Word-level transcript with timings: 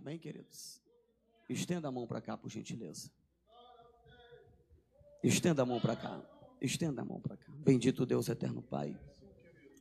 Amém, 0.00 0.18
queridos? 0.18 0.80
Estenda 1.46 1.88
a 1.88 1.92
mão 1.92 2.06
para 2.06 2.22
cá, 2.22 2.34
por 2.34 2.50
gentileza. 2.50 3.10
Estenda 5.22 5.60
a 5.60 5.66
mão 5.66 5.78
para 5.78 5.94
cá. 5.94 6.22
Estenda 6.58 7.02
a 7.02 7.04
mão 7.04 7.20
para 7.20 7.36
cá. 7.36 7.52
Bendito 7.58 8.06
Deus, 8.06 8.26
eterno 8.30 8.62
Pai. 8.62 8.98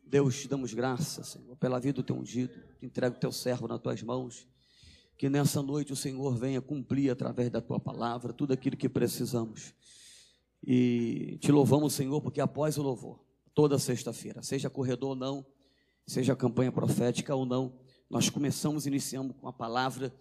Deus, 0.05 0.41
te 0.41 0.49
damos 0.49 0.73
graças, 0.73 1.25
Senhor, 1.29 1.55
pela 1.55 1.79
vida 1.79 1.93
do 1.93 2.03
teu 2.03 2.17
ungido. 2.17 2.53
Te 2.77 2.85
entrego 2.85 3.15
o 3.15 3.19
teu 3.19 3.31
servo 3.31 3.65
nas 3.65 3.79
tuas 3.79 4.03
mãos. 4.03 4.45
Que 5.17 5.29
nessa 5.29 5.63
noite 5.63 5.93
o 5.93 5.95
Senhor 5.95 6.35
venha 6.35 6.61
cumprir 6.61 7.09
através 7.09 7.49
da 7.49 7.61
tua 7.61 7.79
palavra 7.79 8.33
tudo 8.33 8.51
aquilo 8.51 8.75
que 8.75 8.89
precisamos. 8.89 9.73
E 10.61 11.37
te 11.39 11.49
louvamos, 11.49 11.93
Senhor, 11.93 12.21
porque 12.21 12.41
após 12.41 12.77
o 12.77 12.81
louvor, 12.81 13.23
toda 13.53 13.79
sexta-feira, 13.79 14.43
seja 14.43 14.69
corredor 14.69 15.11
ou 15.11 15.15
não, 15.15 15.45
seja 16.05 16.35
campanha 16.35 16.73
profética 16.73 17.33
ou 17.33 17.45
não, 17.45 17.79
nós 18.09 18.29
começamos, 18.29 18.87
iniciamos 18.87 19.35
com 19.39 19.47
a 19.47 19.53
palavra 19.53 20.13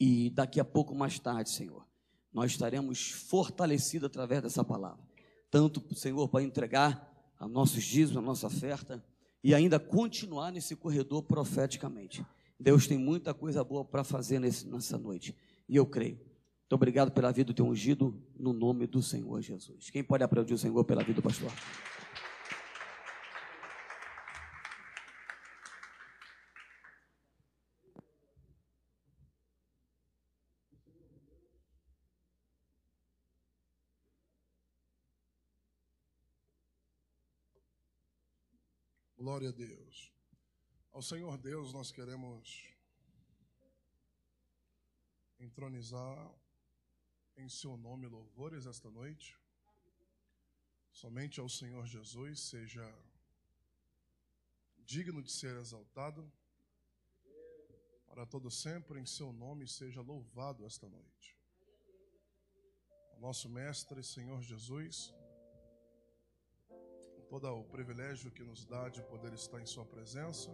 e 0.00 0.30
daqui 0.30 0.58
a 0.58 0.64
pouco 0.64 0.94
mais 0.94 1.18
tarde, 1.18 1.50
Senhor, 1.50 1.86
nós 2.32 2.52
estaremos 2.52 3.10
fortalecidos 3.10 4.06
através 4.06 4.42
dessa 4.42 4.64
palavra. 4.64 5.04
Tanto, 5.50 5.82
Senhor, 5.94 6.28
para 6.28 6.42
entregar 6.42 7.32
a 7.38 7.46
nossos 7.46 7.84
dízimos, 7.84 8.16
a 8.16 8.22
nossa 8.22 8.46
oferta 8.46 9.04
e 9.42 9.54
ainda 9.54 9.78
continuar 9.78 10.50
nesse 10.50 10.74
corredor 10.74 11.22
profeticamente. 11.22 12.24
Deus 12.58 12.86
tem 12.86 12.98
muita 12.98 13.34
coisa 13.34 13.62
boa 13.62 13.84
para 13.84 14.02
fazer 14.02 14.38
nesse, 14.38 14.66
nessa 14.66 14.96
noite. 14.96 15.36
E 15.68 15.76
eu 15.76 15.86
creio. 15.86 16.16
Muito 16.16 16.72
obrigado 16.72 17.12
pela 17.12 17.30
vida 17.30 17.48
do 17.48 17.54
teu 17.54 17.66
ungido, 17.66 18.20
no 18.38 18.52
nome 18.52 18.86
do 18.86 19.02
Senhor 19.02 19.40
Jesus. 19.42 19.90
Quem 19.90 20.02
pode 20.02 20.24
aplaudir 20.24 20.54
o 20.54 20.58
Senhor 20.58 20.82
pela 20.84 21.02
vida 21.02 21.20
do 21.20 21.22
pastor? 21.22 21.52
Glória 39.34 39.48
a 39.48 39.52
Deus. 39.52 40.12
Ao 40.92 41.02
Senhor 41.02 41.36
Deus 41.36 41.72
nós 41.72 41.90
queremos 41.90 42.72
entronizar 45.40 46.32
em 47.36 47.48
seu 47.48 47.76
nome 47.76 48.06
louvores 48.06 48.64
esta 48.64 48.88
noite. 48.88 49.36
Somente 50.92 51.40
ao 51.40 51.48
Senhor 51.48 51.84
Jesus 51.84 52.42
seja 52.42 52.86
digno 54.84 55.20
de 55.20 55.32
ser 55.32 55.56
exaltado. 55.56 56.32
Para 58.06 58.24
todo 58.24 58.48
sempre 58.52 59.00
em 59.00 59.06
seu 59.06 59.32
nome 59.32 59.66
seja 59.66 60.00
louvado 60.00 60.64
esta 60.64 60.88
noite. 60.88 61.36
O 63.16 63.18
nosso 63.18 63.48
mestre 63.48 64.00
Senhor 64.04 64.40
Jesus, 64.42 65.12
todo 67.34 67.48
o 67.52 67.64
privilégio 67.64 68.30
que 68.30 68.44
nos 68.44 68.64
dá 68.64 68.88
de 68.88 69.02
poder 69.02 69.32
estar 69.32 69.60
em 69.60 69.66
sua 69.66 69.84
presença. 69.84 70.50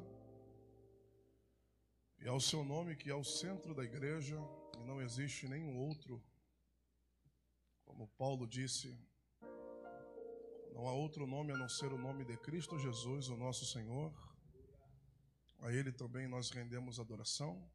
E 2.19 2.27
ao 2.27 2.41
seu 2.41 2.65
nome 2.65 2.97
que 2.97 3.11
é 3.11 3.15
o 3.15 3.23
centro 3.23 3.75
da 3.75 3.85
igreja, 3.85 4.39
e 4.79 4.83
não 4.85 4.99
existe 5.03 5.47
nenhum 5.47 5.77
outro 5.77 6.23
como 7.85 8.09
Paulo 8.23 8.47
disse, 8.47 8.89
não 10.73 10.89
há 10.89 10.93
outro 10.93 11.27
nome 11.27 11.53
a 11.53 11.59
não 11.59 11.69
ser 11.69 11.93
o 11.93 11.99
nome 11.99 12.25
de 12.25 12.37
Cristo 12.39 12.79
Jesus, 12.79 13.29
o 13.29 13.37
nosso 13.37 13.67
Senhor. 13.67 14.11
A 15.59 15.71
Ele 15.71 15.93
também 15.93 16.27
nós 16.27 16.49
rendemos 16.49 16.99
adoração. 16.99 17.71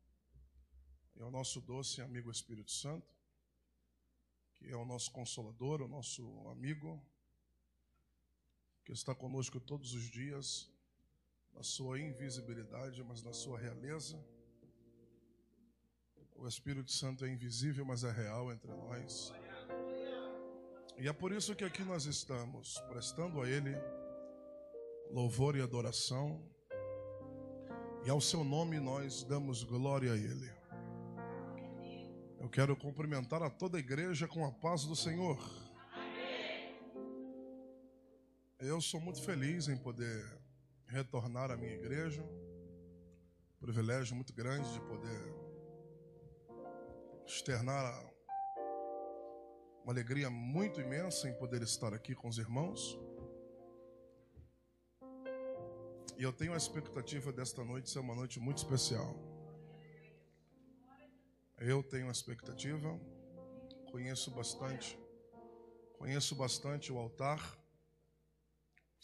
E 1.16 1.22
ao 1.22 1.30
nosso 1.30 1.62
doce 1.62 2.02
amigo 2.02 2.32
Espírito 2.32 2.72
Santo, 2.72 3.14
que 4.56 4.68
é 4.68 4.76
o 4.76 4.86
nosso 4.86 5.12
consolador, 5.12 5.84
o 5.84 5.88
nosso 5.88 6.24
amigo, 6.48 7.00
que 8.86 8.92
está 8.92 9.16
conosco 9.16 9.60
todos 9.60 9.94
os 9.94 10.04
dias, 10.04 10.72
na 11.52 11.64
sua 11.64 12.00
invisibilidade, 12.00 13.04
mas 13.04 13.24
na 13.24 13.34
sua 13.34 13.58
realeza. 13.58 14.24
O 16.36 16.48
Espírito 16.48 16.92
Santo 16.92 17.26
é 17.26 17.30
invisível, 17.30 17.84
mas 17.84 18.04
é 18.04 18.12
real 18.12 18.52
entre 18.52 18.72
nós. 18.72 19.34
E 20.98 21.08
é 21.08 21.14
por 21.14 21.32
isso 21.32 21.56
que 21.56 21.64
aqui 21.64 21.84
nós 21.84 22.06
estamos, 22.06 22.78
prestando 22.88 23.42
a 23.42 23.50
Ele 23.50 23.76
louvor 25.12 25.56
e 25.56 25.62
adoração, 25.62 26.48
e 28.06 28.10
ao 28.10 28.22
Seu 28.22 28.44
nome 28.44 28.80
nós 28.80 29.24
damos 29.24 29.64
glória 29.64 30.14
a 30.14 30.18
Ele. 30.18 30.54
Eu 32.40 32.50
quero 32.50 32.76
cumprimentar 32.76 33.42
a 33.42 33.50
toda 33.50 33.78
a 33.78 33.80
igreja 33.80 34.28
com 34.28 34.46
a 34.46 34.52
paz 34.52 34.86
do 34.86 34.96
Senhor. 34.96 35.65
Eu 38.68 38.82
sou 38.82 39.00
muito 39.00 39.22
feliz 39.22 39.68
em 39.68 39.78
poder 39.78 40.26
retornar 40.88 41.52
à 41.52 41.56
minha 41.56 41.76
igreja, 41.76 42.28
privilégio 43.60 44.16
muito 44.16 44.34
grande 44.34 44.74
de 44.74 44.80
poder 44.80 45.36
externar 47.28 48.12
uma 49.84 49.94
alegria 49.94 50.32
muito 50.32 50.82
imensa 50.82 51.30
em 51.30 51.34
poder 51.36 51.62
estar 51.62 51.94
aqui 51.94 52.16
com 52.16 52.28
os 52.28 52.40
irmãos. 52.40 52.98
E 56.18 56.24
eu 56.24 56.34
tenho 56.34 56.56
a 56.56 56.58
expectativa 56.58 57.32
desta 57.32 57.64
noite 57.64 57.92
ser 57.92 58.00
uma 58.00 58.16
noite 58.16 58.40
muito 58.40 58.58
especial. 58.58 59.16
Eu 61.60 61.84
tenho 61.84 62.08
a 62.08 62.12
expectativa, 62.12 63.00
conheço 63.92 64.32
bastante, 64.32 64.98
conheço 66.00 66.34
bastante 66.34 66.92
o 66.92 66.98
altar, 66.98 67.64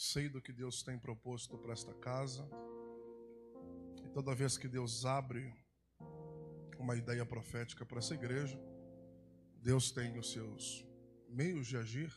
sei 0.02 0.28
do 0.28 0.42
que 0.42 0.52
Deus 0.52 0.82
tem 0.82 0.98
proposto 0.98 1.60
para 1.60 1.74
esta 1.74 1.94
casa. 1.94 2.44
E 4.04 4.10
toda 4.10 4.34
vez 4.34 4.58
que 4.58 4.68
Deus 4.68 5.06
abre 5.06 5.54
uma 6.80 6.96
ideia 6.96 7.24
profética 7.24 7.86
para 7.86 8.00
essa 8.00 8.16
igreja, 8.16 8.60
Deus 9.58 9.92
tem 9.92 10.18
os 10.18 10.32
seus 10.32 10.84
meios 11.30 11.68
de 11.68 11.78
agir. 11.78 12.12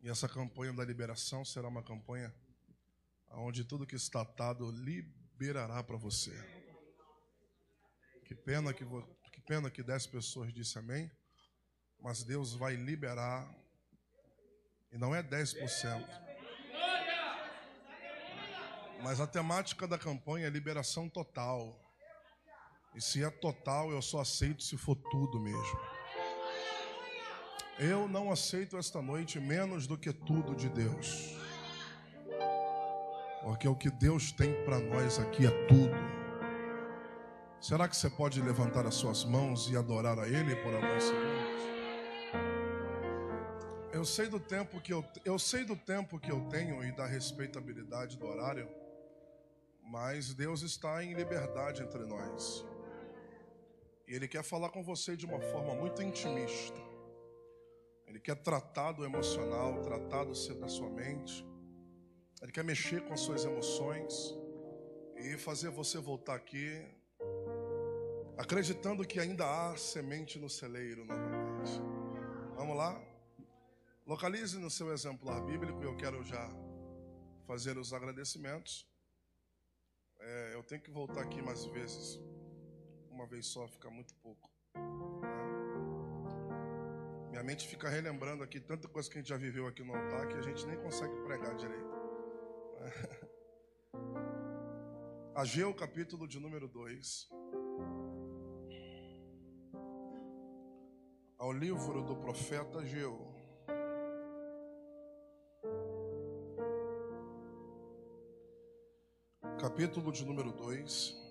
E 0.00 0.08
essa 0.08 0.28
campanha 0.28 0.72
da 0.72 0.84
liberação 0.84 1.44
será 1.44 1.68
uma 1.68 1.82
campanha 1.82 2.34
onde 3.30 3.64
tudo 3.64 3.86
que 3.86 3.94
está 3.94 4.22
atado 4.22 4.68
liberará 4.72 5.80
para 5.84 5.96
você. 5.96 6.34
Que 8.24 8.34
pena 8.34 8.74
que, 8.74 8.84
que 9.32 9.40
pena 9.42 9.70
que 9.70 9.82
dez 9.84 10.08
pessoas 10.08 10.52
disse 10.52 10.76
amém, 10.76 11.08
mas 12.00 12.24
Deus 12.24 12.52
vai 12.52 12.74
liberar 12.74 13.48
e 14.90 14.98
não 14.98 15.14
é 15.14 15.22
10%. 15.22 16.31
Mas 19.02 19.20
a 19.20 19.26
temática 19.26 19.86
da 19.86 19.98
campanha 19.98 20.46
é 20.46 20.50
liberação 20.50 21.08
total. 21.08 21.76
E 22.94 23.00
se 23.00 23.24
é 23.24 23.30
total, 23.30 23.90
eu 23.90 24.00
só 24.00 24.20
aceito 24.20 24.62
se 24.62 24.76
for 24.76 24.94
tudo 25.10 25.40
mesmo. 25.40 25.80
Eu 27.78 28.06
não 28.06 28.30
aceito 28.30 28.76
esta 28.76 29.02
noite 29.02 29.40
menos 29.40 29.86
do 29.86 29.98
que 29.98 30.12
tudo 30.12 30.54
de 30.54 30.68
Deus. 30.68 31.36
Porque 33.42 33.66
o 33.66 33.74
que 33.74 33.90
Deus 33.90 34.30
tem 34.30 34.54
para 34.64 34.78
nós 34.78 35.18
aqui 35.18 35.46
é 35.46 35.66
tudo. 35.66 35.96
Será 37.60 37.88
que 37.88 37.96
você 37.96 38.08
pode 38.08 38.40
levantar 38.40 38.86
as 38.86 38.94
suas 38.94 39.24
mãos 39.24 39.68
e 39.68 39.76
adorar 39.76 40.18
a 40.18 40.28
Ele 40.28 40.54
por 40.56 40.74
alguns 40.74 41.02
segundos? 41.02 41.62
Eu 43.92 44.04
sei 44.04 44.28
do 44.28 44.38
tempo 44.38 44.80
que 44.80 44.92
eu, 44.92 45.04
eu 45.24 45.38
sei 45.38 45.64
do 45.64 45.76
tempo 45.76 46.18
que 46.20 46.30
eu 46.30 46.40
tenho 46.48 46.84
e 46.84 46.92
da 46.92 47.06
respeitabilidade 47.06 48.16
do 48.16 48.26
horário, 48.26 48.68
mas 49.82 50.34
Deus 50.34 50.62
está 50.62 51.02
em 51.02 51.14
liberdade 51.14 51.82
entre 51.82 52.04
nós. 52.04 52.64
E 54.06 54.14
Ele 54.14 54.28
quer 54.28 54.42
falar 54.42 54.70
com 54.70 54.82
você 54.82 55.16
de 55.16 55.26
uma 55.26 55.40
forma 55.40 55.74
muito 55.74 56.02
intimista. 56.02 56.80
Ele 58.06 58.20
quer 58.20 58.36
tratar 58.36 58.92
do 58.92 59.04
emocional, 59.04 59.80
tratar 59.80 60.24
do 60.24 60.34
seu, 60.34 60.58
da 60.58 60.68
sua 60.68 60.90
mente. 60.90 61.46
Ele 62.42 62.52
quer 62.52 62.64
mexer 62.64 63.02
com 63.02 63.14
as 63.14 63.20
suas 63.20 63.44
emoções 63.44 64.34
e 65.16 65.38
fazer 65.38 65.70
você 65.70 65.98
voltar 65.98 66.34
aqui 66.34 66.84
acreditando 68.36 69.06
que 69.06 69.20
ainda 69.20 69.44
há 69.44 69.76
semente 69.76 70.38
no 70.38 70.50
celeiro 70.50 71.04
novamente. 71.04 71.72
Vamos 72.56 72.76
lá? 72.76 73.00
Localize 74.06 74.58
no 74.58 74.68
seu 74.68 74.92
exemplar 74.92 75.40
bíblico 75.42 75.82
eu 75.82 75.96
quero 75.96 76.22
já 76.24 76.50
fazer 77.46 77.78
os 77.78 77.92
agradecimentos. 77.92 78.86
É, 80.24 80.54
eu 80.54 80.62
tenho 80.62 80.80
que 80.80 80.90
voltar 80.90 81.22
aqui 81.22 81.42
mais 81.42 81.64
vezes. 81.66 82.20
Uma 83.10 83.26
vez 83.26 83.46
só 83.46 83.66
fica 83.66 83.90
muito 83.90 84.14
pouco. 84.16 84.48
Né? 84.74 84.80
Minha 87.30 87.42
mente 87.42 87.66
fica 87.66 87.88
relembrando 87.88 88.44
aqui 88.44 88.60
tanta 88.60 88.86
coisa 88.88 89.10
que 89.10 89.18
a 89.18 89.20
gente 89.20 89.28
já 89.28 89.36
viveu 89.36 89.66
aqui 89.66 89.82
no 89.82 89.92
altar 89.94 90.28
que 90.28 90.34
a 90.34 90.42
gente 90.42 90.64
nem 90.66 90.78
consegue 90.78 91.20
pregar 91.22 91.56
direito. 91.56 91.90
Né? 92.78 92.92
Ageu, 95.34 95.74
capítulo 95.74 96.28
de 96.28 96.38
número 96.38 96.68
2. 96.68 97.28
Ao 101.38 101.52
livro 101.52 102.02
do 102.02 102.14
profeta 102.16 102.78
Ageu. 102.78 103.31
Capítulo 109.72 110.12
de 110.12 110.22
número 110.26 110.52
2. 110.52 111.21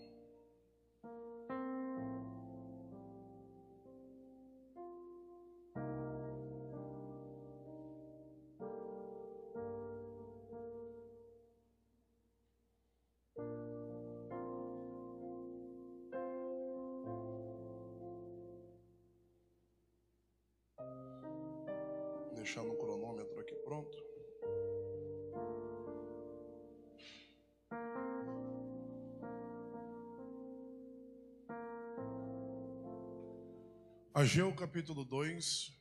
Ageu 34.32 34.56
capítulo 34.56 35.04
2. 35.04 35.78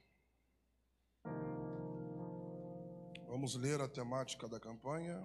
Vamos 3.28 3.54
ler 3.54 3.80
a 3.80 3.86
temática 3.86 4.48
da 4.48 4.58
campanha. 4.58 5.22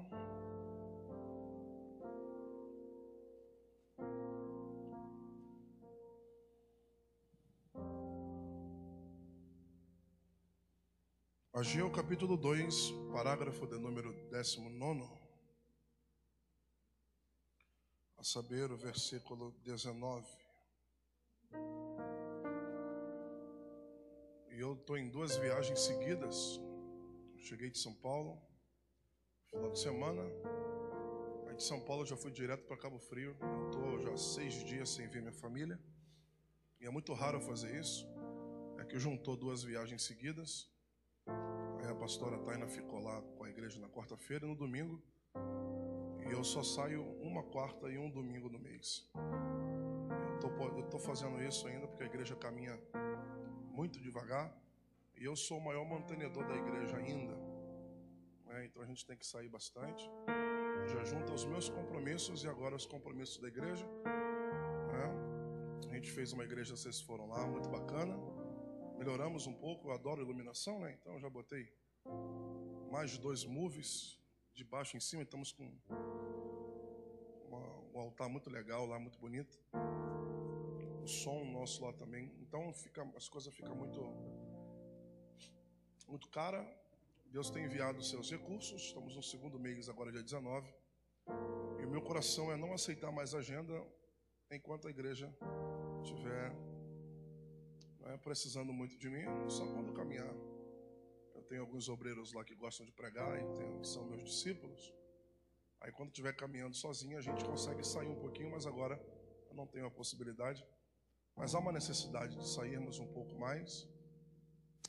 Ageu 11.51 11.92
capítulo 11.92 12.38
2, 12.38 12.92
parágrafo 13.12 13.66
de 13.66 13.80
número 13.80 14.13
19, 14.30 15.01
a 18.19 18.24
saber, 18.24 18.72
o 18.72 18.77
versículo 18.77 19.51
19. 19.63 20.45
E 24.56 24.62
eu 24.62 24.72
estou 24.72 24.98
em 24.98 25.10
duas 25.10 25.36
viagens 25.36 25.81
seguidas. 25.81 26.62
Cheguei 27.36 27.69
de 27.69 27.78
São 27.78 27.94
Paulo, 27.94 28.42
final 29.50 29.69
de 29.69 29.78
semana. 29.78 30.24
Aí 31.46 31.56
de 31.57 31.62
São 31.62 31.81
Paulo 31.81 32.04
eu 32.04 32.06
já 32.06 32.16
fui 32.16 32.31
direto 32.31 32.63
para 32.63 32.78
Cabo 32.78 32.98
Frio. 32.98 33.36
Estou 33.66 34.00
já 34.00 34.16
seis 34.16 34.54
dias 34.63 34.92
sem 34.92 35.10
ver 35.10 35.22
minha 35.22 35.34
família. 35.34 35.78
E 36.80 36.86
é 36.86 36.90
muito 36.90 37.12
raro 37.12 37.42
fazer 37.42 37.78
isso. 37.78 38.07
É 38.80 38.86
que 38.86 38.98
juntou 38.98 39.36
duas 39.36 39.62
viagens 39.62 40.04
seguidas. 40.04 40.72
Aí 41.81 41.92
a 41.92 41.96
pastora 41.96 42.40
Taina 42.40 42.66
ficou 42.66 43.00
lá 43.00 43.22
com 43.38 43.44
a 43.44 43.50
igreja 43.50 43.78
na 43.81 43.90
quarta-feira 43.90 44.46
e 44.46 44.48
no 44.48 44.56
domingo. 44.56 45.04
E 46.25 46.31
eu 46.31 46.46
só 46.46 46.63
saio 46.63 47.04
uma 47.19 47.44
quarta 47.44 47.90
e 47.90 47.98
um 47.98 48.10
domingo 48.10 48.48
no 48.48 48.58
mês. 48.58 49.12
Eu 50.42 50.80
estou 50.80 51.00
fazendo 51.00 51.44
isso 51.44 51.68
ainda 51.68 51.88
porque 51.88 52.04
a 52.04 52.06
igreja 52.08 52.38
caminha 52.38 52.80
muito 53.80 54.00
devagar. 54.00 54.48
E 55.18 55.24
eu 55.24 55.36
sou 55.36 55.57
o 55.57 55.66
maior 55.69 55.86
mantenedor 55.86 56.45
da 56.48 56.56
igreja 56.56 56.98
ainda. 56.98 57.36
Né? 58.45 58.66
Então 58.66 58.81
a 58.81 58.86
gente 58.86 59.06
tem 59.06 59.18
que 59.18 59.25
sair 59.25 59.50
bastante. 59.50 60.04
Já 60.94 61.04
junta 61.04 61.33
os 61.33 61.45
meus 61.45 61.69
compromissos 61.69 62.44
e 62.44 62.48
agora 62.48 62.75
os 62.75 62.86
compromissos 62.86 63.38
da 63.38 63.48
igreja. 63.48 63.86
Né? 64.94 65.06
A 65.92 65.94
gente 65.95 66.12
fez 66.12 66.33
uma 66.33 66.44
igreja, 66.44 66.75
vocês 66.75 67.00
foram 67.01 67.27
lá, 67.27 67.45
muito 67.48 67.69
bacana 67.69 68.16
melhoramos 68.98 69.45
um 69.45 69.54
pouco. 69.54 69.88
Eu 69.88 69.94
adoro 69.94 70.22
iluminação, 70.22 70.80
né? 70.80 70.98
Então 71.00 71.19
já 71.19 71.30
botei 71.30 71.72
mais 72.92 73.12
de 73.12 73.19
dois 73.19 73.45
movies 73.45 74.19
de 74.54 74.63
baixo 74.63 74.98
em 74.98 75.00
cima. 75.00 75.24
Estamos 75.24 75.51
com 75.51 75.72
uma, 77.48 77.60
um 77.94 78.00
altar 78.00 78.30
muito 78.30 78.50
legal 78.50 78.86
lá, 78.86 79.00
muito 79.00 79.19
bonito. 79.19 79.60
O 81.06 81.07
som 81.07 81.46
nosso 81.46 81.86
lá 81.86 81.94
também. 81.94 82.34
Então 82.42 82.74
fica, 82.74 83.07
as 83.16 83.30
coisas 83.30 83.54
ficam 83.54 83.75
muito, 83.75 84.02
muito 86.07 86.28
cara. 86.30 86.60
Deus 87.28 87.52
tem 87.52 87.63
enviado 87.63 88.00
os 88.00 88.10
seus 88.10 88.31
recursos. 88.31 88.81
Estamos 88.81 89.16
no 89.16 89.22
segundo 89.22 89.60
mês, 89.60 89.88
agora 89.88 90.12
dia 90.12 90.24
19. 90.24 90.68
E 91.80 91.86
o 91.86 91.90
meu 91.92 92.02
coração 92.02 92.52
é 92.52 92.57
não 92.57 92.74
aceitar 92.74 93.12
mais 93.12 93.36
agenda 93.36 93.86
enquanto 94.50 94.88
a 94.88 94.90
igreja 94.90 95.31
estiver 96.02 96.52
é, 98.06 98.18
precisando 98.18 98.74
muito 98.74 98.98
de 98.98 99.08
mim, 99.08 99.25
só 99.48 99.63
quando 99.68 99.94
caminhar. 99.94 100.34
Eu 101.36 101.44
tenho 101.44 101.62
alguns 101.62 101.88
obreiros 101.88 102.34
lá 102.34 102.44
que 102.44 102.56
gostam 102.56 102.84
de 102.84 102.92
pregar 102.92 103.40
e 103.40 103.46
que 103.54 103.88
são 103.88 104.08
meus 104.08 104.24
discípulos. 104.24 104.92
Aí 105.81 105.92
quando 105.92 106.10
estiver 106.10 106.36
caminhando 106.36 106.75
sozinho, 106.75 107.16
a 107.16 107.22
gente 107.22 107.46
consegue 107.46 107.86
sair 107.86 108.08
um 108.08 108.19
pouquinho, 108.19 108.50
mas 108.50 108.66
agora 108.66 109.00
eu 109.51 109.56
não 109.56 109.68
tenho 109.68 109.86
a 109.86 109.92
possibilidade. 109.92 110.66
Mas 111.36 111.54
há 111.54 111.60
uma 111.60 111.72
necessidade 111.72 112.38
de 112.38 112.48
sairmos 112.48 113.00
um 113.00 113.08
pouco 113.08 113.36
mais. 113.36 113.88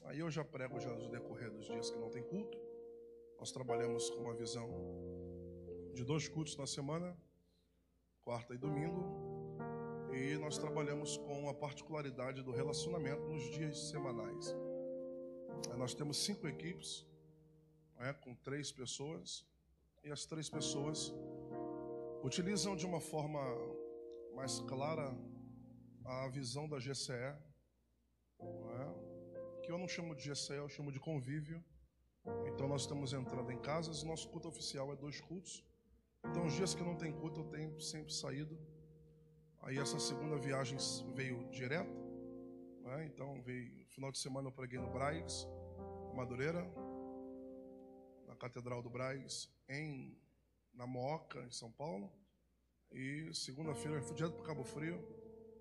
Aí 0.05 0.21
eu 0.21 0.31
já 0.31 0.45
prego 0.45 0.79
já 0.79 0.93
no 0.95 1.09
decorrer 1.09 1.51
dos 1.51 1.67
dias 1.67 1.91
que 1.91 1.99
não 1.99 2.09
tem 2.09 2.23
culto. 2.23 2.57
Nós 3.39 3.51
trabalhamos 3.51 4.09
com 4.11 4.21
uma 4.23 4.35
visão 4.35 4.69
de 5.93 6.05
dois 6.05 6.29
cultos 6.29 6.57
na 6.57 6.67
semana, 6.67 7.17
quarta 8.23 8.55
e 8.55 8.59
domingo, 8.59 9.03
e 10.13 10.37
nós 10.39 10.57
trabalhamos 10.57 11.17
com 11.17 11.49
a 11.49 11.55
particularidade 11.55 12.43
do 12.43 12.53
relacionamento 12.53 13.23
nos 13.23 13.51
dias 13.51 13.91
semanais. 13.91 14.55
Nós 15.77 15.95
temos 15.95 16.19
cinco 16.25 16.47
equipes, 16.47 17.07
né, 17.99 18.13
com 18.15 18.35
três 18.35 18.71
pessoas, 18.71 19.45
e 20.05 20.11
as 20.11 20.25
três 20.25 20.49
pessoas 20.49 21.13
utilizam 22.23 22.77
de 22.77 22.87
uma 22.87 23.01
forma 23.01 23.41
mais 24.35 24.61
clara 24.61 25.15
a 26.07 26.29
visão 26.29 26.69
da 26.69 26.79
GCE, 26.79 27.13
é? 27.13 27.39
que 29.63 29.71
eu 29.71 29.79
não 29.79 29.89
chamo 29.89 30.15
de 30.15 30.31
GCE, 30.31 30.55
eu 30.55 30.69
chamo 30.69 30.91
de 30.93 31.01
convívio. 31.01 31.63
Então 32.47 32.67
nós 32.67 32.83
estamos 32.83 33.13
entrando 33.13 33.51
em 33.53 33.59
casas, 33.59 34.03
nosso 34.03 34.29
culto 34.29 34.49
oficial 34.49 34.93
é 34.93 34.97
dois 34.97 35.21
cultos. 35.21 35.65
Então 36.25 36.47
os 36.47 36.55
dias 36.55 36.75
que 36.75 36.83
não 36.83 36.97
tem 36.97 37.13
culto 37.13 37.41
eu 37.41 37.45
tenho 37.45 37.81
sempre 37.81 38.13
saído 38.13 38.59
Aí 39.67 39.79
essa 39.79 39.99
segunda 39.99 40.39
viagem 40.39 40.79
veio 41.13 41.45
direto, 41.51 41.93
né? 42.85 43.05
então 43.05 43.43
veio 43.43 43.85
final 43.89 44.13
de 44.13 44.19
semana 44.19 44.47
eu 44.47 44.53
preguei 44.53 44.79
no 44.79 44.89
Braz, 44.93 45.45
Madureira, 46.15 46.63
na 48.29 48.37
Catedral 48.37 48.81
do 48.81 48.89
Braz, 48.89 49.53
em 49.69 50.17
na 50.73 50.87
Moca, 50.87 51.41
em 51.41 51.51
São 51.51 51.73
Paulo. 51.73 52.13
E 52.93 53.29
segunda-feira 53.35 53.97
eu 53.97 54.03
fui 54.05 54.15
direto 54.15 54.35
para 54.35 54.47
Cabo 54.47 54.63
Frio, 54.63 55.05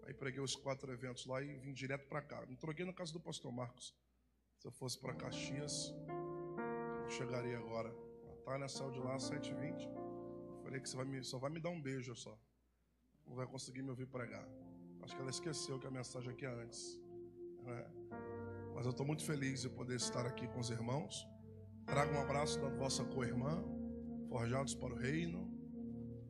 aí 0.05 0.13
preguei 0.13 0.41
os 0.41 0.55
quatro 0.55 0.91
eventos 0.91 1.25
lá 1.25 1.41
e 1.41 1.57
vim 1.59 1.73
direto 1.73 2.07
para 2.07 2.21
cá. 2.21 2.45
Me 2.45 2.55
troquei 2.55 2.85
na 2.85 2.93
casa 2.93 3.11
do 3.11 3.19
pastor 3.19 3.51
Marcos. 3.51 3.93
Se 4.59 4.67
eu 4.67 4.71
fosse 4.71 4.99
para 4.99 5.13
Caxias, 5.13 5.93
eu 7.03 7.09
chegaria 7.09 7.57
agora. 7.57 7.89
A 8.31 8.35
Tânia 8.43 8.67
saiu 8.67 8.91
de 8.91 8.99
lá 8.99 9.15
às 9.15 9.29
7h20. 9.29 9.89
Falei 10.63 10.79
que 10.79 10.89
você 10.89 10.95
vai 10.95 11.05
me, 11.05 11.23
só 11.23 11.37
vai 11.37 11.49
me 11.49 11.59
dar 11.59 11.69
um 11.69 11.81
beijo 11.81 12.15
só 12.15 12.39
não 13.27 13.35
vai 13.35 13.47
conseguir 13.47 13.81
me 13.81 13.89
ouvir 13.89 14.07
pregar. 14.07 14.47
Acho 15.01 15.15
que 15.15 15.21
ela 15.21 15.29
esqueceu 15.29 15.79
que 15.79 15.87
a 15.87 15.91
mensagem 15.91 16.31
aqui 16.31 16.45
é 16.45 16.49
antes. 16.49 16.99
Né? 17.63 17.85
Mas 18.73 18.85
eu 18.85 18.91
estou 18.91 19.05
muito 19.05 19.23
feliz 19.23 19.61
de 19.61 19.69
poder 19.69 19.95
estar 19.95 20.25
aqui 20.25 20.47
com 20.47 20.59
os 20.59 20.69
irmãos. 20.69 21.27
Trago 21.85 22.13
um 22.13 22.19
abraço 22.19 22.59
da 22.59 22.69
vossa 22.69 23.03
co-irmã, 23.03 23.63
forjados 24.29 24.73
para 24.73 24.93
o 24.93 24.97
reino. 24.97 25.51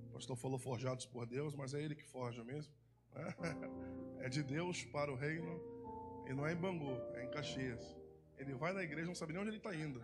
O 0.10 0.14
pastor 0.14 0.36
falou 0.36 0.58
forjados 0.58 1.06
por 1.06 1.26
Deus, 1.26 1.56
mas 1.56 1.74
é 1.74 1.82
ele 1.82 1.96
que 1.96 2.04
forja 2.04 2.44
mesmo. 2.44 2.74
É 4.26 4.30
de 4.30 4.42
Deus 4.42 4.84
para 4.86 5.12
o 5.12 5.16
reino. 5.16 5.62
E 6.28 6.34
não 6.34 6.48
é 6.48 6.54
em 6.54 6.56
Bangu, 6.56 7.00
é 7.14 7.26
em 7.26 7.30
Caxias. 7.30 7.96
Ele 8.40 8.56
vai 8.56 8.74
na 8.74 8.82
igreja, 8.82 9.06
não 9.06 9.14
sabe 9.14 9.34
nem 9.34 9.42
onde 9.42 9.52
ele 9.52 9.58
está 9.58 9.76
indo. 9.76 10.00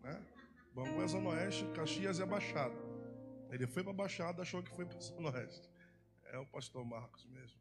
Né? 0.00 0.24
Bangu 0.72 1.02
é 1.02 1.08
Zona 1.08 1.30
Oeste, 1.30 1.66
Caxias 1.74 2.20
é 2.20 2.26
Baixada. 2.26 2.76
Ele 3.50 3.66
foi 3.66 3.82
para 3.82 3.90
a 3.90 3.96
Baixada, 3.96 4.42
achou 4.42 4.62
que 4.62 4.70
foi 4.70 4.86
para 4.86 5.00
Zona 5.00 5.32
Oeste. 5.32 5.68
É 6.26 6.38
o 6.38 6.46
pastor 6.46 6.84
Marcos 6.84 7.24
mesmo. 7.26 7.58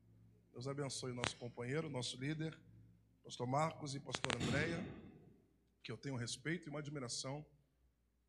Deus 0.51 0.67
abençoe 0.67 1.13
nosso 1.13 1.35
companheiro, 1.37 1.89
nosso 1.89 2.15
líder, 2.17 2.55
pastor 3.23 3.47
Marcos 3.47 3.95
e 3.95 3.99
pastor 3.99 4.35
Andréia, 4.35 4.83
que 5.83 5.91
eu 5.91 5.97
tenho 5.97 6.15
respeito 6.15 6.67
e 6.67 6.69
uma 6.69 6.79
admiração 6.79 7.43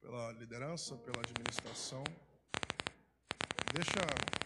pela 0.00 0.33
liderança, 0.33 0.97
pela 0.97 1.21
administração. 1.21 2.03
Deixa 3.75 4.38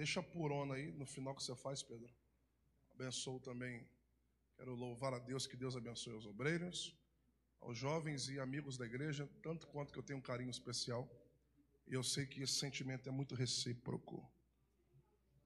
deixa 0.00 0.22
purona 0.22 0.76
aí 0.76 0.90
no 0.92 1.04
final 1.04 1.34
que 1.34 1.42
você 1.42 1.54
faz, 1.54 1.82
Pedro. 1.82 2.10
Abençoo 2.94 3.38
também. 3.38 3.86
Quero 4.56 4.74
louvar 4.74 5.12
a 5.12 5.18
Deus 5.18 5.46
que 5.46 5.58
Deus 5.58 5.76
abençoe 5.76 6.14
os 6.14 6.24
obreiros, 6.24 6.96
aos 7.60 7.76
jovens 7.76 8.26
e 8.30 8.40
amigos 8.40 8.78
da 8.78 8.86
igreja, 8.86 9.28
tanto 9.42 9.66
quanto 9.66 9.92
que 9.92 9.98
eu 9.98 10.02
tenho 10.02 10.18
um 10.18 10.22
carinho 10.22 10.50
especial. 10.50 11.06
E 11.86 11.92
eu 11.92 12.02
sei 12.02 12.24
que 12.26 12.40
esse 12.40 12.54
sentimento 12.54 13.10
é 13.10 13.12
muito 13.12 13.34
recíproco. 13.34 14.26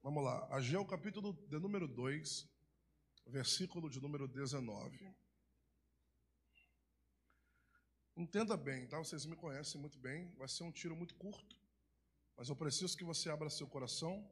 Vamos 0.01 0.23
lá. 0.23 0.47
Ageu, 0.49 0.85
capítulo 0.85 1.33
de 1.49 1.59
número 1.59 1.85
2, 1.85 2.47
versículo 3.27 3.89
de 3.89 3.99
número 3.99 4.25
19. 4.25 5.13
Entenda 8.15 8.55
bem, 8.55 8.87
tá? 8.87 8.97
Vocês 8.99 9.25
me 9.25 9.35
conhecem 9.35 9.81
muito 9.81 9.99
bem. 9.99 10.33
Vai 10.37 10.47
ser 10.47 10.63
um 10.63 10.71
tiro 10.71 10.95
muito 10.95 11.15
curto, 11.15 11.59
mas 12.37 12.47
eu 12.47 12.55
preciso 12.55 12.95
que 12.97 13.03
você 13.03 13.29
abra 13.29 13.49
seu 13.49 13.67
coração, 13.67 14.25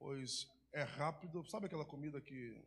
pois 0.00 0.50
é 0.72 0.82
rápido. 0.82 1.44
Sabe 1.44 1.66
aquela 1.66 1.84
comida 1.84 2.20
que 2.20 2.60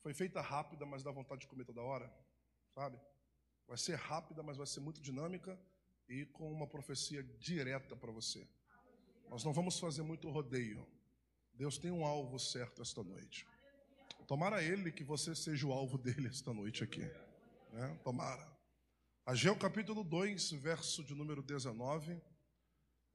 foi 0.00 0.14
feita 0.14 0.40
rápida, 0.40 0.86
mas 0.86 1.02
dá 1.02 1.10
vontade 1.10 1.42
de 1.42 1.48
comer 1.48 1.64
toda 1.64 1.82
hora? 1.82 2.10
Sabe? 2.72 2.98
Vai 3.66 3.76
ser 3.76 3.96
rápida, 3.96 4.42
mas 4.42 4.56
vai 4.56 4.66
ser 4.66 4.80
muito 4.80 5.02
dinâmica 5.02 5.60
e 6.08 6.24
com 6.26 6.50
uma 6.50 6.66
profecia 6.66 7.22
direta 7.38 7.96
para 7.96 8.12
você. 8.12 8.48
Nós 9.28 9.42
não 9.44 9.52
vamos 9.52 9.78
fazer 9.78 10.02
muito 10.02 10.30
rodeio. 10.30 10.86
Deus 11.52 11.76
tem 11.76 11.90
um 11.90 12.06
alvo 12.06 12.38
certo 12.38 12.80
esta 12.80 13.02
noite. 13.02 13.46
Tomara 14.26 14.62
Ele 14.62 14.92
que 14.92 15.02
você 15.02 15.34
seja 15.34 15.66
o 15.66 15.72
alvo 15.72 15.98
dele 15.98 16.28
esta 16.28 16.52
noite 16.52 16.84
aqui. 16.84 17.02
Né? 17.72 17.98
Tomara. 18.04 18.56
Ageu 19.24 19.56
capítulo 19.56 20.04
2, 20.04 20.52
verso 20.52 21.02
de 21.02 21.14
número 21.14 21.42
19. 21.42 22.22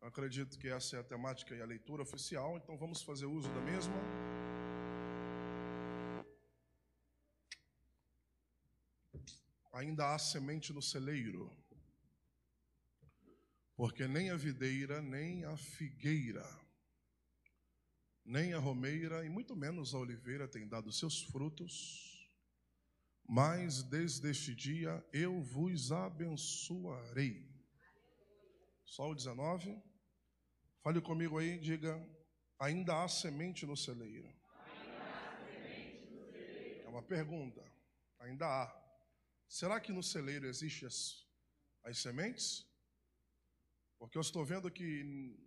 Acredito 0.01 0.57
que 0.57 0.67
essa 0.67 0.97
é 0.97 0.99
a 0.99 1.03
temática 1.03 1.55
e 1.55 1.61
a 1.61 1.65
leitura 1.65 2.01
oficial, 2.01 2.57
então 2.57 2.77
vamos 2.77 3.01
fazer 3.01 3.25
uso 3.25 3.47
da 3.49 3.61
mesma. 3.61 3.93
Ainda 9.73 10.13
há 10.13 10.19
semente 10.19 10.73
no 10.73 10.81
celeiro, 10.81 11.55
porque 13.75 14.07
nem 14.07 14.31
a 14.31 14.35
videira, 14.35 15.01
nem 15.01 15.45
a 15.45 15.55
figueira, 15.55 16.45
nem 18.25 18.53
a 18.53 18.59
romeira, 18.59 19.25
e 19.25 19.29
muito 19.29 19.55
menos 19.55 19.93
a 19.93 19.99
oliveira 19.99 20.47
tem 20.47 20.67
dado 20.67 20.91
seus 20.91 21.21
frutos 21.21 22.11
mas 23.33 23.81
desde 23.83 24.29
este 24.29 24.53
dia 24.53 25.01
eu 25.13 25.41
vos 25.41 25.89
abençoarei. 25.89 27.49
Só 28.83 29.09
o 29.09 29.15
19. 29.15 29.81
Fale 30.83 30.99
comigo 30.99 31.37
aí, 31.37 31.59
diga: 31.59 31.93
ainda 32.59 33.03
há 33.03 33.07
semente 33.07 33.65
no 33.65 33.77
celeiro. 33.77 34.27
É 36.83 36.87
uma 36.87 37.03
pergunta. 37.03 37.63
Ainda 38.19 38.47
há. 38.47 38.81
Será 39.47 39.79
que 39.79 39.91
no 39.91 40.01
celeiro 40.01 40.47
existem 40.47 40.87
as, 40.87 41.27
as 41.83 41.99
sementes? 41.99 42.65
Porque 43.99 44.17
eu 44.17 44.21
estou 44.21 44.43
vendo 44.43 44.71
que 44.71 45.37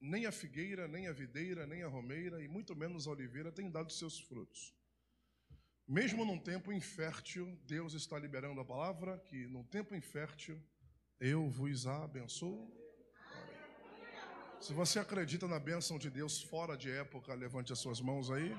nem 0.00 0.26
a 0.26 0.32
figueira, 0.32 0.88
nem 0.88 1.06
a 1.06 1.12
videira, 1.12 1.66
nem 1.66 1.84
a 1.84 1.88
romeira 1.88 2.42
e 2.42 2.48
muito 2.48 2.74
menos 2.74 3.06
a 3.06 3.10
oliveira 3.10 3.52
tem 3.52 3.70
dado 3.70 3.92
seus 3.92 4.18
frutos. 4.18 4.74
Mesmo 5.86 6.24
num 6.24 6.38
tempo 6.38 6.72
infértil, 6.72 7.56
Deus 7.64 7.94
está 7.94 8.18
liberando 8.18 8.60
a 8.60 8.64
palavra 8.64 9.18
que 9.18 9.46
no 9.46 9.62
tempo 9.64 9.94
infértil 9.94 10.60
eu 11.20 11.48
vos 11.48 11.86
abençoo. 11.86 12.83
Se 14.60 14.72
você 14.72 14.98
acredita 14.98 15.46
na 15.46 15.58
bênção 15.58 15.98
de 15.98 16.08
Deus 16.08 16.42
fora 16.42 16.76
de 16.76 16.90
época, 16.90 17.34
levante 17.34 17.72
as 17.72 17.78
suas 17.78 18.00
mãos 18.00 18.30
aí. 18.30 18.56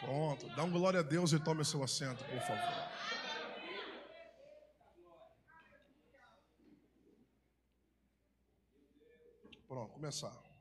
Pronto, 0.00 0.48
dá 0.56 0.64
um 0.64 0.70
glória 0.70 1.00
a 1.00 1.02
Deus 1.02 1.32
e 1.32 1.38
tome 1.38 1.64
seu 1.64 1.82
assento, 1.82 2.24
por 2.24 2.40
favor. 2.40 2.92
Pronto, 9.68 9.92
começar. 9.92 10.52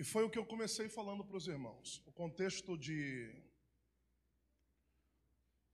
E 0.00 0.04
foi 0.04 0.24
o 0.24 0.30
que 0.30 0.38
eu 0.38 0.46
comecei 0.46 0.88
falando 0.88 1.22
para 1.22 1.36
os 1.36 1.46
irmãos. 1.46 2.02
O 2.06 2.12
contexto 2.12 2.78
de. 2.78 3.34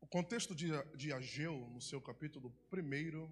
O 0.06 0.08
contexto 0.08 0.54
de, 0.54 0.68
de 0.96 1.12
Ageu, 1.12 1.68
no 1.68 1.80
seu 1.80 2.00
capítulo 2.00 2.54
1 2.72 3.28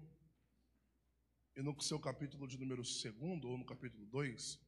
e 1.55 1.61
no 1.61 1.81
seu 1.81 1.97
capítulo 1.97 2.45
de 2.45 2.57
número 2.57 2.81
2, 2.83 3.05
ou 3.45 3.57
no 3.57 3.63
capítulo 3.63 4.05
2, 4.07 4.59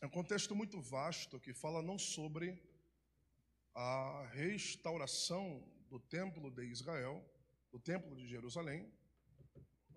é 0.00 0.06
um 0.06 0.08
contexto 0.08 0.56
muito 0.56 0.80
vasto 0.80 1.38
que 1.38 1.52
fala 1.52 1.82
não 1.82 1.98
sobre 1.98 2.58
a 3.74 4.26
restauração 4.32 5.70
do 5.90 6.00
templo 6.00 6.50
de 6.50 6.64
Israel, 6.64 7.22
do 7.70 7.78
templo 7.78 8.16
de 8.16 8.26
Jerusalém, 8.26 8.90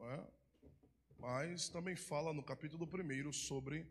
é? 0.01 0.27
mas 1.17 1.70
também 1.70 1.96
fala 1.96 2.34
no 2.34 2.43
capítulo 2.43 2.86
1 2.86 3.31
sobre 3.31 3.88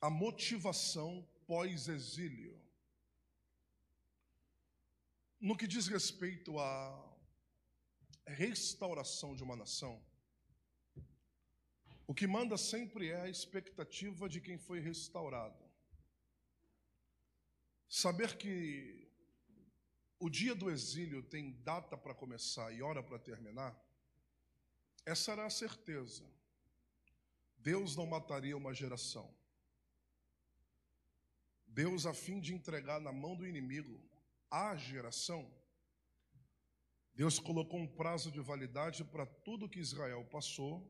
a 0.00 0.10
motivação 0.10 1.24
pós-exílio. 1.46 2.63
No 5.44 5.54
que 5.54 5.66
diz 5.66 5.88
respeito 5.88 6.58
à 6.58 7.16
restauração 8.26 9.36
de 9.36 9.42
uma 9.42 9.54
nação, 9.54 10.02
o 12.06 12.14
que 12.14 12.26
manda 12.26 12.56
sempre 12.56 13.10
é 13.10 13.20
a 13.20 13.28
expectativa 13.28 14.26
de 14.26 14.40
quem 14.40 14.56
foi 14.56 14.80
restaurado. 14.80 15.62
Saber 17.86 18.38
que 18.38 19.06
o 20.18 20.30
dia 20.30 20.54
do 20.54 20.70
exílio 20.70 21.22
tem 21.22 21.52
data 21.62 21.94
para 21.94 22.14
começar 22.14 22.72
e 22.72 22.80
hora 22.80 23.02
para 23.02 23.18
terminar, 23.18 23.78
essa 25.04 25.32
era 25.32 25.44
a 25.44 25.50
certeza. 25.50 26.24
Deus 27.58 27.94
não 27.94 28.06
mataria 28.06 28.56
uma 28.56 28.72
geração. 28.72 29.30
Deus, 31.66 32.06
a 32.06 32.14
fim 32.14 32.40
de 32.40 32.54
entregar 32.54 32.98
na 32.98 33.12
mão 33.12 33.36
do 33.36 33.46
inimigo 33.46 34.13
a 34.54 34.76
geração, 34.76 35.52
Deus 37.12 37.40
colocou 37.40 37.80
um 37.80 37.88
prazo 37.88 38.30
de 38.30 38.40
validade 38.40 39.02
para 39.04 39.26
tudo 39.26 39.68
que 39.68 39.80
Israel 39.80 40.24
passou, 40.26 40.88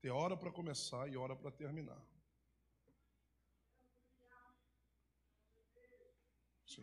ter 0.00 0.10
hora 0.10 0.36
para 0.36 0.50
começar 0.50 1.08
e 1.08 1.16
hora 1.16 1.36
para 1.36 1.52
terminar. 1.52 2.00
Sim. 6.66 6.82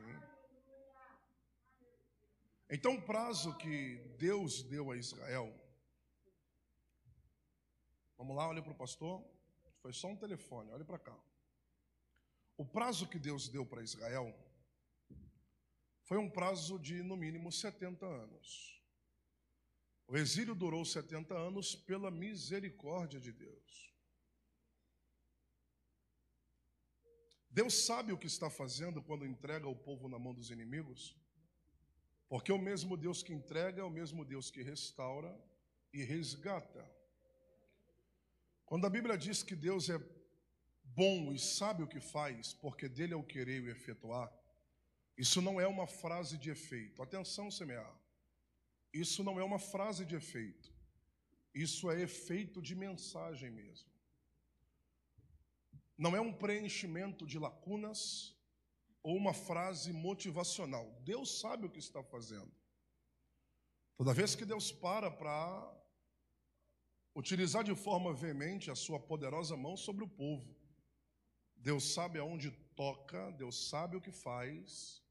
Então, 2.69 2.95
o 2.95 3.01
prazo 3.01 3.57
que 3.57 3.97
Deus 4.17 4.63
deu 4.63 4.91
a 4.91 4.97
Israel, 4.97 5.53
vamos 8.17 8.35
lá, 8.35 8.47
olha 8.47 8.61
para 8.61 8.71
o 8.71 8.75
pastor, 8.75 9.25
foi 9.81 9.91
só 9.91 10.07
um 10.07 10.15
telefone, 10.15 10.71
olha 10.71 10.85
para 10.85 10.99
cá. 10.99 11.17
O 12.55 12.65
prazo 12.65 13.07
que 13.09 13.19
Deus 13.19 13.49
deu 13.49 13.65
para 13.65 13.83
Israel 13.83 14.46
foi 16.07 16.17
um 16.17 16.29
prazo 16.29 16.79
de 16.79 17.03
no 17.03 17.17
mínimo 17.17 17.51
70 17.51 18.05
anos. 18.05 18.81
O 20.07 20.15
exílio 20.15 20.55
durou 20.55 20.85
70 20.85 21.33
anos 21.35 21.75
pela 21.75 22.09
misericórdia 22.09 23.19
de 23.19 23.33
Deus. 23.33 23.93
Deus 27.49 27.73
sabe 27.73 28.13
o 28.13 28.17
que 28.17 28.27
está 28.27 28.49
fazendo 28.49 29.03
quando 29.03 29.25
entrega 29.25 29.67
o 29.67 29.75
povo 29.75 30.07
na 30.07 30.17
mão 30.17 30.33
dos 30.33 30.49
inimigos, 30.49 31.13
porque 32.29 32.53
o 32.53 32.57
mesmo 32.57 32.95
Deus 32.95 33.21
que 33.21 33.33
entrega 33.33 33.81
é 33.81 33.83
o 33.83 33.89
mesmo 33.89 34.23
Deus 34.23 34.49
que 34.49 34.61
restaura 34.61 35.37
e 35.91 36.05
resgata. 36.05 36.89
Quando 38.65 38.87
a 38.87 38.89
Bíblia 38.89 39.17
diz 39.17 39.43
que 39.43 39.57
Deus 39.57 39.89
é 39.89 39.99
bom 40.85 41.33
e 41.33 41.39
sabe 41.39 41.83
o 41.83 41.87
que 41.87 41.99
faz, 41.99 42.53
porque 42.53 42.87
dele 42.87 43.13
é 43.13 43.17
o 43.17 43.23
querer 43.23 43.61
e 43.61 43.67
o 43.67 43.71
efetuar, 43.71 44.31
isso 45.17 45.41
não 45.41 45.59
é 45.59 45.67
uma 45.67 45.87
frase 45.87 46.37
de 46.37 46.49
efeito. 46.51 47.01
Atenção, 47.01 47.49
semear. 47.49 47.93
Isso 48.93 49.23
não 49.23 49.39
é 49.39 49.43
uma 49.43 49.59
frase 49.59 50.05
de 50.05 50.15
efeito. 50.15 50.71
Isso 51.53 51.89
é 51.89 51.99
efeito 52.01 52.61
de 52.61 52.75
mensagem 52.75 53.49
mesmo. 53.49 53.89
Não 55.97 56.15
é 56.15 56.21
um 56.21 56.31
preenchimento 56.31 57.25
de 57.25 57.39
lacunas 57.39 58.35
ou 59.01 59.15
uma 59.17 59.33
frase 59.33 59.91
motivacional. 59.91 60.85
Deus 61.03 61.39
sabe 61.39 61.65
o 61.65 61.69
que 61.69 61.79
está 61.79 62.03
fazendo. 62.03 62.51
Toda 63.97 64.13
vez 64.13 64.35
que 64.35 64.45
Deus 64.45 64.71
para 64.71 65.09
para 65.09 65.75
utilizar 67.15 67.63
de 67.63 67.73
forma 67.73 68.13
veemente 68.13 68.69
a 68.69 68.75
sua 68.75 68.99
poderosa 68.99 69.57
mão 69.57 69.75
sobre 69.75 70.03
o 70.03 70.07
povo, 70.07 70.55
Deus 71.55 71.91
sabe 71.95 72.19
aonde 72.19 72.51
toca, 72.75 73.31
Deus 73.31 73.67
sabe 73.67 73.97
o 73.97 74.01
que 74.01 74.11
faz. 74.11 75.01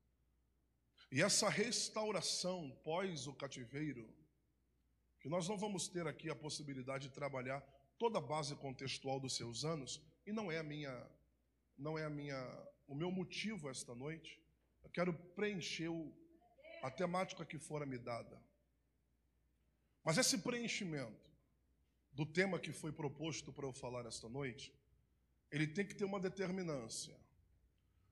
E 1.11 1.23
essa 1.23 1.49
restauração 1.49 2.71
pós 2.83 3.27
o 3.27 3.33
cativeiro, 3.33 4.09
que 5.21 5.29
nós 5.29 5.49
não 5.49 5.57
vamos 5.57 5.89
ter 5.89 6.07
aqui 6.07 6.29
a 6.29 6.35
possibilidade 6.35 7.09
de 7.09 7.15
trabalhar 7.15 7.61
toda 7.99 8.19
a 8.19 8.23
base 8.23 8.55
contextual 8.57 9.19
dos 9.21 9.37
seus 9.37 9.65
anos, 9.65 10.03
e 10.27 10.33
não 10.33 10.51
é 10.51 10.59
a 10.59 10.63
minha 10.63 11.11
não 11.79 11.99
é 11.99 12.05
a 12.05 12.11
minha 12.11 12.39
o 12.87 12.95
meu 12.95 13.11
motivo 13.11 13.69
esta 13.69 13.95
noite. 13.95 14.41
Eu 14.83 14.91
quero 14.91 15.13
preencher 15.13 15.89
o, 15.89 16.13
a 16.83 16.91
temática 16.91 17.45
que 17.45 17.59
fora 17.59 17.85
me 17.85 17.99
dada. 17.99 18.41
Mas 20.05 20.19
esse 20.19 20.39
preenchimento 20.39 21.31
do 22.13 22.25
tema 22.25 22.59
que 22.59 22.73
foi 22.73 22.93
proposto 22.93 23.53
para 23.53 23.67
eu 23.67 23.73
falar 23.73 24.07
esta 24.07 24.29
noite, 24.29 24.73
ele 25.51 25.67
tem 25.67 25.85
que 25.85 25.95
ter 25.95 26.05
uma 26.05 26.21
determinância. 26.21 27.15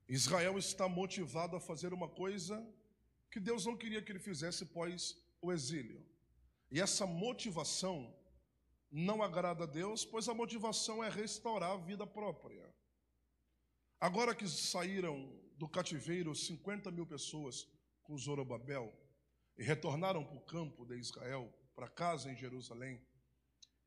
Israel 0.07 0.57
está 0.59 0.87
motivado 0.87 1.55
a 1.55 1.59
fazer 1.59 1.93
uma 1.93 2.07
coisa 2.07 2.63
que 3.35 3.39
Deus 3.41 3.65
não 3.65 3.75
queria 3.75 4.01
que 4.01 4.13
ele 4.13 4.19
fizesse 4.19 4.65
pós 4.65 5.21
o 5.41 5.51
exílio. 5.51 6.01
E 6.71 6.79
essa 6.79 7.05
motivação 7.05 8.15
não 8.89 9.21
agrada 9.21 9.65
a 9.65 9.67
Deus, 9.67 10.05
pois 10.05 10.29
a 10.29 10.33
motivação 10.33 11.03
é 11.03 11.09
restaurar 11.09 11.71
a 11.71 11.75
vida 11.89 12.07
própria. 12.07 12.73
Agora 13.99 14.33
que 14.33 14.47
saíram 14.47 15.37
do 15.57 15.67
cativeiro 15.67 16.33
50 16.33 16.89
mil 16.91 17.05
pessoas 17.05 17.67
com 18.03 18.17
Zorobabel 18.17 18.97
e 19.57 19.63
retornaram 19.63 20.23
para 20.23 20.37
o 20.37 20.45
campo 20.45 20.85
de 20.85 20.97
Israel, 20.97 21.53
para 21.75 21.89
casa 21.89 22.31
em 22.31 22.37
Jerusalém, 22.37 23.05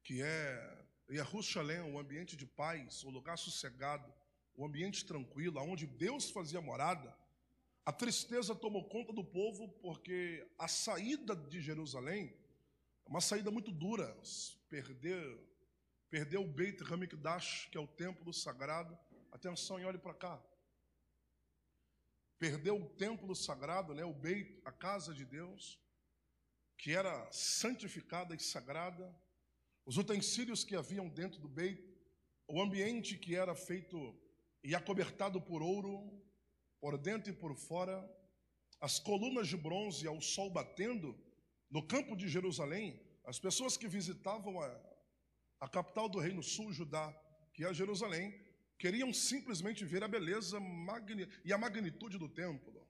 que 0.04 0.20
é 0.20 0.86
Jerusalém, 1.08 1.80
um 1.80 1.98
ambiente 1.98 2.36
de 2.36 2.44
paz, 2.44 3.02
um 3.02 3.08
lugar 3.08 3.38
sossegado, 3.38 4.12
um 4.58 4.66
ambiente 4.66 5.06
tranquilo, 5.06 5.58
onde 5.62 5.86
Deus 5.86 6.28
fazia 6.28 6.60
morada, 6.60 7.16
a 7.88 7.92
tristeza 7.92 8.54
tomou 8.54 8.84
conta 8.84 9.14
do 9.14 9.24
povo 9.24 9.66
porque 9.80 10.46
a 10.58 10.68
saída 10.68 11.34
de 11.34 11.58
Jerusalém 11.58 12.36
é 13.06 13.08
uma 13.08 13.22
saída 13.22 13.50
muito 13.50 13.72
dura. 13.72 14.14
Perder, 14.68 15.40
perder 16.10 16.36
o 16.36 16.46
Beit 16.46 16.82
Hamikdash, 16.82 17.66
que 17.72 17.78
é 17.78 17.80
o 17.80 17.86
templo 17.86 18.30
sagrado. 18.30 18.94
Atenção 19.32 19.80
e 19.80 19.86
olhe 19.86 19.96
para 19.96 20.12
cá. 20.12 20.38
Perdeu 22.38 22.76
o 22.76 22.90
templo 22.90 23.34
sagrado, 23.34 23.94
né, 23.94 24.04
o 24.04 24.12
Beit, 24.12 24.60
a 24.66 24.70
casa 24.70 25.14
de 25.14 25.24
Deus, 25.24 25.80
que 26.76 26.92
era 26.92 27.26
santificada 27.32 28.34
e 28.34 28.38
sagrada, 28.38 29.18
os 29.86 29.96
utensílios 29.96 30.62
que 30.62 30.76
haviam 30.76 31.08
dentro 31.08 31.40
do 31.40 31.48
Beit, 31.48 31.82
o 32.46 32.60
ambiente 32.60 33.16
que 33.16 33.34
era 33.34 33.54
feito 33.54 34.14
e 34.62 34.74
acobertado 34.74 35.40
por 35.40 35.62
ouro, 35.62 36.27
por 36.80 36.96
dentro 36.96 37.30
e 37.30 37.34
por 37.34 37.54
fora, 37.56 38.08
as 38.80 38.98
colunas 38.98 39.48
de 39.48 39.56
bronze 39.56 40.06
ao 40.06 40.20
sol 40.20 40.50
batendo, 40.50 41.16
no 41.70 41.86
campo 41.86 42.16
de 42.16 42.28
Jerusalém, 42.28 43.00
as 43.24 43.38
pessoas 43.38 43.76
que 43.76 43.88
visitavam 43.88 44.60
a, 44.60 44.80
a 45.60 45.68
capital 45.68 46.08
do 46.08 46.18
Reino 46.18 46.42
Sul, 46.42 46.72
Judá, 46.72 47.12
que 47.52 47.64
é 47.64 47.74
Jerusalém, 47.74 48.32
queriam 48.78 49.12
simplesmente 49.12 49.84
ver 49.84 50.04
a 50.04 50.08
beleza 50.08 50.58
e 51.44 51.52
a 51.52 51.58
magnitude 51.58 52.16
do 52.16 52.28
templo. 52.28 52.86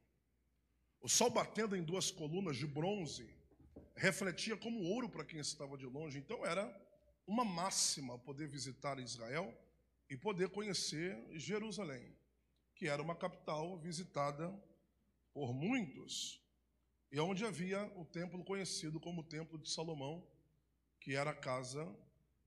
O 1.00 1.08
sol 1.08 1.30
batendo 1.30 1.74
em 1.76 1.82
duas 1.82 2.10
colunas 2.10 2.56
de 2.56 2.66
bronze 2.66 3.28
refletia 3.96 4.56
como 4.56 4.82
ouro 4.82 5.08
para 5.08 5.24
quem 5.24 5.40
estava 5.40 5.76
de 5.76 5.86
longe. 5.86 6.18
Então 6.18 6.44
era 6.44 6.64
uma 7.26 7.44
máxima 7.44 8.18
poder 8.18 8.48
visitar 8.48 8.98
Israel 8.98 9.56
e 10.08 10.16
poder 10.16 10.48
conhecer 10.50 11.18
Jerusalém, 11.38 12.16
que 12.78 12.86
era 12.86 13.02
uma 13.02 13.16
capital 13.16 13.76
visitada 13.76 14.48
por 15.34 15.52
muitos, 15.52 16.40
e 17.10 17.18
onde 17.18 17.44
havia 17.44 17.84
o 17.96 18.04
templo 18.04 18.44
conhecido 18.44 19.00
como 19.00 19.22
o 19.22 19.24
Templo 19.24 19.58
de 19.58 19.68
Salomão, 19.68 20.24
que 21.00 21.16
era 21.16 21.30
a 21.30 21.34
casa 21.34 21.84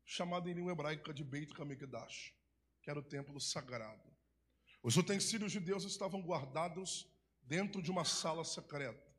chamada 0.05 0.49
em 0.49 0.53
língua 0.53 0.71
hebraica 0.71 1.13
de 1.13 1.21
Beit 1.21 1.53
Hamikdash, 1.59 2.33
que 2.81 2.89
era 2.89 2.97
o 2.97 3.03
templo 3.03 3.41
sagrado. 3.41 4.09
Os 4.81 4.95
utensílios 4.95 5.51
de 5.51 5.59
Deus 5.59 5.83
estavam 5.83 6.21
guardados 6.21 7.07
dentro 7.43 7.81
de 7.81 7.91
uma 7.91 8.05
sala 8.05 8.45
secreta. 8.45 9.13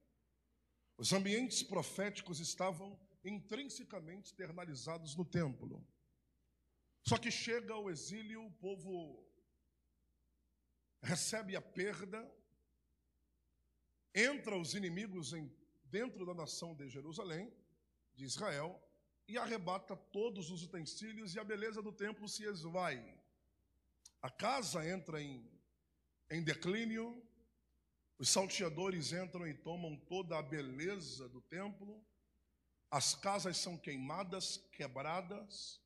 Os 0.96 1.12
ambientes 1.12 1.62
proféticos 1.62 2.40
estavam 2.40 2.98
intrinsecamente 3.22 4.30
externalizados 4.30 5.14
no 5.14 5.26
templo. 5.26 5.86
Só 7.06 7.18
que 7.18 7.30
chega 7.30 7.76
o 7.76 7.90
exílio, 7.90 8.46
o 8.46 8.52
povo 8.52 9.30
recebe 11.02 11.56
a 11.56 11.60
perda, 11.60 12.30
entra 14.14 14.56
os 14.56 14.74
inimigos 14.74 15.32
em, 15.32 15.52
dentro 15.84 16.24
da 16.24 16.34
nação 16.34 16.74
de 16.74 16.88
Jerusalém, 16.88 17.52
de 18.14 18.24
Israel, 18.24 18.80
e 19.26 19.36
arrebata 19.36 19.96
todos 19.96 20.50
os 20.50 20.62
utensílios 20.62 21.34
e 21.34 21.40
a 21.40 21.44
beleza 21.44 21.82
do 21.82 21.92
templo 21.92 22.28
se 22.28 22.44
esvai. 22.44 23.18
A 24.20 24.30
casa 24.30 24.86
entra 24.86 25.20
em, 25.20 25.50
em 26.30 26.42
declínio, 26.42 27.26
os 28.18 28.28
salteadores 28.28 29.12
entram 29.12 29.46
e 29.46 29.54
tomam 29.54 29.96
toda 29.96 30.38
a 30.38 30.42
beleza 30.42 31.28
do 31.28 31.40
templo, 31.40 32.04
as 32.90 33.14
casas 33.14 33.56
são 33.56 33.76
queimadas, 33.76 34.58
quebradas, 34.70 35.81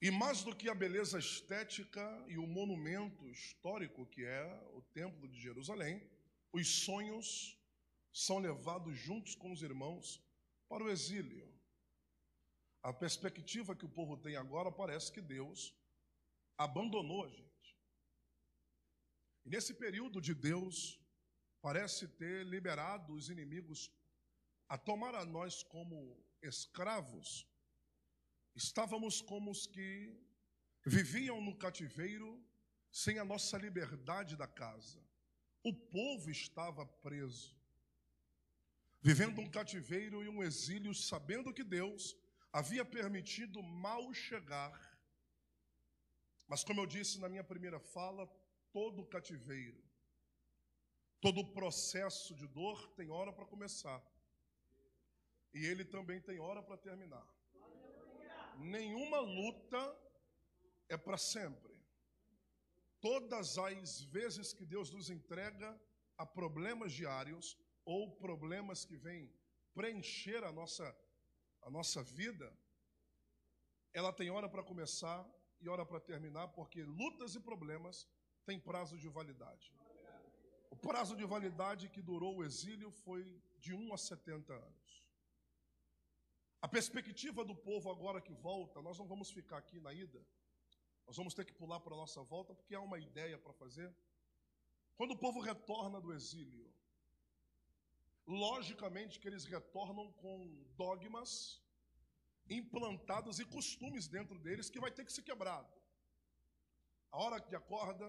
e 0.00 0.10
mais 0.10 0.42
do 0.42 0.56
que 0.56 0.68
a 0.68 0.74
beleza 0.74 1.18
estética 1.18 2.24
e 2.26 2.38
o 2.38 2.46
monumento 2.46 3.28
histórico 3.28 4.06
que 4.06 4.24
é 4.24 4.44
o 4.72 4.80
Templo 4.80 5.28
de 5.28 5.38
Jerusalém, 5.38 6.02
os 6.52 6.66
sonhos 6.84 7.58
são 8.12 8.38
levados 8.38 8.98
juntos 8.98 9.34
com 9.34 9.52
os 9.52 9.62
irmãos 9.62 10.22
para 10.68 10.82
o 10.82 10.90
exílio. 10.90 11.46
A 12.82 12.94
perspectiva 12.94 13.76
que 13.76 13.84
o 13.84 13.90
povo 13.90 14.16
tem 14.16 14.36
agora 14.36 14.72
parece 14.72 15.12
que 15.12 15.20
Deus 15.20 15.74
abandonou 16.56 17.24
a 17.24 17.28
gente. 17.28 17.76
E 19.44 19.50
nesse 19.50 19.74
período 19.74 20.18
de 20.18 20.34
Deus 20.34 20.98
parece 21.60 22.08
ter 22.08 22.46
liberado 22.46 23.12
os 23.12 23.28
inimigos 23.28 23.90
a 24.66 24.78
tomar 24.78 25.14
a 25.14 25.26
nós 25.26 25.62
como 25.62 26.24
escravos 26.42 27.49
Estávamos 28.62 29.22
como 29.22 29.50
os 29.50 29.66
que 29.66 29.90
viviam 30.84 31.40
no 31.40 31.56
cativeiro 31.56 32.28
sem 32.92 33.18
a 33.18 33.24
nossa 33.24 33.56
liberdade 33.56 34.36
da 34.36 34.46
casa. 34.46 35.00
O 35.64 35.72
povo 35.72 36.30
estava 36.30 36.84
preso, 36.84 37.56
vivendo 39.00 39.40
um 39.40 39.50
cativeiro 39.50 40.22
e 40.22 40.28
um 40.28 40.42
exílio, 40.42 40.94
sabendo 40.94 41.54
que 41.54 41.64
Deus 41.64 42.14
havia 42.52 42.84
permitido 42.84 43.62
mal 43.62 44.12
chegar. 44.12 44.78
Mas, 46.46 46.62
como 46.62 46.82
eu 46.82 46.86
disse 46.86 47.18
na 47.18 47.30
minha 47.30 47.44
primeira 47.52 47.80
fala, 47.80 48.26
todo 48.74 49.06
cativeiro, 49.06 49.82
todo 51.18 51.50
processo 51.60 52.34
de 52.34 52.46
dor 52.46 52.88
tem 52.92 53.08
hora 53.08 53.32
para 53.32 53.46
começar, 53.46 54.02
e 55.54 55.64
ele 55.64 55.84
também 55.84 56.20
tem 56.20 56.38
hora 56.38 56.62
para 56.62 56.76
terminar 56.76 57.39
nenhuma 58.60 59.20
luta 59.20 59.98
é 60.88 60.96
para 60.96 61.16
sempre. 61.16 61.74
Todas 63.00 63.56
as 63.58 64.02
vezes 64.02 64.52
que 64.52 64.64
Deus 64.64 64.90
nos 64.90 65.08
entrega 65.08 65.80
a 66.18 66.26
problemas 66.26 66.92
diários 66.92 67.56
ou 67.84 68.16
problemas 68.16 68.84
que 68.84 68.96
vêm 68.96 69.32
preencher 69.74 70.44
a 70.44 70.52
nossa, 70.52 70.96
a 71.62 71.70
nossa 71.70 72.02
vida, 72.02 72.52
ela 73.94 74.12
tem 74.12 74.30
hora 74.30 74.48
para 74.48 74.62
começar 74.62 75.26
e 75.60 75.68
hora 75.68 75.84
para 75.84 76.00
terminar, 76.00 76.48
porque 76.48 76.82
lutas 76.82 77.34
e 77.34 77.40
problemas 77.40 78.06
têm 78.44 78.58
prazo 78.58 78.98
de 78.98 79.08
validade. 79.08 79.72
O 80.70 80.76
prazo 80.76 81.16
de 81.16 81.24
validade 81.24 81.88
que 81.88 82.02
durou 82.02 82.36
o 82.36 82.44
exílio 82.44 82.90
foi 82.90 83.42
de 83.58 83.74
1 83.74 83.92
a 83.92 83.98
70 83.98 84.52
anos. 84.52 85.04
Perspectiva 86.70 87.44
do 87.44 87.54
povo 87.54 87.90
agora 87.90 88.20
que 88.20 88.32
volta, 88.32 88.80
nós 88.80 88.96
não 88.98 89.06
vamos 89.06 89.30
ficar 89.30 89.58
aqui 89.58 89.80
na 89.80 89.92
ida, 89.92 90.24
nós 91.06 91.16
vamos 91.16 91.34
ter 91.34 91.44
que 91.44 91.52
pular 91.52 91.80
para 91.80 91.94
a 91.94 91.96
nossa 91.96 92.22
volta, 92.22 92.54
porque 92.54 92.74
há 92.74 92.80
uma 92.80 92.98
ideia 92.98 93.36
para 93.36 93.52
fazer. 93.52 93.92
Quando 94.96 95.12
o 95.12 95.18
povo 95.18 95.40
retorna 95.40 96.00
do 96.00 96.12
exílio, 96.12 96.72
logicamente 98.26 99.18
que 99.18 99.26
eles 99.26 99.44
retornam 99.44 100.12
com 100.12 100.64
dogmas 100.76 101.60
implantados 102.48 103.40
e 103.40 103.44
costumes 103.44 104.06
dentro 104.06 104.38
deles 104.38 104.70
que 104.70 104.78
vai 104.78 104.92
ter 104.92 105.04
que 105.04 105.12
ser 105.12 105.22
quebrado. 105.22 105.72
A 107.10 107.18
hora 107.18 107.40
que 107.40 107.56
acorda, 107.56 108.08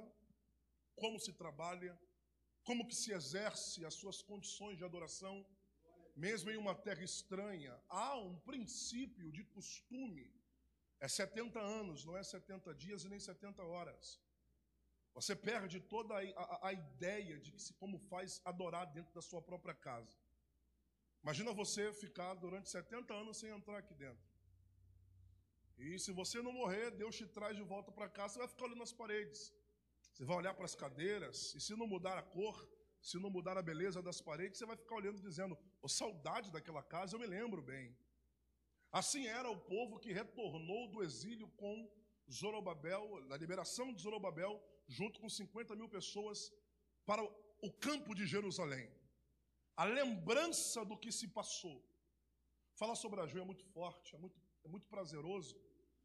como 0.96 1.20
se 1.20 1.34
trabalha, 1.34 2.00
como 2.64 2.88
que 2.88 2.96
se 2.96 3.12
exerce 3.12 3.84
as 3.86 3.96
suas 3.96 4.22
condições 4.22 4.78
de 4.78 4.84
adoração, 4.84 5.46
mesmo 6.16 6.52
em 6.52 6.58
uma 6.58 6.76
terra 6.76 7.04
estranha, 7.04 7.78
há 7.90 8.18
um 8.18 8.36
princípio 8.40 9.32
de 9.32 9.44
costume. 9.44 10.34
É 11.00 11.08
70 11.08 11.60
anos, 11.60 12.06
não 12.06 12.18
é 12.18 12.24
70 12.24 12.74
dias 12.76 13.04
e 13.04 13.10
nem 13.10 13.20
70 13.20 13.64
horas. 13.64 14.20
Você 15.14 15.36
perde 15.36 15.80
toda 15.80 16.14
a, 16.16 16.20
a, 16.20 16.68
a 16.70 16.74
ideia 16.74 17.40
de 17.40 17.52
que 17.52 17.62
se, 17.62 17.74
como 17.74 18.00
faz 18.00 18.42
adorar 18.46 18.86
dentro 18.86 19.14
da 19.14 19.22
sua 19.22 19.42
própria 19.42 19.74
casa. 19.74 20.18
Imagina 21.24 21.54
você 21.54 21.94
ficar 21.94 22.34
durante 22.36 22.70
70 22.70 23.14
anos 23.14 23.38
sem 23.38 23.50
entrar 23.50 23.78
aqui 23.78 23.94
dentro. 23.94 24.32
E 25.78 25.98
se 26.00 26.12
você 26.12 26.42
não 26.42 26.54
morrer, 26.54 26.92
Deus 26.92 27.16
te 27.16 27.26
traz 27.26 27.56
de 27.56 27.64
volta 27.64 27.92
para 27.92 28.08
casa, 28.08 28.34
você 28.34 28.40
vai 28.40 28.48
ficar 28.48 28.66
olhando 28.66 28.84
as 28.84 28.94
paredes. 28.94 29.54
Você 30.14 30.24
vai 30.24 30.38
olhar 30.38 30.54
para 30.54 30.66
as 30.66 30.76
cadeiras, 30.76 31.56
e 31.56 31.62
se 31.62 31.76
não 31.76 31.88
mudar 31.88 32.18
a 32.18 32.22
cor, 32.22 32.68
se 33.02 33.18
não 33.18 33.30
mudar 33.30 33.58
a 33.58 33.62
beleza 33.62 34.02
das 34.02 34.22
paredes, 34.22 34.58
você 34.58 34.66
vai 34.66 34.78
ficar 34.78 34.96
olhando 34.96 35.20
dizendo: 35.20 35.58
oh, 35.82 35.88
saudade 35.88 36.52
daquela 36.52 36.84
casa, 36.84 37.16
eu 37.16 37.20
me 37.20 37.26
lembro 37.26 37.62
bem. 37.62 37.96
Assim 38.92 39.26
era 39.26 39.50
o 39.50 39.58
povo 39.58 40.00
que 40.00 40.12
retornou 40.12 40.88
do 40.90 41.02
exílio 41.02 41.48
com 41.62 41.90
Zorobabel, 42.30 43.04
na 43.30 43.38
liberação 43.38 43.94
de 43.94 44.02
Zorobabel, 44.02 44.62
junto 44.88 45.20
com 45.20 45.30
50 45.30 45.76
mil 45.76 45.90
pessoas, 45.90 46.52
para 47.06 47.24
o 47.62 47.72
campo 47.72 48.14
de 48.14 48.26
Jerusalém. 48.26 48.90
A 49.76 49.86
lembrança 49.86 50.84
do 50.86 50.98
que 50.98 51.12
se 51.12 51.28
passou. 51.28 51.78
Falar 52.76 52.96
sobre 52.96 53.20
a 53.22 53.28
Ju 53.28 53.40
é 53.40 53.46
muito 53.52 53.66
forte, 53.66 54.16
é 54.16 54.20
muito, 54.20 54.40
é 54.64 54.68
muito 54.68 54.88
prazeroso, 54.88 55.56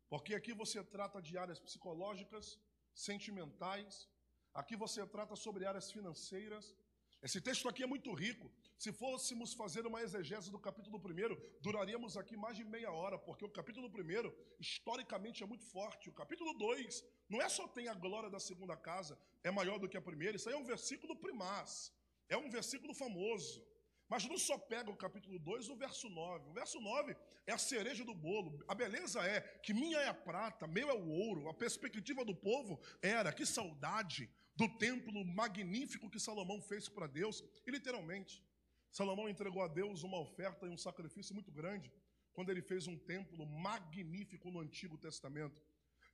porque 0.08 0.34
aqui 0.34 0.52
você 0.52 0.82
trata 0.82 1.20
de 1.20 1.36
áreas 1.36 1.60
psicológicas, 1.60 2.58
sentimentais, 2.94 4.08
aqui 4.54 4.76
você 4.76 5.06
trata 5.06 5.34
sobre 5.36 5.64
áreas 5.64 5.90
financeiras. 5.90 6.74
Esse 7.22 7.40
texto 7.40 7.68
aqui 7.68 7.82
é 7.82 7.86
muito 7.86 8.12
rico. 8.12 8.52
Se 8.78 8.92
fôssemos 8.92 9.54
fazer 9.54 9.86
uma 9.86 10.02
exegese 10.02 10.50
do 10.50 10.58
capítulo 10.58 10.98
1, 10.98 11.60
duraríamos 11.60 12.16
aqui 12.16 12.36
mais 12.36 12.56
de 12.56 12.64
meia 12.64 12.92
hora, 12.92 13.18
porque 13.18 13.44
o 13.44 13.48
capítulo 13.48 13.88
1, 13.88 14.32
historicamente, 14.60 15.42
é 15.42 15.46
muito 15.46 15.64
forte. 15.64 16.10
O 16.10 16.12
capítulo 16.12 16.52
2, 16.54 17.04
não 17.28 17.40
é 17.40 17.48
só 17.48 17.66
tem 17.66 17.88
a 17.88 17.94
glória 17.94 18.28
da 18.28 18.38
segunda 18.38 18.76
casa, 18.76 19.18
é 19.42 19.50
maior 19.50 19.78
do 19.78 19.88
que 19.88 19.96
a 19.96 20.02
primeira. 20.02 20.36
Isso 20.36 20.48
aí 20.48 20.54
é 20.54 20.58
um 20.58 20.64
versículo 20.64 21.16
primaz, 21.16 21.92
é 22.28 22.36
um 22.36 22.50
versículo 22.50 22.94
famoso. 22.94 23.64
Mas 24.08 24.24
não 24.24 24.38
só 24.38 24.56
pega 24.56 24.88
o 24.88 24.96
capítulo 24.96 25.38
2, 25.38 25.68
o 25.68 25.76
verso 25.76 26.08
9. 26.08 26.50
O 26.50 26.52
verso 26.52 26.80
9 26.80 27.16
é 27.44 27.52
a 27.52 27.58
cereja 27.58 28.04
do 28.04 28.14
bolo. 28.14 28.62
A 28.68 28.74
beleza 28.74 29.20
é 29.26 29.40
que 29.40 29.74
minha 29.74 29.98
é 29.98 30.08
a 30.08 30.14
prata, 30.14 30.66
meu 30.66 30.88
é 30.88 30.94
o 30.94 31.08
ouro. 31.08 31.48
A 31.48 31.54
perspectiva 31.54 32.24
do 32.24 32.34
povo 32.34 32.80
era 33.02 33.32
que 33.32 33.44
saudade 33.44 34.30
do 34.56 34.68
templo 34.78 35.24
magnífico 35.24 36.10
que 36.10 36.18
Salomão 36.18 36.60
fez 36.62 36.88
para 36.88 37.06
Deus. 37.06 37.44
E 37.66 37.70
literalmente, 37.70 38.42
Salomão 38.90 39.28
entregou 39.28 39.62
a 39.62 39.68
Deus 39.68 40.02
uma 40.02 40.18
oferta 40.18 40.66
e 40.66 40.70
um 40.70 40.78
sacrifício 40.78 41.34
muito 41.34 41.52
grande 41.52 41.92
quando 42.32 42.50
ele 42.50 42.62
fez 42.62 42.86
um 42.86 42.98
templo 42.98 43.46
magnífico 43.46 44.50
no 44.50 44.60
Antigo 44.60 44.96
Testamento. 44.96 45.62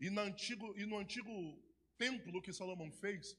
E 0.00 0.11
no 0.11 0.20
antigo, 0.20 0.76
e 0.76 0.85
no 0.85 0.98
antigo 0.98 1.33
templo 1.96 2.42
que 2.42 2.52
Salomão 2.52 2.90
fez, 2.90 3.37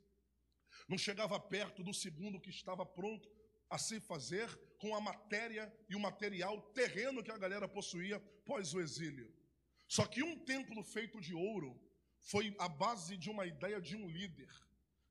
não 0.88 0.98
chegava 0.98 1.40
perto 1.40 1.84
do 1.84 1.94
segundo 1.94 2.40
que 2.40 2.50
estava 2.50 2.86
pronto 2.86 3.30
a 3.70 3.78
se 3.78 4.00
fazer 4.00 4.48
com 4.78 4.96
a 4.96 5.02
matéria 5.02 5.74
e 5.90 5.96
o 5.96 6.00
material 6.00 6.62
terreno 6.74 7.24
que 7.24 7.32
a 7.32 7.38
galera 7.38 7.68
possuía 7.68 8.20
pós 8.46 8.74
o 8.74 8.80
exílio. 8.80 9.34
Só 9.88 10.06
que 10.06 10.24
um 10.24 10.38
templo 10.46 10.84
feito 10.84 11.20
de 11.20 11.34
ouro 11.34 11.80
foi 12.22 12.56
a 12.60 12.70
base 12.70 13.18
de 13.18 13.30
uma 13.30 13.46
ideia 13.46 13.82
de 13.82 13.96
um 13.96 14.08
líder 14.08 14.50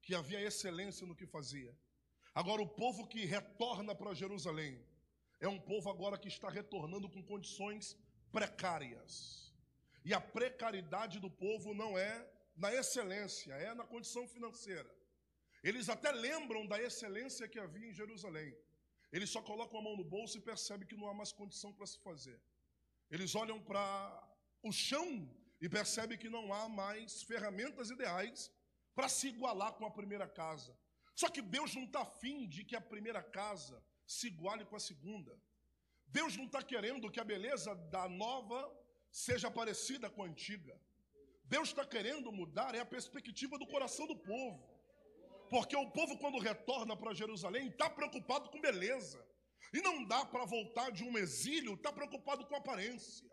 que 0.03 0.15
havia 0.15 0.41
excelência 0.41 1.07
no 1.07 1.15
que 1.15 1.27
fazia. 1.27 1.73
Agora, 2.35 2.61
o 2.63 2.69
povo 2.69 3.07
que 3.07 3.25
retorna 3.25 3.95
para 3.95 4.15
Jerusalém 4.15 4.85
é 5.41 5.49
um 5.49 5.61
povo 5.61 5.91
agora 5.91 6.19
que 6.19 6.29
está 6.29 6.49
retornando 6.49 7.09
com 7.09 7.23
condições 7.23 7.97
precárias. 8.31 9.53
E 10.05 10.13
a 10.13 10.21
precariedade 10.21 11.21
do 11.21 11.31
povo 11.31 11.75
não 11.75 11.97
é 11.97 12.29
na 12.57 12.73
excelência, 12.75 13.53
é 13.55 13.75
na 13.75 13.85
condição 13.85 14.27
financeira. 14.27 14.91
Eles 15.63 15.89
até 15.89 16.11
lembram 16.11 16.67
da 16.67 16.81
excelência 16.83 17.49
que 17.49 17.59
havia 17.59 17.89
em 17.89 17.93
Jerusalém. 17.93 18.57
Eles 19.13 19.31
só 19.31 19.41
colocam 19.43 19.79
a 19.79 19.83
mão 19.83 19.97
no 19.97 20.05
bolso 20.05 20.39
e 20.39 20.41
percebem 20.41 20.89
que 20.89 20.97
não 20.97 21.09
há 21.09 21.15
mais 21.15 21.33
condição 21.33 21.73
para 21.73 21.87
se 21.87 21.99
fazer. 21.99 22.41
Eles 23.11 23.35
olham 23.35 23.61
para 23.61 23.85
o 24.63 24.73
chão 24.73 25.31
e 25.61 25.69
percebem 25.69 26.19
que 26.19 26.29
não 26.29 26.53
há 26.53 26.69
mais 26.69 27.23
ferramentas 27.23 27.91
ideais 27.91 28.51
para 28.95 29.09
se 29.09 29.29
igualar 29.29 29.73
com 29.75 29.87
a 29.87 29.91
primeira 29.91 30.29
casa. 30.29 30.77
Só 31.15 31.29
que 31.29 31.43
Deus 31.43 31.75
não 31.75 31.85
está 31.85 32.03
afim 32.03 32.49
de 32.49 32.65
que 32.65 32.77
a 32.77 32.81
primeira 32.81 33.23
casa 33.23 33.83
se 34.07 34.27
iguale 34.27 34.65
com 34.65 34.77
a 34.77 34.81
segunda. 34.81 35.33
Deus 36.07 36.37
não 36.37 36.45
está 36.45 36.63
querendo 36.63 37.11
que 37.11 37.21
a 37.21 37.25
beleza 37.25 37.75
da 37.75 38.09
nova 38.09 38.61
seja 39.11 39.51
parecida 39.51 40.11
com 40.11 40.23
a 40.23 40.27
antiga. 40.27 40.79
Deus 41.45 41.69
está 41.69 41.85
querendo 41.85 42.33
mudar 42.33 42.75
é 42.75 42.81
a 42.81 42.87
perspectiva 42.87 43.59
do 43.59 43.67
coração 43.67 44.07
do 44.07 44.17
povo. 44.17 44.73
Porque 45.51 45.77
o 45.77 45.91
povo, 45.91 46.17
quando 46.19 46.39
retorna 46.39 46.97
para 46.97 47.13
Jerusalém, 47.13 47.69
está 47.69 47.91
preocupado 47.91 48.49
com 48.49 48.61
beleza. 48.61 49.23
E 49.73 49.81
não 49.83 50.05
dá 50.05 50.25
para 50.25 50.47
voltar 50.47 50.91
de 50.91 51.05
um 51.05 51.17
exílio, 51.19 51.75
está 51.75 51.93
preocupado 51.93 52.47
com 52.47 52.57
aparência. 52.57 53.31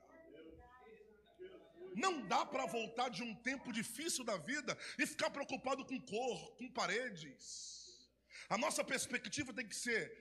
Não 1.95 2.25
dá 2.27 2.45
para 2.45 2.65
voltar 2.65 3.09
de 3.09 3.23
um 3.23 3.33
tempo 3.35 3.71
difícil 3.71 4.23
da 4.23 4.37
vida 4.37 4.77
e 4.97 5.05
ficar 5.05 5.29
preocupado 5.29 5.85
com 5.85 5.99
cor, 6.01 6.55
com 6.57 6.69
paredes. 6.71 8.09
A 8.49 8.57
nossa 8.57 8.83
perspectiva 8.83 9.53
tem 9.53 9.67
que 9.67 9.75
ser: 9.75 10.11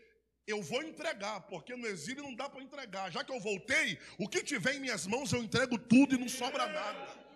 eu 0.46 0.62
vou 0.62 0.83
entregar, 0.83 1.40
porque 1.42 1.76
no 1.76 1.87
exílio 1.87 2.22
não 2.22 2.35
dá 2.35 2.48
para 2.48 2.62
entregar. 2.62 3.11
Já 3.12 3.22
que 3.22 3.33
eu 3.33 3.40
voltei, 3.40 3.98
o 4.18 4.28
que 4.28 4.42
tiver 4.42 4.74
em 4.74 4.81
minhas 4.81 5.07
mãos 5.07 5.33
eu 5.33 5.42
entrego 5.42 5.78
tudo 5.78 6.14
e 6.14 6.18
não 6.18 6.28
sobra 6.28 6.66
nada. 6.66 7.28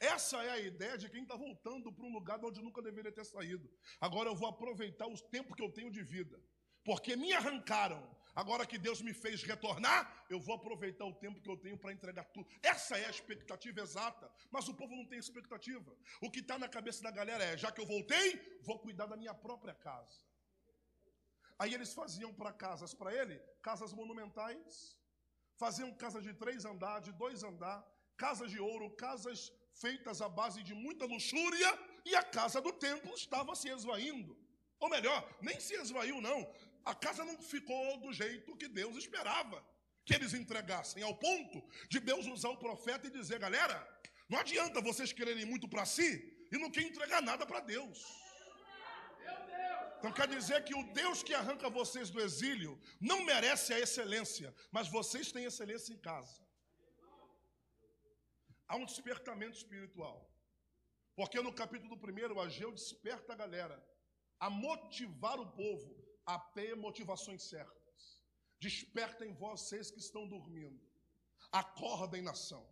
Essa 0.00 0.42
é 0.44 0.50
a 0.50 0.60
ideia 0.60 0.96
de 0.96 1.08
quem 1.10 1.22
está 1.22 1.34
voltando 1.34 1.92
para 1.92 2.06
um 2.06 2.12
lugar 2.12 2.38
de 2.38 2.46
onde 2.46 2.62
nunca 2.62 2.80
deveria 2.80 3.10
ter 3.10 3.24
saído. 3.24 3.68
Agora 4.00 4.28
eu 4.28 4.34
vou 4.34 4.48
aproveitar 4.48 5.06
o 5.06 5.18
tempo 5.18 5.54
que 5.54 5.62
eu 5.62 5.72
tenho 5.72 5.90
de 5.90 6.02
vida. 6.02 6.40
Porque 6.84 7.16
me 7.16 7.32
arrancaram. 7.32 8.08
Agora 8.34 8.66
que 8.66 8.78
Deus 8.78 9.00
me 9.00 9.12
fez 9.12 9.42
retornar, 9.42 10.24
eu 10.30 10.40
vou 10.40 10.54
aproveitar 10.56 11.04
o 11.04 11.14
tempo 11.14 11.40
que 11.40 11.50
eu 11.50 11.56
tenho 11.56 11.78
para 11.78 11.92
entregar 11.92 12.24
tudo. 12.24 12.48
Essa 12.62 12.96
é 12.98 13.06
a 13.06 13.10
expectativa 13.10 13.80
exata. 13.80 14.30
Mas 14.50 14.68
o 14.68 14.74
povo 14.74 14.94
não 14.94 15.06
tem 15.06 15.18
expectativa. 15.18 15.96
O 16.20 16.30
que 16.30 16.40
está 16.40 16.58
na 16.58 16.68
cabeça 16.68 17.02
da 17.02 17.10
galera 17.10 17.44
é: 17.44 17.56
já 17.56 17.72
que 17.72 17.80
eu 17.80 17.86
voltei, 17.86 18.60
vou 18.62 18.78
cuidar 18.78 19.06
da 19.06 19.16
minha 19.16 19.34
própria 19.34 19.74
casa. 19.74 20.20
Aí 21.58 21.74
eles 21.74 21.92
faziam 21.92 22.32
para 22.32 22.52
casas 22.52 22.94
para 22.94 23.12
ele, 23.12 23.36
casas 23.60 23.92
monumentais, 23.92 24.96
faziam 25.56 25.92
casas 25.92 26.22
de 26.22 26.32
três 26.32 26.64
andares, 26.64 27.06
de 27.06 27.12
dois 27.12 27.42
andares, 27.42 27.84
casas 28.16 28.50
de 28.52 28.60
ouro, 28.60 28.94
casas 28.94 29.52
feitas 29.72 30.22
à 30.22 30.28
base 30.28 30.62
de 30.62 30.74
muita 30.74 31.04
luxúria, 31.04 31.70
e 32.04 32.14
a 32.14 32.22
casa 32.22 32.60
do 32.60 32.72
templo 32.72 33.12
estava 33.14 33.54
se 33.56 33.68
esvaindo. 33.68 34.36
Ou 34.78 34.88
melhor, 34.88 35.28
nem 35.40 35.58
se 35.58 35.74
esvaiu, 35.74 36.20
não. 36.20 36.40
A 36.92 36.94
casa 37.06 37.24
não 37.30 37.36
ficou 37.54 37.82
do 38.04 38.12
jeito 38.20 38.56
que 38.60 38.68
Deus 38.80 38.96
esperava 39.02 39.58
que 40.04 40.14
eles 40.16 40.32
entregassem, 40.40 41.02
ao 41.02 41.14
ponto 41.26 41.58
de 41.92 42.00
Deus 42.00 42.26
usar 42.26 42.50
o 42.50 42.62
profeta 42.66 43.06
e 43.06 43.16
dizer: 43.18 43.38
galera, 43.46 43.78
não 44.28 44.38
adianta 44.38 44.86
vocês 44.90 45.12
quererem 45.12 45.46
muito 45.52 45.68
para 45.74 45.84
si 45.96 46.10
e 46.52 46.58
não 46.62 46.70
querem 46.70 46.88
entregar 46.88 47.20
nada 47.30 47.44
para 47.50 47.60
Deus. 47.74 47.98
Então 49.98 50.12
quer 50.18 50.28
dizer 50.28 50.58
que 50.64 50.74
o 50.80 50.84
Deus 51.00 51.22
que 51.22 51.34
arranca 51.34 51.68
vocês 51.80 52.08
do 52.08 52.20
exílio 52.26 52.80
não 53.00 53.24
merece 53.32 53.72
a 53.74 53.80
excelência, 53.86 54.54
mas 54.70 54.88
vocês 54.88 55.32
têm 55.32 55.44
excelência 55.44 55.92
em 55.92 56.00
casa 56.10 56.48
há 58.68 58.76
um 58.76 58.84
despertamento 58.84 59.56
espiritual. 59.56 60.30
Porque 61.16 61.40
no 61.40 61.52
capítulo 61.52 61.96
1, 61.96 62.40
Ageu 62.40 62.70
desperta 62.70 63.32
a 63.32 63.36
galera 63.36 63.82
a 64.38 64.48
motivar 64.48 65.40
o 65.40 65.50
povo 65.50 65.97
a 66.34 66.38
ter 66.56 66.76
motivações 66.76 67.42
certas. 67.52 68.00
Despertem 68.60 69.32
vocês 69.46 69.90
que 69.90 70.00
estão 70.06 70.24
dormindo. 70.34 70.78
Acordem, 71.50 72.20
nação. 72.30 72.64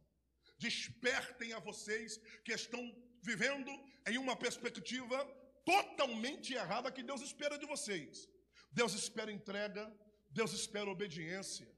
Despertem 0.58 1.54
a 1.54 1.60
vocês 1.68 2.18
que 2.44 2.52
estão 2.52 2.82
vivendo 3.22 3.72
em 4.10 4.18
uma 4.18 4.36
perspectiva 4.36 5.18
totalmente 5.64 6.52
errada 6.52 6.92
que 6.96 7.02
Deus 7.10 7.22
espera 7.22 7.58
de 7.58 7.66
vocês. 7.66 8.28
Deus 8.70 8.92
espera 8.92 9.32
entrega, 9.32 9.84
Deus 10.30 10.52
espera 10.52 10.90
obediência. 10.90 11.68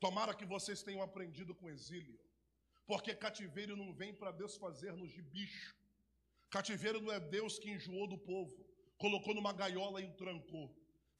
Tomara 0.00 0.34
que 0.34 0.46
vocês 0.46 0.82
tenham 0.82 1.02
aprendido 1.02 1.54
com 1.54 1.68
exílio. 1.76 2.18
Porque 2.86 3.14
cativeiro 3.14 3.76
não 3.76 3.92
vem 3.92 4.14
para 4.14 4.32
Deus 4.32 4.56
fazer-nos 4.56 5.12
de 5.12 5.20
bicho. 5.20 5.76
Cativeiro 6.48 7.02
não 7.02 7.12
é 7.12 7.20
Deus 7.20 7.58
que 7.58 7.70
enjoou 7.70 8.06
do 8.08 8.16
povo, 8.16 8.56
colocou 8.96 9.34
numa 9.34 9.52
gaiola 9.52 10.00
e 10.00 10.06
o 10.06 10.16
trancou. 10.22 10.66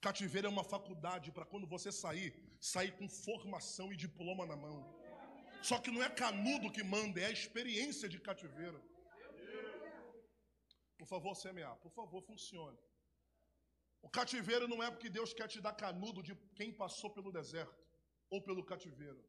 Cativeiro 0.00 0.46
é 0.46 0.50
uma 0.50 0.62
faculdade 0.62 1.32
para 1.32 1.44
quando 1.44 1.66
você 1.66 1.90
sair, 1.90 2.32
sair 2.60 2.92
com 2.98 3.08
formação 3.08 3.92
e 3.92 3.96
diploma 3.96 4.46
na 4.46 4.56
mão. 4.56 4.78
Só 5.60 5.78
que 5.78 5.90
não 5.90 6.02
é 6.02 6.08
canudo 6.08 6.70
que 6.70 6.84
manda, 6.84 7.20
é 7.20 7.26
a 7.26 7.32
experiência 7.38 8.08
de 8.08 8.20
cativeiro. 8.20 8.80
Por 10.96 11.06
favor, 11.06 11.34
semear, 11.34 11.76
por 11.76 11.90
favor, 11.90 12.22
funcione. 12.22 12.78
O 14.00 14.08
cativeiro 14.08 14.68
não 14.68 14.82
é 14.82 14.90
porque 14.90 15.10
Deus 15.10 15.32
quer 15.32 15.48
te 15.48 15.60
dar 15.60 15.72
canudo 15.72 16.22
de 16.22 16.34
quem 16.54 16.72
passou 16.72 17.10
pelo 17.10 17.32
deserto 17.32 17.84
ou 18.30 18.40
pelo 18.40 18.64
cativeiro. 18.64 19.22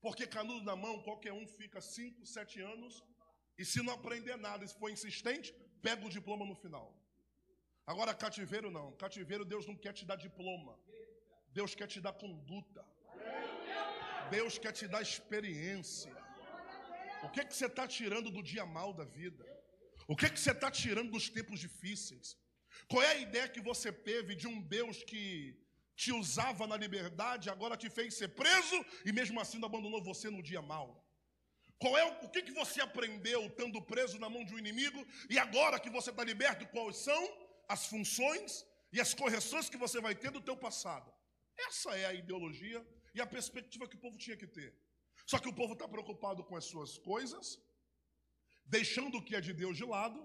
Porque 0.00 0.26
canudo 0.26 0.64
na 0.64 0.74
mão, 0.74 1.02
qualquer 1.02 1.32
um 1.32 1.46
fica 1.46 1.80
5, 1.80 2.24
7 2.24 2.60
anos, 2.60 3.04
e 3.58 3.64
se 3.64 3.82
não 3.82 3.92
aprender 3.92 4.36
nada, 4.36 4.66
se 4.66 4.78
for 4.78 4.90
insistente, 4.90 5.52
pega 5.82 6.06
o 6.06 6.08
diploma 6.08 6.46
no 6.46 6.54
final. 6.54 6.86
Agora, 7.92 8.12
cativeiro 8.24 8.70
não. 8.76 8.86
Cativeiro, 9.02 9.44
Deus 9.52 9.66
não 9.70 9.76
quer 9.84 9.92
te 9.98 10.04
dar 10.10 10.16
diploma. 10.26 10.74
Deus 11.58 11.74
quer 11.78 11.88
te 11.92 12.00
dar 12.06 12.12
conduta. 12.24 12.82
Deus 14.30 14.58
quer 14.62 14.72
te 14.78 14.86
dar 14.92 15.02
experiência. 15.08 16.12
O 17.24 17.28
que, 17.34 17.44
que 17.44 17.54
você 17.54 17.66
está 17.66 17.86
tirando 17.98 18.30
do 18.36 18.42
dia 18.50 18.64
mal 18.64 18.92
da 19.00 19.04
vida? 19.04 19.44
O 20.06 20.14
que, 20.16 20.30
que 20.30 20.38
você 20.40 20.52
está 20.52 20.70
tirando 20.70 21.10
dos 21.16 21.28
tempos 21.28 21.58
difíceis? 21.66 22.38
Qual 22.88 23.02
é 23.02 23.10
a 23.12 23.22
ideia 23.26 23.48
que 23.48 23.60
você 23.70 23.90
teve 23.92 24.36
de 24.36 24.46
um 24.52 24.60
Deus 24.76 25.02
que 25.10 25.24
te 26.02 26.12
usava 26.12 26.66
na 26.66 26.76
liberdade, 26.84 27.50
agora 27.50 27.76
te 27.76 27.90
fez 27.90 28.14
ser 28.14 28.28
preso 28.28 28.76
e 29.04 29.12
mesmo 29.12 29.38
assim 29.38 29.62
abandonou 29.62 30.02
você 30.02 30.30
no 30.30 30.42
dia 30.42 30.62
mal. 30.62 30.88
Qual 31.78 31.94
é 31.98 32.04
o, 32.06 32.26
o 32.26 32.30
que, 32.30 32.40
que 32.46 32.52
você 32.52 32.80
aprendeu 32.80 33.40
estando 33.46 33.82
preso 33.82 34.18
na 34.18 34.30
mão 34.30 34.42
de 34.44 34.54
um 34.54 34.58
inimigo 34.58 35.06
e 35.28 35.38
agora 35.38 35.78
que 35.78 35.90
você 35.90 36.10
está 36.10 36.24
liberto, 36.24 36.66
quais 36.68 36.96
são 36.96 37.49
as 37.74 37.82
funções 37.92 38.50
e 38.94 39.00
as 39.04 39.12
correções 39.20 39.68
que 39.72 39.82
você 39.84 39.98
vai 40.06 40.14
ter 40.22 40.30
do 40.36 40.44
teu 40.48 40.56
passado? 40.66 41.08
Essa 41.68 41.90
é 42.02 42.04
a 42.06 42.14
ideologia 42.22 42.80
e 43.16 43.20
a 43.24 43.26
perspectiva 43.36 43.88
que 43.88 43.98
o 43.98 44.02
povo 44.04 44.16
tinha 44.24 44.36
que 44.42 44.48
ter. 44.58 44.70
Só 45.30 45.38
que 45.38 45.50
o 45.52 45.56
povo 45.60 45.74
está 45.74 45.86
preocupado 45.94 46.42
com 46.48 46.56
as 46.60 46.66
suas 46.72 46.92
coisas, 47.10 47.46
deixando 48.76 49.18
o 49.18 49.24
que 49.26 49.36
é 49.36 49.40
de 49.48 49.52
Deus 49.62 49.76
de 49.76 49.86
lado. 49.96 50.18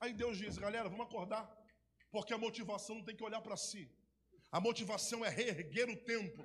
Aí 0.00 0.12
Deus 0.22 0.36
diz, 0.42 0.58
galera, 0.64 0.88
vamos 0.88 1.06
acordar, 1.06 1.44
porque 2.10 2.34
a 2.34 2.42
motivação 2.46 2.96
não 2.96 3.04
tem 3.08 3.16
que 3.16 3.28
olhar 3.28 3.42
para 3.46 3.56
si. 3.56 3.84
A 4.56 4.60
motivação 4.60 5.24
é 5.24 5.30
reerguer 5.40 5.88
o 5.90 5.96
templo. 6.12 6.44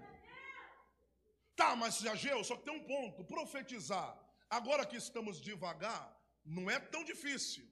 Tá, 1.56 1.76
mas 1.76 2.00
Jageu, 2.06 2.44
só 2.44 2.56
que 2.56 2.66
tem 2.68 2.74
um 2.74 2.86
ponto: 2.94 3.26
profetizar 3.26 4.10
Agora 4.50 4.86
que 4.86 4.96
estamos 4.96 5.42
devagar, 5.42 6.04
não 6.46 6.70
é 6.70 6.80
tão 6.80 7.04
difícil. 7.04 7.66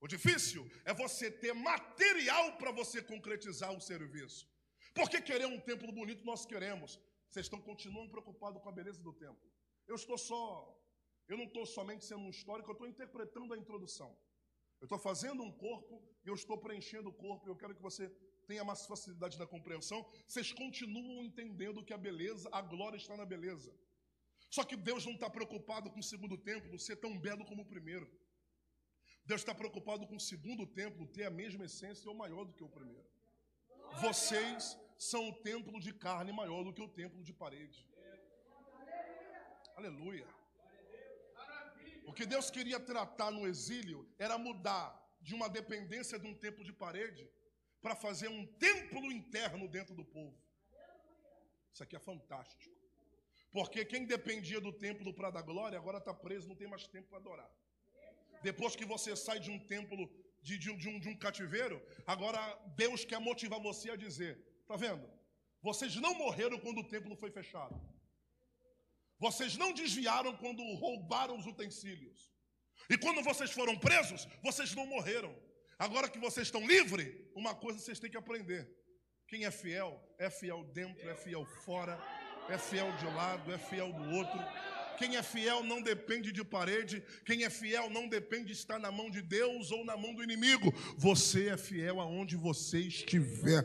O 0.00 0.06
difícil 0.06 0.70
é 0.84 0.94
você 0.94 1.30
ter 1.30 1.52
material 1.52 2.56
para 2.56 2.70
você 2.70 3.02
concretizar 3.02 3.72
o 3.72 3.80
serviço. 3.80 4.48
Porque 4.94 5.20
querer 5.20 5.46
um 5.46 5.60
templo 5.60 5.90
bonito 5.92 6.24
nós 6.24 6.46
queremos. 6.46 7.00
Vocês 7.28 7.46
estão 7.46 7.60
continuando 7.60 8.10
preocupados 8.10 8.62
com 8.62 8.68
a 8.68 8.72
beleza 8.72 9.02
do 9.02 9.12
templo. 9.12 9.50
Eu 9.86 9.96
estou 9.96 10.16
só, 10.16 10.42
eu 11.28 11.36
não 11.36 11.44
estou 11.44 11.66
somente 11.66 12.04
sendo 12.04 12.22
um 12.22 12.30
histórico, 12.30 12.70
eu 12.70 12.74
estou 12.74 12.88
interpretando 12.88 13.52
a 13.52 13.58
introdução. 13.58 14.16
Eu 14.80 14.84
estou 14.84 14.98
fazendo 14.98 15.42
um 15.42 15.50
corpo 15.50 16.02
e 16.24 16.28
eu 16.28 16.34
estou 16.34 16.56
preenchendo 16.56 17.08
o 17.08 17.12
corpo. 17.12 17.48
Eu 17.48 17.56
quero 17.56 17.74
que 17.74 17.82
você 17.82 18.08
tenha 18.46 18.64
mais 18.64 18.86
facilidade 18.86 19.38
na 19.38 19.46
compreensão. 19.46 20.08
Vocês 20.26 20.52
continuam 20.52 21.24
entendendo 21.24 21.84
que 21.84 21.92
a 21.92 21.98
beleza, 21.98 22.48
a 22.52 22.62
glória 22.62 22.96
está 22.96 23.16
na 23.16 23.26
beleza. 23.26 23.74
Só 24.48 24.64
que 24.64 24.76
Deus 24.76 25.04
não 25.04 25.14
está 25.14 25.28
preocupado 25.28 25.90
com 25.90 25.98
o 25.98 26.02
segundo 26.02 26.38
templo 26.38 26.78
ser 26.78 26.96
tão 26.96 27.18
belo 27.18 27.44
como 27.44 27.62
o 27.62 27.66
primeiro. 27.66 28.08
Deus 29.28 29.42
está 29.42 29.54
preocupado 29.54 30.06
com 30.06 30.16
o 30.16 30.26
segundo 30.32 30.64
templo 30.66 31.06
ter 31.06 31.24
a 31.26 31.30
mesma 31.30 31.64
essência 31.66 32.08
ou 32.10 32.16
maior 32.16 32.44
do 32.46 32.54
que 32.54 32.64
o 32.64 32.68
primeiro. 32.76 33.06
Vocês 34.00 34.78
são 34.96 35.28
o 35.28 35.34
templo 35.50 35.78
de 35.86 35.92
carne 35.92 36.32
maior 36.32 36.62
do 36.64 36.72
que 36.72 36.80
o 36.80 36.88
templo 36.88 37.22
de 37.22 37.34
parede. 37.42 37.86
Aleluia. 39.76 40.26
O 42.06 42.12
que 42.14 42.24
Deus 42.24 42.50
queria 42.50 42.80
tratar 42.80 43.30
no 43.30 43.46
exílio 43.46 44.00
era 44.18 44.38
mudar 44.38 44.88
de 45.20 45.34
uma 45.34 45.48
dependência 45.58 46.18
de 46.18 46.26
um 46.26 46.34
templo 46.34 46.64
de 46.64 46.72
parede 46.72 47.30
para 47.82 47.94
fazer 47.94 48.28
um 48.28 48.46
templo 48.68 49.12
interno 49.12 49.68
dentro 49.68 49.94
do 49.94 50.06
povo. 50.06 50.36
Isso 51.70 51.82
aqui 51.82 51.96
é 51.96 52.00
fantástico. 52.00 52.74
Porque 53.52 53.84
quem 53.84 54.06
dependia 54.06 54.58
do 54.58 54.72
templo 54.72 55.12
para 55.12 55.30
dar 55.30 55.42
glória, 55.42 55.78
agora 55.78 55.98
está 55.98 56.14
preso, 56.14 56.48
não 56.48 56.56
tem 56.56 56.66
mais 56.66 56.86
tempo 56.86 57.08
para 57.10 57.18
adorar. 57.18 57.50
Depois 58.42 58.76
que 58.76 58.84
você 58.84 59.14
sai 59.16 59.38
de 59.40 59.50
um 59.50 59.58
templo, 59.58 60.10
de, 60.42 60.58
de, 60.58 60.76
de, 60.76 60.88
um, 60.88 60.98
de 60.98 61.08
um 61.08 61.16
cativeiro, 61.16 61.82
agora 62.06 62.40
Deus 62.76 63.04
quer 63.04 63.20
motivar 63.20 63.60
você 63.60 63.90
a 63.90 63.96
dizer: 63.96 64.38
está 64.62 64.76
vendo? 64.76 65.08
Vocês 65.62 65.96
não 65.96 66.14
morreram 66.14 66.58
quando 66.58 66.80
o 66.80 66.88
templo 66.88 67.16
foi 67.16 67.30
fechado. 67.30 67.80
Vocês 69.18 69.56
não 69.56 69.72
desviaram 69.72 70.36
quando 70.36 70.62
roubaram 70.74 71.36
os 71.36 71.46
utensílios. 71.46 72.30
E 72.88 72.96
quando 72.96 73.22
vocês 73.22 73.50
foram 73.50 73.76
presos, 73.76 74.28
vocês 74.42 74.74
não 74.74 74.86
morreram. 74.86 75.34
Agora 75.78 76.08
que 76.08 76.18
vocês 76.18 76.46
estão 76.46 76.66
livres, 76.66 77.12
uma 77.34 77.54
coisa 77.54 77.78
vocês 77.78 77.98
têm 77.98 78.10
que 78.10 78.16
aprender: 78.16 78.70
quem 79.26 79.44
é 79.44 79.50
fiel, 79.50 80.00
é 80.18 80.30
fiel 80.30 80.62
dentro, 80.64 81.08
é 81.08 81.14
fiel 81.14 81.44
fora 81.44 81.98
é 82.48 82.56
fiel 82.56 82.90
de 82.96 83.04
lado, 83.06 83.52
é 83.52 83.58
fiel 83.58 83.92
do 83.92 84.10
outro. 84.16 84.38
Quem 84.98 85.16
é 85.16 85.22
fiel 85.22 85.62
não 85.62 85.80
depende 85.80 86.32
de 86.32 86.44
parede, 86.44 87.02
quem 87.24 87.44
é 87.44 87.50
fiel 87.50 87.88
não 87.88 88.08
depende 88.08 88.46
de 88.46 88.52
estar 88.52 88.78
na 88.78 88.90
mão 88.90 89.10
de 89.10 89.22
Deus 89.22 89.70
ou 89.70 89.84
na 89.84 89.96
mão 89.96 90.12
do 90.14 90.22
inimigo. 90.22 90.72
Você 90.96 91.48
é 91.48 91.56
fiel 91.56 92.00
aonde 92.00 92.36
você 92.36 92.80
estiver. 92.80 93.64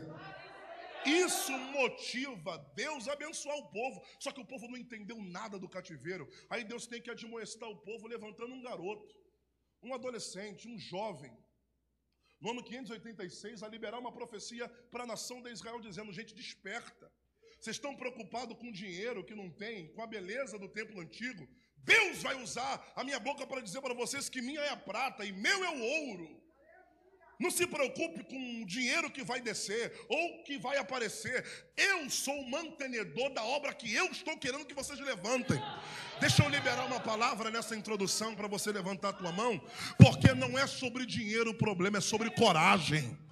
Isso 1.04 1.52
motiva 1.52 2.56
Deus 2.74 3.08
a 3.08 3.12
abençoar 3.12 3.56
o 3.58 3.68
povo. 3.68 4.02
Só 4.18 4.32
que 4.32 4.40
o 4.40 4.46
povo 4.46 4.68
não 4.68 4.78
entendeu 4.78 5.20
nada 5.22 5.58
do 5.58 5.68
cativeiro. 5.68 6.28
Aí 6.48 6.64
Deus 6.64 6.86
tem 6.86 7.02
que 7.02 7.10
admoestar 7.10 7.68
o 7.68 7.76
povo 7.76 8.06
levantando 8.06 8.54
um 8.54 8.62
garoto, 8.62 9.14
um 9.82 9.92
adolescente, 9.92 10.68
um 10.68 10.78
jovem. 10.78 11.36
No 12.40 12.50
ano 12.50 12.62
586, 12.62 13.62
a 13.62 13.68
liberar 13.68 13.98
uma 13.98 14.12
profecia 14.12 14.68
para 14.90 15.04
a 15.04 15.06
nação 15.06 15.42
de 15.42 15.50
Israel, 15.50 15.80
dizendo: 15.80 16.12
gente, 16.12 16.34
desperta. 16.34 17.10
Vocês 17.64 17.76
estão 17.76 17.96
preocupados 17.96 18.58
com 18.58 18.70
dinheiro 18.70 19.24
que 19.24 19.34
não 19.34 19.48
tem, 19.48 19.86
com 19.94 20.02
a 20.02 20.06
beleza 20.06 20.58
do 20.58 20.68
templo 20.68 21.00
antigo? 21.00 21.48
Deus 21.78 22.22
vai 22.22 22.34
usar 22.42 22.92
a 22.94 23.02
minha 23.02 23.18
boca 23.18 23.46
para 23.46 23.62
dizer 23.62 23.80
para 23.80 23.94
vocês 23.94 24.28
que 24.28 24.42
minha 24.42 24.60
é 24.60 24.68
a 24.68 24.76
prata 24.76 25.24
e 25.24 25.32
meu 25.32 25.64
é 25.64 25.70
o 25.70 25.80
ouro. 25.80 26.28
Não 27.40 27.50
se 27.50 27.66
preocupe 27.66 28.22
com 28.24 28.60
o 28.60 28.66
dinheiro 28.66 29.10
que 29.10 29.24
vai 29.24 29.40
descer 29.40 29.98
ou 30.10 30.42
que 30.42 30.58
vai 30.58 30.76
aparecer. 30.76 31.42
Eu 31.74 32.10
sou 32.10 32.38
o 32.38 32.50
mantenedor 32.50 33.32
da 33.32 33.42
obra 33.42 33.72
que 33.72 33.94
eu 33.94 34.10
estou 34.10 34.36
querendo 34.36 34.66
que 34.66 34.74
vocês 34.74 35.00
levantem. 35.00 35.58
Deixa 36.20 36.44
eu 36.44 36.50
liberar 36.50 36.84
uma 36.84 37.00
palavra 37.00 37.50
nessa 37.50 37.74
introdução 37.74 38.34
para 38.34 38.46
você 38.46 38.72
levantar 38.72 39.08
a 39.08 39.14
tua 39.14 39.32
mão, 39.32 39.58
porque 39.96 40.34
não 40.34 40.58
é 40.58 40.66
sobre 40.66 41.06
dinheiro 41.06 41.52
o 41.52 41.54
problema, 41.54 41.96
é 41.96 42.02
sobre 42.02 42.28
coragem. 42.28 43.23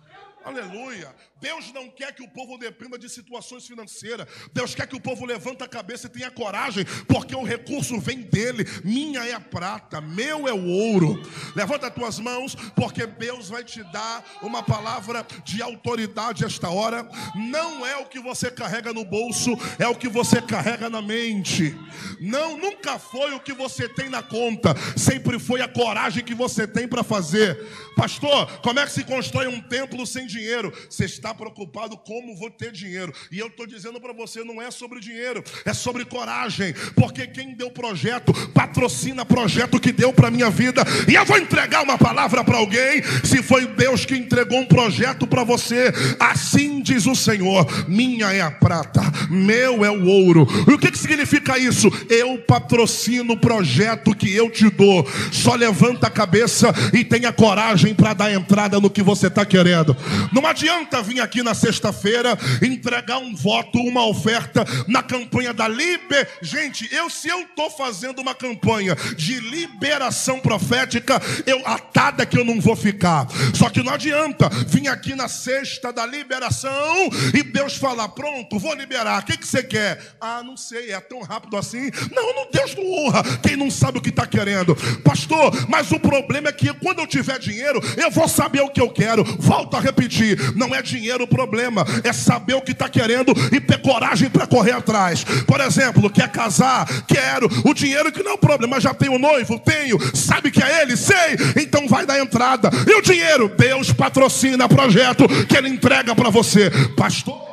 Aleluia. 0.45 1.15
Deus 1.41 1.73
não 1.73 1.89
quer 1.89 2.15
que 2.15 2.23
o 2.23 2.29
povo 2.29 2.57
dependa 2.57 2.99
de 2.99 3.09
situações 3.09 3.67
financeiras. 3.67 4.29
Deus 4.53 4.75
quer 4.75 4.87
que 4.87 4.95
o 4.97 5.01
povo 5.01 5.25
levanta 5.25 5.65
a 5.65 5.69
cabeça 5.69 6.07
e 6.07 6.11
tenha 6.11 6.31
coragem, 6.31 6.85
porque 7.07 7.35
o 7.35 7.43
recurso 7.43 7.99
vem 8.01 8.23
dele. 8.23 8.65
Minha 8.85 9.25
é 9.25 9.33
a 9.33 9.41
prata, 9.41 10.01
meu 10.01 10.47
é 10.47 10.53
o 10.53 10.67
ouro. 10.67 11.21
Levanta 11.57 11.89
as 11.89 11.95
tuas 11.95 12.19
mãos, 12.19 12.55
porque 12.77 13.07
Deus 13.07 13.49
vai 13.49 13.65
te 13.65 13.83
dar 13.85 14.25
uma 14.41 14.63
palavra 14.63 15.27
de 15.45 15.61
autoridade 15.61 16.45
esta 16.45 16.71
hora. 16.71 17.09
Não 17.35 17.85
é 17.85 17.97
o 17.97 18.07
que 18.07 18.21
você 18.21 18.51
carrega 18.51 18.93
no 18.93 19.05
bolso, 19.05 19.51
é 19.79 19.89
o 19.89 19.97
que 19.97 20.09
você 20.09 20.41
carrega 20.41 20.89
na 20.89 21.03
mente. 21.03 21.77
Não, 22.21 22.57
nunca 22.57 22.99
foi 22.99 23.33
o 23.33 23.41
que 23.41 23.53
você 23.53 23.89
tem 23.89 24.09
na 24.09 24.23
conta, 24.23 24.75
sempre 24.97 25.39
foi 25.39 25.61
a 25.61 25.69
coragem 25.69 26.25
que 26.25 26.35
você 26.35 26.67
tem 26.67 26.87
para 26.87 27.03
fazer. 27.03 27.59
Pastor, 27.97 28.61
como 28.61 28.81
é 28.81 28.87
que 28.87 28.93
se 28.93 29.05
constrói 29.05 29.47
um 29.47 29.61
templo 29.61 30.07
sem 30.07 30.27
dinheiro? 30.33 30.73
Você 30.89 31.05
está 31.05 31.35
preocupado 31.35 31.97
como 31.97 32.37
vou 32.37 32.51
ter 32.51 32.73
dinheiro. 32.73 33.13
E 33.31 33.39
eu 33.39 33.49
estou 33.49 33.67
dizendo 33.67 34.01
para 34.01 34.13
você, 34.13 34.43
não 34.43 34.61
é 34.61 34.71
sobre 34.71 35.01
dinheiro, 35.01 35.43
é 35.65 35.73
sobre 35.73 36.05
coragem. 36.05 36.75
Porque 36.95 37.27
quem 37.27 37.55
deu 37.55 37.71
projeto, 37.71 38.33
patrocina 38.51 39.25
projeto 39.25 39.79
que 39.79 39.93
deu 39.93 40.13
para 40.13 40.31
minha 40.31 40.51
vida. 40.51 40.85
E 41.09 41.15
eu 41.15 41.25
vou 41.25 41.39
entregar 41.39 41.83
uma 41.83 41.99
palavra 41.99 42.43
para 42.43 42.59
alguém, 42.59 43.03
se 43.25 43.43
foi 43.43 43.67
Deus 43.67 44.05
que 44.05 44.17
entregou 44.17 44.61
um 44.61 44.67
projeto 44.67 45.27
para 45.27 45.45
você. 45.45 45.93
Assim 46.19 46.81
diz 46.81 47.07
o 47.07 47.15
Senhor: 47.15 47.67
minha 47.89 48.33
é 48.33 48.41
a 48.41 48.51
prata, 48.51 49.03
meu 49.31 49.85
é 49.85 49.91
o 49.91 50.07
ouro. 50.07 50.47
E 50.69 50.73
o 50.73 50.79
que, 50.79 50.91
que 50.91 50.99
significa 50.99 51.59
isso? 51.59 51.89
Eu 52.09 52.39
patrocino 52.39 53.35
o 53.35 53.41
projeto 53.41 54.15
que 54.15 54.35
eu 54.35 54.51
te 54.51 54.69
dou. 54.71 55.09
Só 55.31 55.55
levanta 55.55 56.07
a 56.07 56.11
cabeça 56.11 56.73
e 56.93 57.05
tenha 57.05 57.33
coragem 57.33 57.95
para 57.95 58.15
dar 58.15 58.33
entrada 58.33 58.81
no 58.81 58.91
que 58.91 59.03
você 59.03 59.27
está 59.27 59.45
querendo. 59.45 59.97
Não 60.33 60.47
adianta 60.47 61.03
vir 61.03 61.21
aqui 61.21 61.43
na 61.43 61.55
sexta-feira 61.55 62.39
entregar 62.63 63.19
um 63.19 63.35
voto, 63.35 63.79
uma 63.79 64.07
oferta 64.07 64.65
na 64.87 65.03
campanha 65.03 65.53
da 65.53 65.69
Liber. 65.69 66.29
Gente, 66.43 66.89
eu 66.95 67.09
se 67.09 67.29
eu 67.29 67.41
estou 67.43 67.71
fazendo 67.71 68.21
uma 68.21 68.35
campanha 68.35 68.95
de 69.17 69.41
liberação 69.41 70.41
profética, 70.41 71.21
eu 71.47 71.67
atada 71.67 72.27
que 72.27 72.39
eu 72.39 72.45
não 72.45 72.61
vou 72.61 72.77
ficar. 72.77 73.27
Só 73.55 73.69
que 73.69 73.83
não 73.83 73.93
adianta 73.93 74.49
vir 74.67 74.89
aqui 74.89 75.15
na 75.15 75.29
sexta 75.29 75.93
da 75.93 76.07
liberação 76.07 77.09
e 77.35 77.43
Deus 77.43 77.77
falar: 77.77 78.09
pronto, 78.11 78.59
vou 78.59 78.75
liberar. 78.75 79.23
O 79.23 79.27
que, 79.27 79.37
que 79.37 79.47
você 79.47 79.63
quer? 79.63 80.17
Ah, 80.21 80.43
não 80.43 80.57
sei, 80.57 80.93
é 80.93 81.01
tão 81.01 81.23
rápido 81.23 81.57
assim. 81.57 81.91
Não, 82.15 82.35
não 82.35 82.51
Deus 82.51 82.75
não 82.75 82.91
honra 82.93 83.23
quem 83.43 83.57
não 83.57 83.71
sabe 83.71 83.99
o 83.99 84.03
que 84.03 84.11
está 84.11 84.27
querendo. 84.27 84.77
Pastor, 85.03 85.53
mas 85.69 85.91
o 85.91 85.99
problema 85.99 86.49
é 86.49 86.53
que 86.53 86.73
quando 86.75 87.01
eu 87.01 87.07
tiver 87.07 87.39
dinheiro, 87.39 87.81
eu 87.97 88.11
vou 88.11 88.29
saber 88.29 88.61
o 88.61 88.69
que 88.69 88.81
eu 88.81 88.91
quero. 88.91 89.25
Volto 89.39 89.77
a 89.77 89.81
repetir: 89.81 90.12
não 90.55 90.75
é 90.75 90.83
dinheiro 90.83 91.25
o 91.25 91.27
problema, 91.27 91.85
é 92.05 92.13
saber 92.13 92.55
o 92.55 92.61
que 92.61 92.73
está 92.73 92.89
querendo 92.89 93.33
e 93.53 93.61
ter 93.61 93.81
coragem 93.81 94.29
para 94.29 94.47
correr 94.47 94.73
atrás. 94.73 95.25
Por 95.25 95.61
exemplo, 95.61 96.11
quer 96.11 96.29
casar? 96.31 96.87
Quero. 97.07 97.49
O 97.65 97.75
dinheiro 97.75 98.13
que 98.13 98.23
não 98.23 98.33
é 98.33 98.35
o 98.35 98.39
problema, 98.39 98.81
já 98.81 98.95
tenho 98.95 99.19
noivo? 99.19 99.59
Tenho. 99.59 99.99
Sabe 100.15 100.51
que 100.51 100.63
é 100.63 100.83
ele? 100.83 100.97
Sei. 100.97 101.37
Então 101.57 101.89
vai 101.89 102.07
dar 102.07 102.19
entrada. 102.19 102.71
E 102.87 102.95
o 102.95 103.03
dinheiro? 103.03 103.49
Deus 103.57 103.93
patrocina 103.93 104.69
projeto 104.69 105.27
que 105.47 105.57
ele 105.57 105.69
entrega 105.69 106.15
para 106.15 106.31
você. 106.31 106.71
Pastor, 106.97 107.52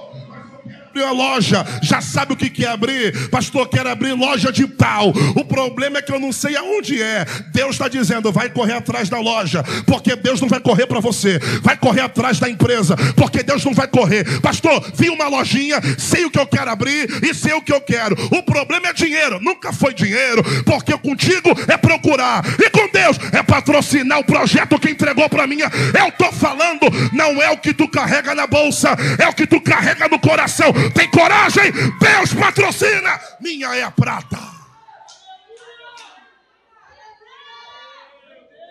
abrir 0.89 1.03
a 1.03 1.11
loja, 1.11 1.65
já 1.81 2.01
sabe 2.01 2.33
o 2.33 2.35
que 2.35 2.49
quer 2.49 2.69
abrir. 2.69 3.29
Pastor, 3.29 3.67
quero 3.69 3.89
abrir 3.89 4.13
loja 4.13 4.51
de 4.51 4.67
tal. 4.67 5.09
O 5.35 5.45
problema 5.45 5.99
é 5.99 6.01
que 6.01 6.11
eu 6.11 6.19
não 6.19 6.31
sei 6.31 6.55
aonde 6.57 7.01
é. 7.01 7.25
Deus 7.53 7.71
está 7.71 7.87
dizendo, 7.87 8.31
vai 8.31 8.49
correr 8.49 8.73
atrás 8.73 9.07
da 9.07 9.19
loja, 9.19 9.63
porque 9.85 10.15
Deus 10.15 10.41
não 10.41 10.47
vai 10.47 10.59
correr 10.59 10.87
para 10.87 10.99
você. 10.99 11.39
Vai 11.61 11.77
correr 11.77 12.01
atrás 12.01 12.39
da 12.39 12.49
empresa, 12.49 12.95
porque 13.15 13.43
Deus 13.43 13.63
não 13.63 13.73
vai 13.73 13.87
correr. 13.87 14.41
Pastor, 14.41 14.83
vi 14.95 15.09
uma 15.09 15.27
lojinha, 15.27 15.79
sei 15.97 16.25
o 16.25 16.31
que 16.31 16.39
eu 16.39 16.47
quero 16.47 16.71
abrir 16.71 17.23
e 17.23 17.33
sei 17.33 17.53
o 17.53 17.61
que 17.61 17.71
eu 17.71 17.81
quero. 17.81 18.15
O 18.31 18.41
problema 18.43 18.87
é 18.87 18.93
dinheiro, 18.93 19.39
nunca 19.39 19.71
foi 19.71 19.93
dinheiro, 19.93 20.43
porque 20.63 20.97
contigo 20.97 21.49
é 21.67 21.77
procurar 21.77 22.43
e 22.59 22.69
com 22.69 22.89
Deus 22.89 23.17
é 23.31 23.43
patrocinar 23.43 24.19
o 24.19 24.23
projeto 24.23 24.79
que 24.79 24.89
entregou 24.89 25.29
para 25.29 25.45
mim. 25.45 25.59
Eu 25.61 26.07
estou 26.07 26.31
falando, 26.31 26.87
não 27.13 27.41
é 27.41 27.51
o 27.51 27.57
que 27.57 27.73
tu 27.73 27.87
carrega 27.87 28.33
na 28.33 28.47
bolsa, 28.47 28.95
é 29.19 29.27
o 29.27 29.33
que 29.33 29.45
tu 29.45 29.61
carrega 29.61 30.07
no 30.07 30.19
coração. 30.19 30.73
Tem 30.93 31.09
coragem? 31.09 31.71
Deus 31.99 32.33
patrocina. 32.33 33.19
Minha 33.39 33.75
é 33.75 33.83
a 33.83 33.91
prata. 33.91 34.37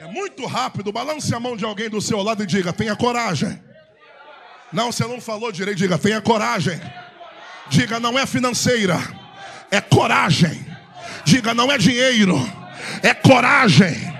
É 0.00 0.06
muito 0.06 0.46
rápido. 0.46 0.92
Balance 0.92 1.34
a 1.34 1.40
mão 1.40 1.56
de 1.56 1.64
alguém 1.64 1.88
do 1.88 2.00
seu 2.00 2.22
lado 2.22 2.42
e 2.42 2.46
diga: 2.46 2.72
tenha 2.72 2.94
coragem. 2.96 3.62
Não, 4.72 4.92
você 4.92 5.06
não 5.06 5.20
falou 5.20 5.50
direito. 5.50 5.78
Diga: 5.78 5.98
tenha 5.98 6.20
coragem. 6.20 6.80
Diga: 7.68 7.98
não 7.98 8.18
é 8.18 8.26
financeira, 8.26 8.98
é 9.70 9.80
coragem. 9.80 10.66
Diga: 11.24 11.52
não 11.52 11.70
é 11.70 11.78
dinheiro, 11.78 12.36
é 13.02 13.12
coragem 13.12 14.17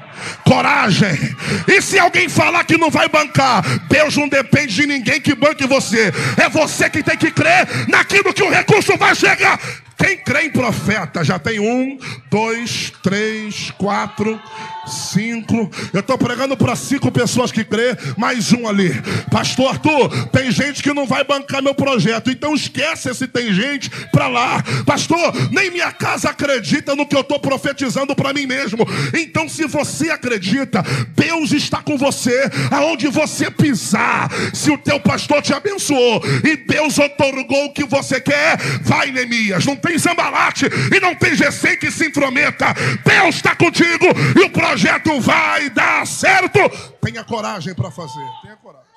coragem. 0.49 1.37
E 1.69 1.83
se 1.83 1.99
alguém 1.99 2.29
falar 2.29 2.65
que 2.65 2.79
não 2.79 2.91
vai 2.91 3.09
bancar, 3.09 3.63
Deus 3.89 4.17
não 4.17 4.27
depende 4.27 4.75
de 4.75 4.87
ninguém 4.87 5.21
que 5.21 5.35
banque 5.35 5.67
você. 5.67 6.13
É 6.39 6.49
você 6.49 6.89
que 6.89 7.03
tem 7.03 7.17
que 7.17 7.31
crer 7.31 7.69
naquilo 7.87 8.33
que 8.33 8.43
o 8.43 8.51
recurso 8.51 8.97
vai 8.97 9.15
chegar. 9.15 9.61
Quem 9.99 10.17
crê 10.17 10.45
em 10.45 10.51
profeta 10.51 11.25
já 11.25 11.41
tem 11.41 11.59
um, 11.59 11.99
dois, 12.31 12.93
três, 13.03 13.73
quatro, 13.73 14.41
cinco. 14.87 15.71
Eu 15.93 16.01
estou 16.01 16.17
pregando 16.17 16.57
para 16.57 16.77
cinco 16.77 17.11
pessoas 17.11 17.51
que 17.51 17.65
crê, 17.65 17.97
mais 18.17 18.53
um 18.53 18.69
ali. 18.69 18.91
Pastor 19.31 19.71
Arthur, 19.71 20.29
tem 20.29 20.53
gente 20.53 20.83
que 20.83 20.95
não 20.95 21.05
vai 21.05 21.25
bancar 21.25 21.63
meu 21.63 21.75
projeto, 21.75 22.31
então 22.31 22.55
esquece 22.55 23.13
se 23.13 23.27
tem 23.27 23.53
gente 23.53 23.91
para 24.13 24.29
lá. 24.29 24.63
Pastor, 24.87 25.33
nem 25.51 25.71
minha 25.71 25.91
casa 25.93 26.31
acredita 26.31 26.95
no 26.95 27.05
que 27.05 27.17
eu 27.17 27.21
estou 27.21 27.41
profetizando 27.41 28.15
para 28.15 28.33
mim 28.33 28.47
mesmo. 28.47 28.87
Então, 29.13 29.49
se 29.49 29.67
você 29.67 30.11
acredita, 30.11 30.83
Deus 31.17 31.53
está 31.53 31.83
com 31.83 31.99
você 31.99 32.49
aonde 32.71 33.09
você 33.09 33.51
pisar. 33.51 34.31
Se 34.55 34.71
o 34.71 34.79
teu 34.79 35.01
pastor 35.01 35.43
te 35.43 35.53
abençoou 35.53 36.23
e 36.45 36.57
Deus 36.57 36.99
otorgou 36.99 37.67
o 37.67 37.73
que 37.73 37.85
você 37.85 38.21
quer, 38.21 38.57
vai, 38.83 39.11
Neemias. 39.11 39.67
Não 39.67 39.75
tem 39.75 39.88
sambalate 39.97 40.67
e 40.67 40.99
não 40.99 41.15
tem 41.15 41.37
GC 41.37 41.77
que 41.77 41.89
se 41.89 42.09
intrometa. 42.09 42.75
Deus 43.05 43.37
está 43.37 43.55
contigo 43.55 44.07
e 44.37 44.45
o 44.45 44.51
projeto 44.51 45.21
vai 45.21 45.71
dar 45.71 46.05
certo. 46.05 46.59
Tenha 47.01 47.23
coragem 47.23 47.77
para 47.77 47.93
fazer. 47.93 48.27
Tenha 48.43 48.57
coragem. 48.57 48.89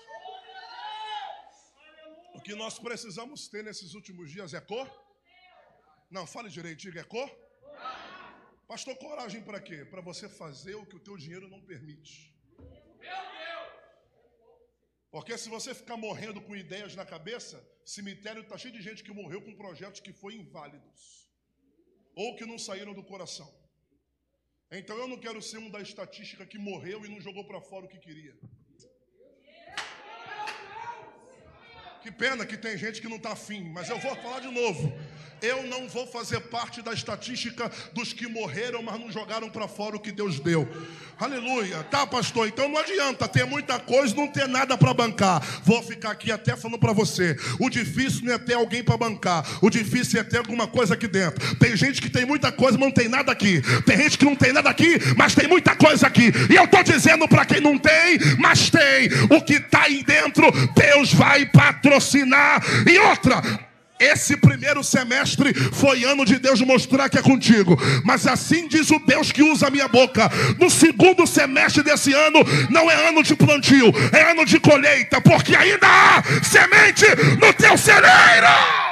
O 2.34 2.41
que 2.41 2.56
nós 2.56 2.80
precisamos 2.80 3.47
ter 3.47 3.63
nesses 3.63 3.93
últimos 3.93 4.32
dias 4.32 4.56
é 4.56 4.60
cor? 4.60 4.89
Não, 6.10 6.25
fale 6.25 6.49
direito, 6.49 6.80
diga 6.80 7.01
é 7.01 7.04
cor? 7.04 7.30
Pastor, 8.67 8.95
coragem 8.95 9.41
para 9.41 9.60
quê? 9.60 9.86
Para 9.86 10.01
você 10.01 10.27
fazer 10.27 10.73
o 10.75 10.86
que 10.86 10.95
o 10.95 10.99
teu 10.99 11.15
dinheiro 11.17 11.47
não 11.47 11.62
permite. 11.62 12.34
Porque 15.12 15.38
se 15.38 15.50
você 15.50 15.74
ficar 15.76 15.97
morrendo 15.97 16.39
com 16.39 16.56
ideias 16.56 16.95
na 16.95 17.06
cabeça, 17.06 17.62
cemitério 17.86 18.43
está 18.43 18.58
cheio 18.58 18.74
de 18.74 18.82
gente 18.82 19.04
que 19.04 19.12
morreu 19.12 19.41
com 19.41 19.54
projetos 19.54 20.00
que 20.00 20.13
foram 20.13 20.38
inválidos. 20.38 21.30
Ou 22.15 22.36
que 22.38 22.45
não 22.45 22.58
saíram 22.58 22.93
do 22.93 23.04
coração. 23.04 23.50
Então 24.71 24.97
eu 24.97 25.08
não 25.10 25.17
quero 25.17 25.41
ser 25.41 25.58
um 25.58 25.69
da 25.69 25.82
estatística 25.82 26.45
que 26.45 26.58
morreu 26.58 27.06
e 27.06 27.10
não 27.10 27.19
jogou 27.19 27.45
para 27.45 27.60
fora 27.60 27.86
o 27.86 27.89
que 27.89 28.00
queria. 28.00 28.34
Que 32.02 32.12
pena 32.12 32.45
que 32.45 32.58
tem 32.58 32.78
gente 32.78 33.02
que 33.02 33.10
não 33.10 33.17
está 33.17 33.34
afim, 33.34 33.63
mas 33.69 33.89
eu 33.89 34.00
vou 34.00 34.15
falar 34.15 34.39
de 34.39 34.47
novo 34.50 34.91
eu 35.41 35.63
não 35.63 35.88
vou 35.88 36.06
fazer 36.06 36.39
parte 36.39 36.82
da 36.82 36.93
estatística 36.93 37.69
dos 37.93 38.13
que 38.13 38.27
morreram, 38.27 38.84
mas 38.84 38.99
não 38.99 39.12
jogaram 39.12 39.49
para 39.49 39.67
fora 39.67 39.95
o 39.95 39.99
que 39.99 40.12
Deus 40.12 40.39
deu. 40.39 40.67
Aleluia. 41.19 41.84
Tá, 41.84 42.06
pastor? 42.06 42.47
Então 42.47 42.69
não 42.69 42.80
adianta 42.80 43.27
ter 43.27 43.45
muita 43.45 43.80
coisa 43.80 44.15
não 44.15 44.27
ter 44.27 44.47
nada 44.47 44.77
para 44.77 44.93
bancar. 44.93 45.41
Vou 45.63 45.82
ficar 45.82 46.12
aqui 46.12 46.32
até 46.32 46.56
falando 46.56 46.80
para 46.80 46.93
você. 46.93 47.36
O 47.60 47.69
difícil 47.69 48.25
não 48.25 48.34
é 48.34 48.38
ter 48.38 48.54
alguém 48.54 48.84
para 48.84 48.97
bancar. 48.97 49.45
O 49.62 49.69
difícil 49.69 50.19
é 50.19 50.23
ter 50.23 50.38
alguma 50.38 50.67
coisa 50.67 50.93
aqui 50.93 51.08
dentro. 51.08 51.56
Tem 51.56 51.75
gente 51.75 52.01
que 52.01 52.10
tem 52.10 52.25
muita 52.25 52.51
coisa, 52.51 52.77
mas 52.77 52.88
não 52.88 52.93
tem 52.93 53.08
nada 53.08 53.32
aqui. 53.32 53.62
Tem 53.86 53.97
gente 53.97 54.17
que 54.17 54.25
não 54.25 54.36
tem 54.36 54.54
nada 54.54 54.69
aqui, 54.69 54.97
mas 55.17 55.34
tem 55.34 55.47
muita 55.47 55.75
coisa 55.75 56.08
aqui. 56.08 56.32
E 56.49 56.56
eu 56.56 56.65
estou 56.65 56.84
dizendo 56.84 57.27
para 57.27 57.45
quem 57.45 57.62
não 57.62 57.77
tem, 57.77 58.19
mas 58.38 58.69
tem. 58.69 59.10
O 59.30 59.41
que 59.41 59.54
está 59.54 59.84
aí 59.84 60.04
dentro, 60.04 60.51
Deus 60.75 61.13
vai 61.13 61.45
patrocinar. 61.45 62.62
E 62.88 62.97
outra, 62.99 63.70
esse 64.02 64.36
primeiro 64.36 64.84
semestre 64.84 65.54
foi 65.54 66.04
ano 66.04 66.26
de 66.26 66.40
Deus 66.40 66.62
mostrar 66.62 67.10
que 67.10 67.20
é 67.20 67.22
contigo. 67.22 67.78
Mas 68.04 68.26
assim 68.26 68.68
diz 68.68 68.90
o 68.90 69.00
Deus 69.00 69.32
que 69.32 69.44
usa 69.44 69.68
a 69.68 69.72
minha 69.72 69.88
boca. 69.88 70.30
No 70.60 70.70
segundo 70.70 71.28
semestre 71.28 71.84
desse 71.84 72.14
ano, 72.14 72.40
não 72.70 72.90
é 72.90 73.08
ano 73.08 73.24
de 73.24 73.36
plantio, 73.36 73.94
é 74.12 74.32
ano 74.32 74.46
de 74.46 74.60
colheita, 74.60 75.22
porque 75.22 75.56
ainda 75.56 75.88
há 75.88 76.24
semente 76.44 77.06
no 77.40 77.54
teu 77.54 77.78
celeiro. 77.78 78.92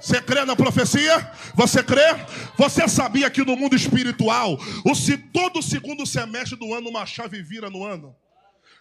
Você 0.00 0.20
crê 0.22 0.44
na 0.46 0.56
profecia? 0.56 1.30
Você 1.54 1.82
crê? 1.82 2.16
Você 2.56 2.88
sabia 2.88 3.28
que 3.30 3.44
no 3.44 3.54
mundo 3.54 3.76
espiritual, 3.76 4.58
o, 4.84 4.92
todo 5.32 5.62
segundo 5.62 6.06
semestre 6.06 6.58
do 6.58 6.72
ano, 6.72 6.88
uma 6.88 7.04
chave 7.04 7.42
vira 7.42 7.68
no 7.68 7.84
ano? 7.84 8.16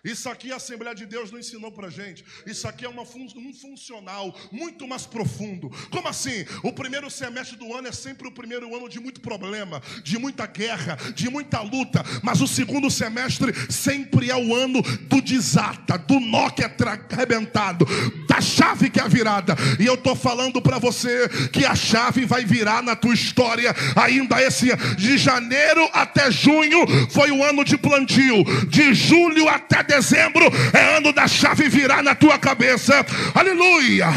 Isso 0.03 0.29
aqui 0.29 0.51
a 0.51 0.55
Assembleia 0.55 0.95
de 0.95 1.05
Deus 1.05 1.31
não 1.31 1.39
ensinou 1.39 1.71
para 1.71 1.89
gente. 1.89 2.23
Isso 2.45 2.67
aqui 2.67 2.85
é 2.85 2.89
fun 3.05 3.27
um 3.35 3.53
funcional 3.53 4.33
muito 4.51 4.87
mais 4.87 5.05
profundo. 5.05 5.69
Como 5.89 6.07
assim? 6.07 6.45
O 6.63 6.71
primeiro 6.71 7.09
semestre 7.09 7.57
do 7.57 7.73
ano 7.73 7.89
é 7.89 7.91
sempre 7.91 8.27
o 8.27 8.31
primeiro 8.31 8.73
ano 8.75 8.87
de 8.87 8.99
muito 8.99 9.19
problema, 9.19 9.81
de 10.03 10.17
muita 10.17 10.45
guerra, 10.45 10.95
de 11.13 11.29
muita 11.29 11.61
luta. 11.61 12.03
Mas 12.23 12.39
o 12.39 12.47
segundo 12.47 12.89
semestre 12.89 13.53
sempre 13.69 14.29
é 14.29 14.35
o 14.35 14.55
ano 14.55 14.81
do 14.81 15.21
desata, 15.21 15.97
do 15.97 16.19
nó 16.19 16.49
que 16.49 16.63
é 16.63 16.71
arrebentado, 17.11 17.85
da 18.27 18.39
chave 18.39 18.89
que 18.89 19.01
é 19.01 19.07
virada. 19.07 19.55
E 19.79 19.85
eu 19.85 19.95
estou 19.95 20.15
falando 20.15 20.61
para 20.61 20.79
você 20.79 21.27
que 21.51 21.65
a 21.65 21.75
chave 21.75 22.25
vai 22.25 22.45
virar 22.45 22.81
na 22.81 22.95
tua 22.95 23.13
história 23.13 23.75
ainda 23.95 24.41
esse 24.41 24.71
ano. 24.71 24.95
De 24.95 25.17
janeiro 25.17 25.89
até 25.91 26.31
junho 26.31 26.85
foi 27.09 27.31
o 27.31 27.43
ano 27.43 27.65
de 27.65 27.77
plantio. 27.77 28.43
De 28.67 28.93
julho 28.93 29.47
até 29.49 29.88
dezembro 29.89 30.45
é 30.71 30.97
ano 30.97 31.11
da 31.11 31.27
chave 31.27 31.67
virar 31.67 32.03
na 32.03 32.13
tua 32.13 32.37
cabeça. 32.37 33.03
Aleluia, 33.33 34.07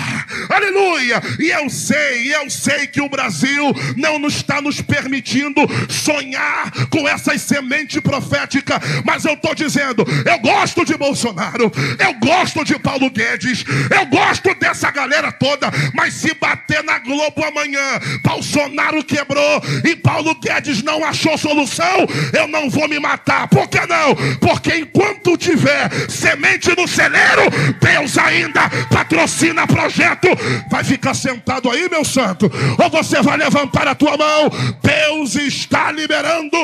aleluia. 0.51 1.21
E 1.41 1.49
eu 1.49 1.69
sei, 1.71 2.35
eu 2.35 2.51
sei 2.51 2.87
que 2.87 3.01
o 3.01 3.09
Brasil 3.09 3.73
não 3.97 4.19
nos 4.19 4.37
está 4.37 4.61
nos 4.61 4.83
permitindo 4.83 5.61
sonhar 5.89 6.71
com 6.91 7.09
essas 7.09 7.41
sementes 7.41 8.01
proféticas, 8.01 8.79
mas 9.05 9.25
eu 9.25 9.33
estou 9.33 9.55
dizendo, 9.55 10.05
eu 10.27 10.39
gosto 10.41 10.85
de 10.85 10.97
Bolsonaro, 10.97 11.73
eu 11.99 12.15
gosto 12.15 12.65
de 12.65 12.79
Paulo 12.79 13.09
Guedes, 13.11 13.65
eu 13.91 14.07
gosto 14.07 14.55
dessa 14.55 14.91
galera 14.91 15.33
toda, 15.33 15.71
mas 15.95 16.13
se 16.15 16.35
bater 16.35 16.85
na 16.85 16.99
Globo 16.99 17.43
amanhã, 17.45 17.99
Bolsonaro 18.23 19.03
quebrou 19.03 19.63
e 19.85 19.97
Paulo 19.97 20.35
Guedes 20.35 20.83
não 20.83 21.03
achou 21.03 21.39
solução, 21.39 22.07
eu 22.33 22.47
não 22.47 22.69
vou 22.69 22.89
me 22.89 22.99
matar. 22.99 23.49
Por 23.49 23.69
que 23.69 23.81
não? 23.87 24.15
Porque 24.39 24.77
enquanto 24.77 25.37
tiver 25.39 25.62
semente 26.09 26.75
no 26.77 26.87
celeiro, 26.87 27.43
Deus 27.81 28.19
ainda 28.19 28.69
patrocina 28.91 29.67
projeto. 29.67 30.29
Vai 30.71 30.85
ficar 30.85 31.15
sentado 31.15 31.71
aí, 31.71 31.89
meu 31.89 32.05
santo? 32.05 32.51
Ou 32.83 32.91
você 32.91 33.23
vai 33.23 33.37
levantar 33.37 33.87
a 33.89 33.95
tua 33.95 34.17
mão? 34.17 34.49
Deus 34.83 35.35
está 35.35 35.91
liberando. 35.93 36.57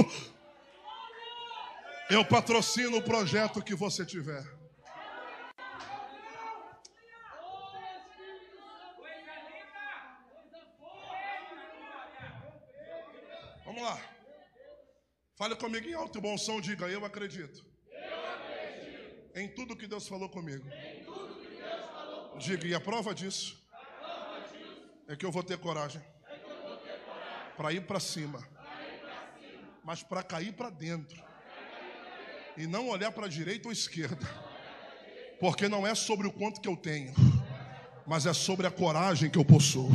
Eu 2.10 2.24
patrocino 2.24 2.96
o 2.96 3.02
projeto 3.02 3.62
que 3.62 3.74
você 3.74 4.04
tiver. 4.04 4.42
Vamos 13.64 13.82
lá. 13.82 14.00
Fale 15.36 15.54
comigo 15.54 15.86
em 15.86 15.92
alto 15.92 16.18
e 16.18 16.20
bom 16.22 16.36
som, 16.38 16.60
diga, 16.60 16.88
eu 16.88 17.04
acredito. 17.04 17.64
Em 19.38 19.46
tudo 19.46 19.76
que 19.76 19.86
Deus 19.86 20.08
falou 20.08 20.28
comigo. 20.28 20.68
Diga, 22.40 22.66
e 22.66 22.74
a 22.74 22.80
prova 22.80 23.14
disso, 23.14 23.56
é 25.06 25.14
que 25.14 25.24
eu 25.24 25.30
vou 25.30 25.44
ter 25.44 25.56
coragem, 25.58 26.02
para 27.56 27.72
ir 27.72 27.82
para 27.86 28.00
cima, 28.00 28.40
cima, 28.40 28.48
mas 29.84 30.02
para 30.02 30.24
cair 30.24 30.52
para 30.52 30.70
dentro. 30.70 31.22
E 32.56 32.66
não 32.66 32.88
olhar 32.88 33.12
para 33.12 33.26
a 33.26 33.28
direita 33.28 33.68
ou 33.68 33.72
esquerda. 33.72 34.26
Porque 35.38 35.68
não 35.68 35.86
é 35.86 35.94
sobre 35.94 36.26
o 36.26 36.32
quanto 36.32 36.60
que 36.60 36.68
eu 36.68 36.76
tenho, 36.76 37.14
mas 38.04 38.26
é 38.26 38.32
sobre 38.32 38.66
a 38.66 38.72
coragem 38.72 39.30
que 39.30 39.38
eu 39.38 39.44
possuo. 39.44 39.88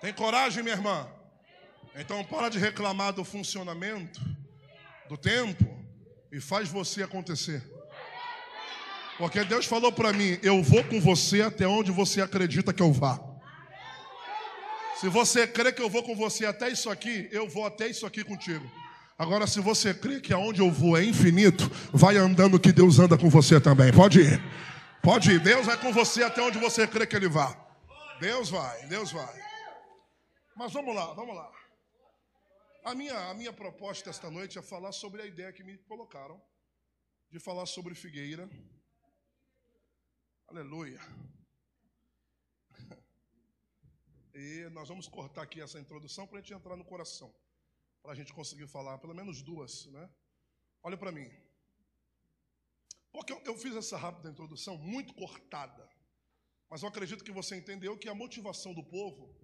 Tem 0.00 0.12
coragem, 0.12 0.64
minha 0.64 0.74
irmã? 0.74 1.17
Então 1.98 2.22
para 2.24 2.48
de 2.48 2.58
reclamar 2.58 3.12
do 3.12 3.24
funcionamento, 3.24 4.20
do 5.08 5.16
tempo, 5.16 5.66
e 6.30 6.40
faz 6.40 6.68
você 6.68 7.02
acontecer. 7.02 7.62
Porque 9.18 9.42
Deus 9.44 9.66
falou 9.66 9.90
para 9.90 10.12
mim: 10.12 10.38
eu 10.42 10.62
vou 10.62 10.84
com 10.84 11.00
você 11.00 11.42
até 11.42 11.66
onde 11.66 11.90
você 11.90 12.20
acredita 12.20 12.72
que 12.72 12.82
eu 12.82 12.92
vá. 12.92 13.18
Se 15.00 15.08
você 15.08 15.46
crê 15.46 15.72
que 15.72 15.82
eu 15.82 15.90
vou 15.90 16.02
com 16.02 16.14
você 16.14 16.46
até 16.46 16.68
isso 16.68 16.88
aqui, 16.88 17.28
eu 17.32 17.48
vou 17.48 17.66
até 17.66 17.88
isso 17.88 18.06
aqui 18.06 18.22
contigo. 18.24 18.68
Agora, 19.18 19.46
se 19.48 19.60
você 19.60 19.92
crê 19.92 20.20
que 20.20 20.32
aonde 20.32 20.60
eu 20.60 20.70
vou 20.70 20.96
é 20.96 21.04
infinito, 21.04 21.68
vai 21.92 22.16
andando 22.16 22.58
que 22.58 22.70
Deus 22.70 23.00
anda 23.00 23.18
com 23.18 23.28
você 23.28 23.60
também. 23.60 23.92
Pode 23.92 24.20
ir. 24.20 24.42
Pode 25.02 25.32
ir. 25.32 25.40
Deus 25.40 25.66
vai 25.66 25.76
com 25.76 25.92
você 25.92 26.22
até 26.22 26.40
onde 26.40 26.58
você 26.58 26.86
crê 26.86 27.04
que 27.06 27.16
Ele 27.16 27.28
vá. 27.28 27.56
Deus 28.20 28.50
vai, 28.50 28.86
Deus 28.86 29.10
vai. 29.10 29.34
Mas 30.56 30.72
vamos 30.72 30.94
lá, 30.94 31.06
vamos 31.14 31.34
lá. 31.34 31.57
A 32.84 32.94
minha, 32.94 33.30
a 33.30 33.34
minha 33.34 33.52
proposta 33.52 34.08
esta 34.08 34.30
noite 34.30 34.58
é 34.58 34.62
falar 34.62 34.92
sobre 34.92 35.20
a 35.20 35.26
ideia 35.26 35.52
que 35.52 35.64
me 35.64 35.76
colocaram, 35.78 36.40
de 37.28 37.38
falar 37.38 37.66
sobre 37.66 37.94
figueira. 37.94 38.48
Aleluia. 40.46 41.00
E 44.34 44.68
nós 44.70 44.88
vamos 44.88 45.08
cortar 45.08 45.42
aqui 45.42 45.60
essa 45.60 45.80
introdução 45.80 46.26
para 46.26 46.38
a 46.38 46.40
gente 46.40 46.54
entrar 46.54 46.76
no 46.76 46.84
coração, 46.84 47.34
para 48.00 48.12
a 48.12 48.14
gente 48.14 48.32
conseguir 48.32 48.68
falar 48.68 48.96
pelo 48.98 49.14
menos 49.14 49.42
duas, 49.42 49.86
né? 49.86 50.08
Olha 50.82 50.96
para 50.96 51.10
mim. 51.10 51.28
Porque 53.10 53.32
eu, 53.32 53.40
eu 53.44 53.58
fiz 53.58 53.74
essa 53.74 53.98
rápida 53.98 54.30
introdução 54.30 54.78
muito 54.78 55.12
cortada, 55.12 55.90
mas 56.70 56.82
eu 56.82 56.88
acredito 56.88 57.24
que 57.24 57.32
você 57.32 57.56
entendeu 57.56 57.98
que 57.98 58.08
a 58.08 58.14
motivação 58.14 58.72
do 58.72 58.84
povo 58.84 59.34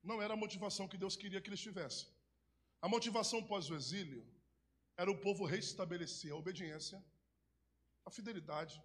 não 0.00 0.22
era 0.22 0.34
a 0.34 0.36
motivação 0.36 0.86
que 0.86 0.96
Deus 0.96 1.16
queria 1.16 1.40
que 1.40 1.48
eles 1.48 1.60
tivessem. 1.60 2.13
A 2.84 2.88
motivação 2.88 3.42
pós 3.42 3.70
o 3.70 3.74
exílio 3.74 4.22
era 4.94 5.10
o 5.10 5.16
povo 5.16 5.46
restabelecer 5.46 6.30
a 6.30 6.36
obediência, 6.36 7.02
a 8.04 8.10
fidelidade 8.10 8.78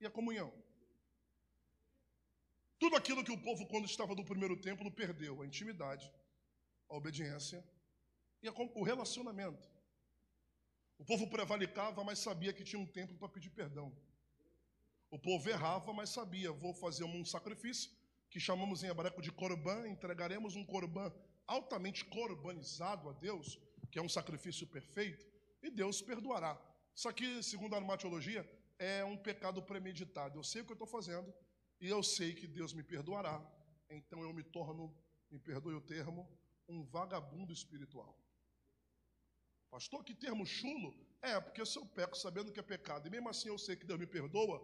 e 0.00 0.06
a 0.06 0.10
comunhão. 0.10 0.52
Tudo 2.78 2.94
aquilo 2.94 3.24
que 3.24 3.32
o 3.32 3.42
povo, 3.42 3.66
quando 3.66 3.86
estava 3.86 4.14
no 4.14 4.24
primeiro 4.24 4.56
templo, 4.56 4.88
perdeu: 4.92 5.42
a 5.42 5.44
intimidade, 5.44 6.08
a 6.88 6.94
obediência 6.94 7.64
e 8.40 8.48
o 8.48 8.82
relacionamento. 8.84 9.68
O 10.96 11.04
povo 11.04 11.28
prevalicava, 11.28 12.04
mas 12.04 12.20
sabia 12.20 12.52
que 12.52 12.62
tinha 12.62 12.80
um 12.80 12.86
templo 12.86 13.18
para 13.18 13.28
pedir 13.28 13.50
perdão. 13.50 13.92
O 15.10 15.18
povo 15.18 15.50
errava, 15.50 15.92
mas 15.92 16.10
sabia: 16.10 16.52
vou 16.52 16.72
fazer 16.74 17.02
um 17.02 17.24
sacrifício, 17.24 17.90
que 18.30 18.38
chamamos 18.38 18.84
em 18.84 18.86
hebraico 18.86 19.20
de 19.20 19.32
corban, 19.32 19.88
entregaremos 19.88 20.54
um 20.54 20.64
corban 20.64 21.12
altamente 21.46 22.04
corbanizado 22.04 23.08
a 23.08 23.12
Deus, 23.12 23.58
que 23.90 23.98
é 23.98 24.02
um 24.02 24.08
sacrifício 24.08 24.66
perfeito, 24.66 25.26
e 25.62 25.70
Deus 25.70 26.00
perdoará. 26.02 26.60
Isso 26.94 27.08
aqui, 27.08 27.42
segundo 27.42 27.74
a 27.74 27.78
armatologia, 27.78 28.48
é 28.78 29.04
um 29.04 29.16
pecado 29.16 29.62
premeditado. 29.62 30.38
Eu 30.38 30.44
sei 30.44 30.62
o 30.62 30.64
que 30.64 30.72
eu 30.72 30.74
estou 30.74 30.86
fazendo, 30.86 31.32
e 31.80 31.88
eu 31.88 32.02
sei 32.02 32.34
que 32.34 32.46
Deus 32.46 32.72
me 32.72 32.82
perdoará, 32.82 33.40
então 33.88 34.22
eu 34.22 34.32
me 34.32 34.42
torno, 34.42 34.94
me 35.30 35.38
perdoe 35.38 35.74
o 35.74 35.80
termo, 35.80 36.28
um 36.68 36.84
vagabundo 36.84 37.52
espiritual. 37.52 38.18
Pastor, 39.70 40.04
que 40.04 40.14
termo 40.14 40.44
chulo? 40.44 40.94
É, 41.22 41.40
porque 41.40 41.64
se 41.64 41.78
eu 41.78 41.86
peco 41.86 42.16
sabendo 42.16 42.52
que 42.52 42.60
é 42.60 42.62
pecado, 42.62 43.06
e 43.06 43.10
mesmo 43.10 43.28
assim 43.28 43.48
eu 43.48 43.58
sei 43.58 43.76
que 43.76 43.86
Deus 43.86 43.98
me 43.98 44.06
perdoa, 44.06 44.60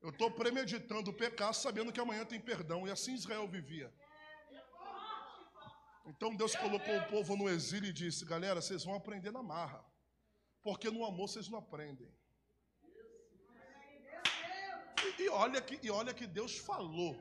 eu 0.00 0.10
estou 0.10 0.30
premeditando 0.30 1.12
pecar 1.12 1.52
sabendo 1.52 1.92
que 1.92 2.00
amanhã 2.00 2.24
tem 2.24 2.40
perdão, 2.40 2.86
e 2.86 2.90
assim 2.90 3.14
Israel 3.14 3.46
vivia. 3.46 3.92
Então 6.06 6.34
Deus 6.34 6.54
colocou 6.56 6.96
o 6.98 7.08
povo 7.08 7.36
no 7.36 7.48
exílio 7.48 7.90
e 7.90 7.92
disse: 7.92 8.24
galera, 8.24 8.60
vocês 8.60 8.84
vão 8.84 8.94
aprender 8.94 9.30
na 9.30 9.42
marra, 9.42 9.84
porque 10.62 10.90
no 10.90 11.04
amor 11.04 11.28
vocês 11.28 11.48
não 11.48 11.58
aprendem. 11.58 12.10
E, 15.18 15.28
olha 15.28 15.60
que, 15.60 15.78
e 15.86 15.90
olha 15.90 16.14
que 16.14 16.26
Deus 16.26 16.58
falou. 16.58 17.16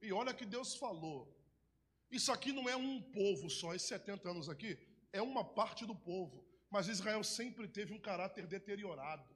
E 0.00 0.12
olha 0.12 0.34
que 0.34 0.44
Deus 0.44 0.74
falou. 0.76 1.34
Isso 2.10 2.30
aqui 2.30 2.52
não 2.52 2.68
é 2.68 2.76
um 2.76 3.00
povo 3.00 3.48
só, 3.50 3.74
esses 3.74 3.88
70 3.88 4.30
anos 4.30 4.48
aqui, 4.48 4.78
é 5.12 5.20
uma 5.22 5.44
parte 5.44 5.86
do 5.86 5.94
povo. 5.94 6.44
Mas 6.70 6.88
Israel 6.88 7.22
sempre 7.24 7.66
teve 7.68 7.92
um 7.92 8.00
caráter 8.00 8.46
deteriorado. 8.46 9.34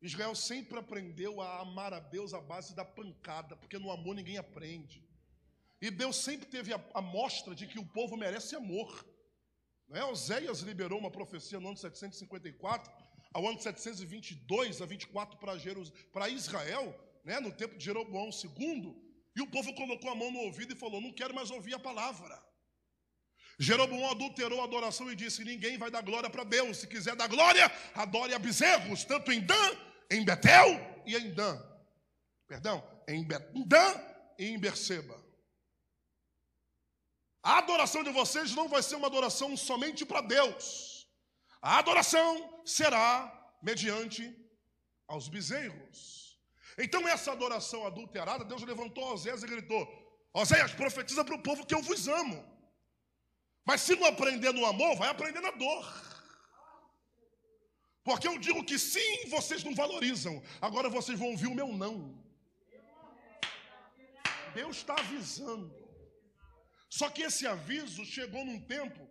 Israel 0.00 0.34
sempre 0.34 0.78
aprendeu 0.78 1.40
a 1.40 1.60
amar 1.60 1.92
a 1.92 2.00
Deus 2.00 2.34
à 2.34 2.40
base 2.40 2.74
da 2.74 2.84
pancada, 2.84 3.56
porque 3.56 3.78
no 3.78 3.90
amor 3.90 4.14
ninguém 4.14 4.36
aprende. 4.36 5.06
E 5.82 5.90
Deus 5.90 6.14
sempre 6.14 6.46
teve 6.46 6.72
a, 6.72 6.80
a 6.94 7.02
mostra 7.02 7.56
de 7.56 7.66
que 7.66 7.76
o 7.76 7.84
povo 7.84 8.16
merece 8.16 8.54
amor. 8.54 9.04
Né? 9.88 10.04
Oséias 10.04 10.60
liberou 10.60 10.96
uma 10.96 11.10
profecia 11.10 11.58
no 11.58 11.66
ano 11.66 11.76
754, 11.76 12.88
ao 13.34 13.48
ano 13.48 13.60
722 13.60 14.80
a 14.80 14.86
24 14.86 15.36
para 16.12 16.28
Israel, 16.28 16.94
né, 17.24 17.40
no 17.40 17.50
tempo 17.50 17.76
de 17.76 17.84
Jeroboão 17.84 18.30
II, 18.30 18.94
e 19.34 19.42
o 19.42 19.50
povo 19.50 19.74
colocou 19.74 20.08
a 20.08 20.14
mão 20.14 20.30
no 20.30 20.38
ouvido 20.40 20.72
e 20.72 20.76
falou: 20.76 21.00
Não 21.00 21.12
quero 21.12 21.34
mais 21.34 21.50
ouvir 21.50 21.74
a 21.74 21.80
palavra. 21.80 22.40
Jeroboão 23.58 24.08
adulterou 24.10 24.60
a 24.60 24.64
adoração 24.64 25.10
e 25.10 25.16
disse: 25.16 25.42
Ninguém 25.42 25.78
vai 25.78 25.90
dar 25.90 26.02
glória 26.02 26.30
para 26.30 26.44
Deus. 26.44 26.76
Se 26.76 26.86
quiser 26.86 27.16
dar 27.16 27.26
glória, 27.26 27.72
adore 27.94 28.34
a 28.34 28.38
bezerros, 28.38 29.04
tanto 29.04 29.32
em 29.32 29.40
Dan, 29.40 29.76
em 30.10 30.24
Betel 30.24 31.02
e 31.04 31.16
em 31.16 31.32
Dan. 31.32 31.60
Perdão, 32.46 32.86
em 33.08 33.26
Dan 33.26 34.00
e 34.38 34.46
em 34.46 34.58
Berseba. 34.60 35.31
A 37.42 37.58
adoração 37.58 38.04
de 38.04 38.10
vocês 38.10 38.54
não 38.54 38.68
vai 38.68 38.82
ser 38.82 38.94
uma 38.94 39.08
adoração 39.08 39.56
somente 39.56 40.06
para 40.06 40.20
Deus. 40.20 41.08
A 41.60 41.78
adoração 41.78 42.62
será 42.64 43.10
mediante 43.60 44.34
aos 45.08 45.28
bezerros. 45.28 46.38
Então, 46.78 47.06
essa 47.08 47.32
adoração 47.32 47.84
adulterada, 47.86 48.44
Deus 48.44 48.62
levantou 48.62 49.12
Oséias 49.12 49.42
e 49.42 49.46
gritou: 49.46 49.86
Oséias, 50.32 50.72
profetiza 50.72 51.24
para 51.24 51.34
o 51.34 51.42
povo 51.42 51.66
que 51.66 51.74
eu 51.74 51.82
vos 51.82 52.06
amo. 52.06 52.44
Mas 53.64 53.80
se 53.80 53.96
não 53.96 54.06
aprender 54.06 54.52
no 54.52 54.64
amor, 54.64 54.96
vai 54.96 55.08
aprender 55.08 55.40
na 55.40 55.50
dor. 55.50 56.12
Porque 58.04 58.26
eu 58.26 58.38
digo 58.38 58.64
que 58.64 58.78
sim, 58.78 59.28
vocês 59.28 59.62
não 59.62 59.74
valorizam. 59.74 60.42
Agora 60.60 60.88
vocês 60.88 61.18
vão 61.18 61.30
ouvir 61.30 61.46
o 61.46 61.54
meu 61.54 61.68
não. 61.68 62.20
Deus 64.54 64.78
está 64.78 64.94
avisando. 64.94 65.81
Só 66.98 67.08
que 67.08 67.22
esse 67.22 67.46
aviso 67.46 68.04
chegou 68.04 68.44
num 68.44 68.60
tempo 68.60 69.02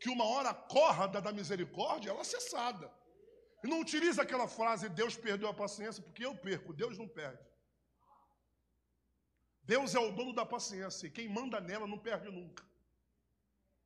que 0.00 0.08
uma 0.08 0.24
hora 0.24 0.54
corda 0.54 1.20
da 1.20 1.32
misericórdia, 1.38 2.08
ela 2.08 2.22
é 2.22 2.24
cessada. 2.24 2.90
E 3.62 3.66
não 3.68 3.80
utiliza 3.80 4.22
aquela 4.22 4.48
frase, 4.48 4.88
Deus 4.88 5.14
perdeu 5.16 5.46
a 5.50 5.52
paciência, 5.62 6.02
porque 6.02 6.24
eu 6.24 6.34
perco, 6.34 6.72
Deus 6.72 6.96
não 6.96 7.06
perde. 7.06 7.44
Deus 9.62 9.94
é 9.94 9.98
o 9.98 10.12
dono 10.12 10.32
da 10.32 10.46
paciência, 10.46 11.06
e 11.06 11.10
quem 11.10 11.28
manda 11.28 11.60
nela 11.60 11.86
não 11.86 11.98
perde 11.98 12.30
nunca. 12.30 12.64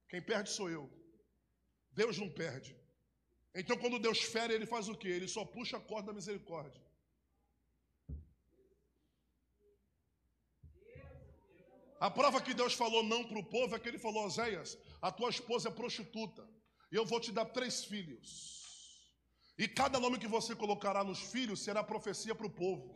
Quem 0.09 0.23
perde 0.23 0.51
sou 0.51 0.71
eu. 0.71 0.89
Deus 1.91 2.19
não 2.19 2.31
perde. 2.31 2.77
Então, 3.53 3.77
quando 3.77 3.99
Deus 3.99 4.21
fere, 4.21 4.55
ele 4.55 4.67
faz 4.75 4.89
o 4.89 4.97
quê? 4.97 5.09
Ele 5.09 5.27
só 5.27 5.45
puxa 5.45 5.77
a 5.77 5.81
corda 5.81 6.09
da 6.09 6.13
misericórdia. 6.13 6.81
A 12.01 12.11
prova 12.11 12.41
que 12.41 12.55
Deus 12.55 12.73
falou 12.73 13.03
não 13.03 13.23
para 13.23 13.39
o 13.39 13.45
povo 13.45 13.77
é 13.77 13.79
que 13.79 13.87
ele 13.87 13.99
falou: 13.99 14.25
Oséias, 14.25 14.79
a 15.03 15.13
tua 15.13 15.29
esposa 15.29 15.69
é 15.69 15.71
prostituta, 15.71 16.49
e 16.91 16.97
eu 16.97 17.05
vou 17.05 17.21
te 17.21 17.31
dar 17.31 17.45
três 17.45 17.85
filhos. 17.85 18.59
E 19.59 19.69
cada 19.69 20.01
nome 20.01 20.19
que 20.19 20.27
você 20.27 20.57
colocará 20.57 21.05
nos 21.05 21.21
filhos 21.21 21.61
será 21.61 21.85
profecia 21.85 22.35
para 22.35 22.47
o 22.47 22.51
povo: 22.51 22.95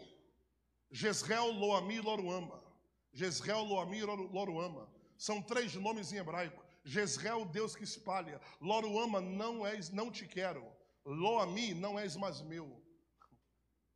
Jezreel, 0.91 1.51
Loami 1.53 1.97
e 1.97 2.01
Loruama. 2.01 2.65
Jezreel, 3.13 3.63
Loami 3.63 3.99
e 3.99 4.05
Loruama. 4.05 4.91
São 5.19 5.43
três 5.43 5.75
nomes 5.75 6.11
em 6.11 6.17
hebraico. 6.17 6.65
Jezreel, 6.83 7.45
Deus 7.45 7.77
que 7.77 7.85
espalha. 7.85 8.41
Loruama, 8.59 9.21
não 9.21 9.67
és, 9.67 9.91
não 9.91 10.11
te 10.11 10.27
quero. 10.27 10.67
Loami, 11.05 11.75
não 11.75 11.99
és 11.99 12.17
mais 12.17 12.41
meu. 12.41 12.83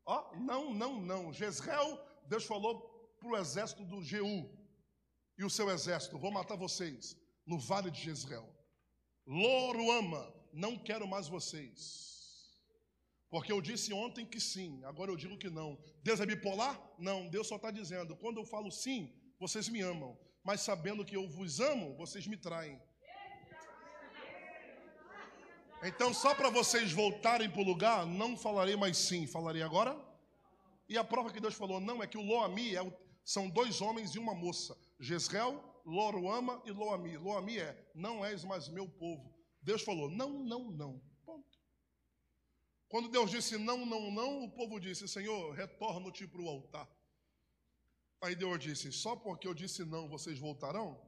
Ó, 0.04 0.20
oh, 0.20 0.36
não, 0.36 0.74
não, 0.74 1.00
não. 1.00 1.32
Jezreel, 1.32 1.98
Deus 2.26 2.44
falou 2.44 2.80
para 3.18 3.28
o 3.28 3.36
exército 3.38 3.84
do 3.86 4.02
Jeú 4.02 4.57
e 5.38 5.44
o 5.44 5.50
seu 5.50 5.70
exército: 5.70 6.18
vou 6.18 6.30
matar 6.30 6.56
vocês 6.56 7.16
no 7.46 7.58
vale 7.58 7.90
de 7.90 8.02
Jezreel. 8.02 8.48
Loruama, 9.26 10.34
não 10.52 10.76
quero 10.76 11.06
mais 11.06 11.28
vocês. 11.28 12.08
Porque 13.30 13.52
eu 13.52 13.60
disse 13.60 13.92
ontem 13.92 14.24
que 14.24 14.40
sim, 14.40 14.82
agora 14.84 15.10
eu 15.10 15.16
digo 15.16 15.36
que 15.36 15.50
não. 15.50 15.78
Deus 16.02 16.18
é 16.20 16.26
bipolar? 16.26 16.80
Não, 16.98 17.28
Deus 17.28 17.46
só 17.46 17.56
está 17.56 17.70
dizendo: 17.70 18.16
quando 18.16 18.38
eu 18.38 18.44
falo 18.44 18.70
sim, 18.70 19.12
vocês 19.38 19.68
me 19.68 19.80
amam, 19.80 20.18
mas 20.42 20.62
sabendo 20.62 21.04
que 21.04 21.16
eu 21.16 21.28
vos 21.28 21.60
amo, 21.60 21.94
vocês 21.96 22.26
me 22.26 22.36
traem. 22.36 22.80
Então, 25.80 26.12
só 26.12 26.34
para 26.34 26.50
vocês 26.50 26.90
voltarem 26.90 27.48
para 27.48 27.60
o 27.60 27.64
lugar, 27.64 28.04
não 28.04 28.36
falarei 28.36 28.74
mais 28.74 28.96
sim, 28.96 29.28
falarei 29.28 29.62
agora. 29.62 29.96
E 30.88 30.98
a 30.98 31.04
prova 31.04 31.30
que 31.30 31.38
Deus 31.38 31.54
falou 31.54 31.78
não 31.78 32.02
é 32.02 32.06
que 32.06 32.18
o 32.18 32.22
Loami 32.22 32.74
é 32.74 32.92
são 33.24 33.48
dois 33.48 33.80
homens 33.80 34.14
e 34.14 34.18
uma 34.18 34.34
moça. 34.34 34.76
Jezreel, 34.98 35.62
Loruama 35.84 36.62
e 36.64 36.70
Loami. 36.70 37.16
Loami 37.16 37.58
é, 37.58 37.90
não 37.94 38.24
és 38.24 38.44
mais 38.44 38.68
meu 38.68 38.88
povo. 38.88 39.34
Deus 39.62 39.82
falou, 39.82 40.10
não, 40.10 40.30
não, 40.30 40.70
não. 40.70 41.02
Ponto. 41.24 41.58
Quando 42.88 43.08
Deus 43.08 43.30
disse 43.30 43.58
não, 43.58 43.84
não, 43.84 44.10
não, 44.10 44.44
o 44.44 44.50
povo 44.50 44.80
disse, 44.80 45.06
Senhor, 45.06 45.52
retorno-te 45.52 46.26
para 46.26 46.40
o 46.40 46.48
altar. 46.48 46.88
Aí 48.20 48.34
Deus 48.34 48.58
disse, 48.58 48.90
só 48.92 49.14
porque 49.14 49.46
eu 49.46 49.54
disse 49.54 49.84
não, 49.84 50.08
vocês 50.08 50.38
voltarão? 50.38 51.00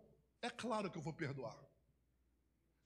É 0.43 0.49
claro 0.49 0.91
que 0.91 0.99
eu 0.99 1.03
vou 1.03 1.13
perdoar. 1.13 1.59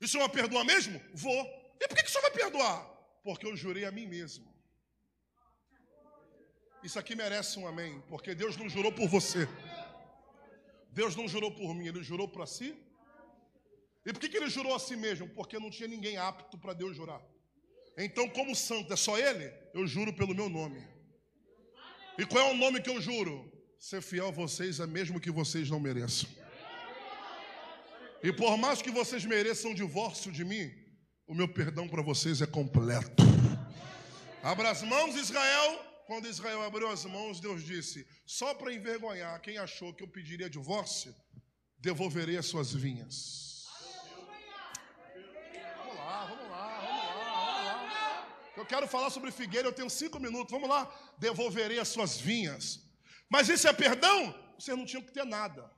E 0.01 0.05
o 0.05 0.09
Senhor 0.09 0.27
vai 0.27 0.35
perdoar 0.35 0.65
mesmo? 0.65 1.01
Vou. 1.13 1.45
E 1.81 1.89
por 1.89 1.97
que, 1.97 2.03
que 2.03 2.09
o 2.09 2.13
Senhor 2.13 2.23
vai 2.23 2.31
perdoar? 2.31 2.85
Porque 3.23 3.47
eu 3.47 3.57
jurei 3.57 3.85
a 3.85 3.93
mim 3.93 4.07
mesmo. 4.07 4.53
Isso 6.83 6.99
aqui 6.99 7.15
merece 7.15 7.59
um 7.59 7.67
amém, 7.67 8.03
porque 8.09 8.35
Deus 8.35 8.57
não 8.57 8.69
jurou 8.69 8.93
por 8.93 9.09
você. 9.09 9.49
Deus 10.95 11.17
não 11.17 11.27
jurou 11.27 11.51
por 11.51 11.75
mim, 11.75 11.89
ele 11.89 12.03
jurou 12.03 12.29
para 12.29 12.47
si. 12.47 12.75
E 14.07 14.13
por 14.13 14.21
que, 14.21 14.29
que 14.29 14.37
ele 14.37 14.49
jurou 14.49 14.75
a 14.75 14.79
si 14.79 14.97
mesmo? 14.97 15.29
Porque 15.29 15.59
não 15.59 15.71
tinha 15.71 15.89
ninguém 15.89 16.17
apto 16.17 16.57
para 16.57 16.73
Deus 16.73 16.97
jurar. 16.97 17.21
Então, 17.99 18.29
como 18.29 18.55
santo 18.55 18.93
é 18.93 18.97
só 18.97 19.19
ele, 19.19 19.53
eu 19.73 19.87
juro 19.87 20.13
pelo 20.13 20.35
meu 20.35 20.49
nome. 20.49 20.81
E 22.17 22.25
qual 22.25 22.49
é 22.49 22.53
o 22.53 22.57
nome 22.57 22.81
que 22.81 22.91
eu 22.91 23.01
juro? 23.01 23.51
Ser 23.79 24.03
fiel 24.03 24.29
a 24.29 24.31
vocês 24.31 24.79
é 24.79 24.87
mesmo 24.87 25.21
que 25.21 25.31
vocês 25.31 25.69
não 25.69 25.81
mereçam. 25.81 26.29
E 28.23 28.33
por 28.33 28.57
mais 28.57 28.81
que 28.81 28.91
vocês 28.91 29.25
mereçam 29.25 29.75
divórcio 29.75 30.31
de 30.31 30.45
mim, 30.45 30.73
o 31.27 31.35
meu 31.35 31.49
perdão 31.49 31.89
para 31.89 32.03
vocês 32.03 32.41
é 32.41 32.47
completo. 32.47 33.23
Abra 34.43 34.71
as 34.71 34.83
mãos, 34.83 35.17
Israel. 35.17 35.94
Quando 36.07 36.29
Israel 36.29 36.63
abriu 36.63 36.89
as 36.89 37.05
mãos, 37.05 37.41
Deus 37.41 37.63
disse: 37.63 38.07
Só 38.27 38.55
para 38.55 38.73
envergonhar 38.73 39.41
quem 39.41 39.59
achou 39.59 39.93
que 39.93 40.03
eu 40.03 40.09
pediria 40.09 40.51
divórcio, 40.51 41.15
devolverei 41.79 42.37
as 42.37 42.47
suas 42.47 42.73
vinhas. 42.73 43.67
Vamos 45.79 45.97
lá, 45.97 46.25
vamos 46.27 46.51
lá, 46.51 46.81
vamos 46.81 47.27
lá, 47.27 47.75
vamos 47.77 47.95
lá. 47.95 48.53
Eu 48.57 48.67
quero 48.67 48.87
falar 48.87 49.11
sobre 49.11 49.31
figueira, 49.31 49.69
eu 49.69 49.73
tenho 49.73 49.89
cinco 49.89 50.21
minutos. 50.21 50.51
Vamos 50.51 50.69
lá. 50.69 50.93
Devolverei 51.19 51.79
as 51.79 51.89
suas 51.89 52.19
vinhas. 52.19 52.81
Mas 53.29 53.49
isso 53.49 53.67
é 53.67 53.73
perdão? 53.73 54.35
Vocês 54.59 54.77
não 54.77 54.85
tinham 54.85 55.03
que 55.03 55.13
ter 55.13 55.25
nada. 55.25 55.71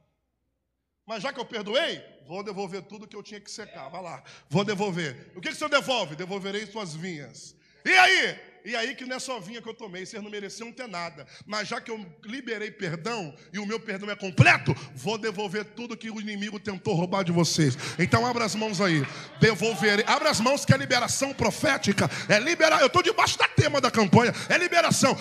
Mas 1.06 1.22
já 1.22 1.32
que 1.32 1.38
eu 1.38 1.44
perdoei, 1.44 2.02
vou 2.26 2.42
devolver 2.42 2.82
tudo 2.82 3.06
que 3.06 3.14
eu 3.14 3.22
tinha 3.22 3.40
que 3.40 3.50
secar. 3.50 3.88
Vai 3.88 4.02
lá, 4.02 4.24
vou 4.50 4.64
devolver. 4.64 5.32
O 5.36 5.40
que, 5.40 5.48
que 5.48 5.54
o 5.54 5.56
senhor 5.56 5.70
devolve? 5.70 6.16
Devolverei 6.16 6.66
suas 6.66 6.94
vinhas. 6.94 7.54
E 7.84 7.92
aí? 7.92 8.55
E 8.66 8.74
aí 8.74 8.96
que 8.96 9.04
não 9.04 9.14
é 9.14 9.18
só 9.20 9.38
vinha 9.38 9.62
que 9.62 9.68
eu 9.68 9.74
tomei, 9.74 10.04
vocês 10.04 10.20
não 10.20 10.28
mereciam 10.28 10.72
ter 10.72 10.88
nada. 10.88 11.24
Mas 11.46 11.68
já 11.68 11.80
que 11.80 11.88
eu 11.88 12.04
liberei 12.24 12.68
perdão 12.68 13.32
e 13.52 13.60
o 13.60 13.64
meu 13.64 13.78
perdão 13.78 14.10
é 14.10 14.16
completo, 14.16 14.74
vou 14.92 15.16
devolver 15.16 15.64
tudo 15.64 15.96
que 15.96 16.10
o 16.10 16.20
inimigo 16.20 16.58
tentou 16.58 16.94
roubar 16.94 17.22
de 17.22 17.30
vocês. 17.30 17.78
Então 17.96 18.26
abra 18.26 18.44
as 18.44 18.56
mãos 18.56 18.80
aí. 18.80 19.06
Devolverei. 19.40 20.04
Abra 20.08 20.30
as 20.30 20.40
mãos 20.40 20.64
que 20.64 20.74
é 20.74 20.76
liberação 20.76 21.32
profética. 21.32 22.10
É 22.28 22.40
liberar. 22.40 22.80
Eu 22.80 22.88
estou 22.88 23.04
debaixo 23.04 23.38
da 23.38 23.46
tema 23.46 23.80
da 23.80 23.88
campanha. 23.88 24.34
É 24.48 24.58
liberação 24.58 25.16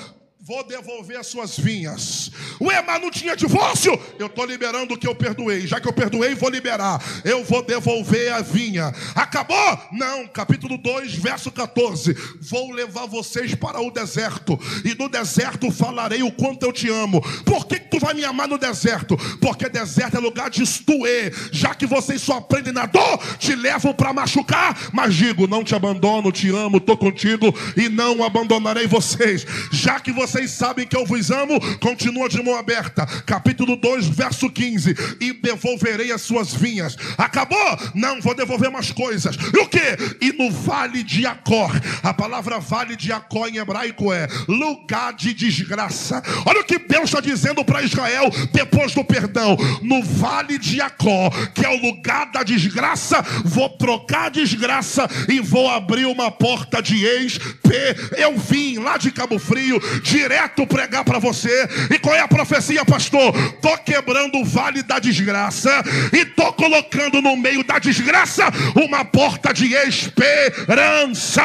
vou 0.48 0.64
devolver 0.64 1.18
as 1.18 1.26
suas 1.26 1.58
vinhas. 1.58 2.30
Ué, 2.62 2.80
mas 2.86 3.02
não 3.02 3.10
tinha 3.10 3.36
divórcio? 3.36 4.00
Eu 4.20 4.28
estou 4.28 4.46
liberando 4.46 4.94
o 4.94 4.98
que 4.98 5.08
eu 5.08 5.16
perdoei. 5.16 5.66
Já 5.66 5.80
que 5.80 5.88
eu 5.88 5.94
perdoei, 5.94 6.36
vou 6.36 6.52
liberar. 6.52 7.04
Eu 7.24 7.44
vou 7.44 7.64
devolver 7.64 8.32
a 8.32 8.42
vinha. 8.42 8.94
Acabou? 9.16 9.80
Não. 9.92 10.28
Capítulo 10.28 10.78
2, 10.78 11.16
verso 11.16 11.52
14. 11.52 12.16
Vou 12.40 12.72
levar 12.72 13.08
vocês 13.08 13.56
para 13.56 13.82
o 13.82 13.90
deserto. 13.90 14.60
E 14.84 14.94
no 14.94 15.10
deserto 15.10 15.72
falarei 15.72 16.22
o 16.22 16.32
quanto 16.32 16.64
eu 16.64 16.72
te 16.72 16.90
amo. 16.92 17.22
Por 17.44 17.66
que, 17.66 17.80
que 17.80 17.90
tu 17.90 18.00
vai 18.00 18.14
me 18.14 18.24
amar 18.24 18.48
no 18.48 18.60
deserto? 18.60 19.18
Porque 19.42 19.68
deserto 19.68 20.18
é 20.18 20.20
lugar 20.20 20.52
de 20.52 20.62
estuer. 20.62 21.34
Já 21.52 21.74
que 21.74 21.88
vocês 21.88 22.22
só 22.22 22.38
aprendem 22.38 22.72
na 22.72 22.86
dor, 22.86 23.18
te 23.40 23.56
levam 23.56 23.96
para 23.96 24.14
machucar. 24.14 24.78
Mas 24.94 25.16
digo, 25.16 25.48
não 25.48 25.64
te 25.64 25.74
abandono, 25.74 26.32
te 26.32 26.52
amo, 26.52 26.78
estou 26.78 26.96
contigo 26.96 27.52
e 27.76 27.90
não 27.90 28.24
abandonarei 28.24 28.86
vocês. 28.86 29.44
Já 29.72 30.00
que 30.00 30.12
vocês 30.12 30.35
vocês 30.36 30.52
sabem 30.52 30.86
que 30.86 30.98
eu 30.98 31.06
vos 31.06 31.32
amo, 31.32 31.58
continua 31.80 32.28
de 32.28 32.44
mão 32.44 32.58
aberta. 32.58 33.06
Capítulo 33.26 33.78
2, 33.78 34.10
verso 34.10 34.50
15. 34.50 34.94
E 35.22 35.32
devolverei 35.32 36.12
as 36.12 36.24
suas 36.24 36.54
vinhas. 36.54 36.98
Acabou? 37.18 37.58
Não, 37.94 38.20
vou 38.20 38.36
devolver 38.36 38.70
mais 38.70 38.92
coisas. 38.92 39.38
E 39.54 39.58
o 39.58 39.66
que? 39.66 39.80
E 40.20 40.34
no 40.34 40.52
vale 40.52 41.04
de 41.04 41.26
Acor. 41.26 41.72
A 42.04 42.14
palavra 42.14 42.60
vale 42.60 42.98
de 42.98 43.14
Acor 43.14 43.48
em 43.48 43.60
hebraico 43.60 44.12
é 44.12 44.28
lugar 44.46 45.14
de 45.14 45.34
desgraça. 45.34 46.22
Olha 46.46 46.60
o 46.60 46.66
que 46.66 46.80
Deus 46.80 47.06
está 47.06 47.22
dizendo 47.22 47.64
para 47.64 47.84
Israel 47.84 48.30
depois 48.52 48.94
do 48.94 49.06
perdão. 49.06 49.56
No 49.82 50.04
vale 50.04 50.58
de 50.58 50.82
Acor, 50.82 51.32
que 51.54 51.66
é 51.66 51.70
o 51.70 51.82
lugar 51.82 52.30
da 52.30 52.44
desgraça, 52.44 53.22
vou 53.46 53.70
trocar 53.70 54.26
a 54.26 54.30
desgraça 54.30 55.08
e 55.30 55.40
vou 55.40 55.70
abrir 55.70 56.06
uma 56.06 56.30
porta 56.30 56.82
de 56.82 57.06
ex-P. 57.06 57.96
Eu 58.18 58.38
vim 58.38 58.80
lá 58.80 58.98
de 58.98 59.12
Cabo 59.12 59.40
Frio, 59.40 59.80
de 60.04 60.25
direto 60.26 60.66
pregar 60.66 61.04
para 61.04 61.20
você. 61.20 61.70
E 61.92 62.00
qual 62.00 62.16
é 62.16 62.20
a 62.20 62.28
profecia, 62.28 62.84
pastor? 62.84 63.32
Tô 63.62 63.78
quebrando 63.78 64.40
o 64.40 64.46
vale 64.46 64.82
da 64.82 64.98
desgraça 64.98 65.72
e 66.12 66.26
tô 66.26 66.52
colocando 66.54 67.22
no 67.22 67.38
meio 67.38 67.64
da 67.64 67.78
desgraça 67.78 68.46
uma 68.76 69.06
porta 69.06 69.54
de 69.54 69.72
esperança. 69.74 71.44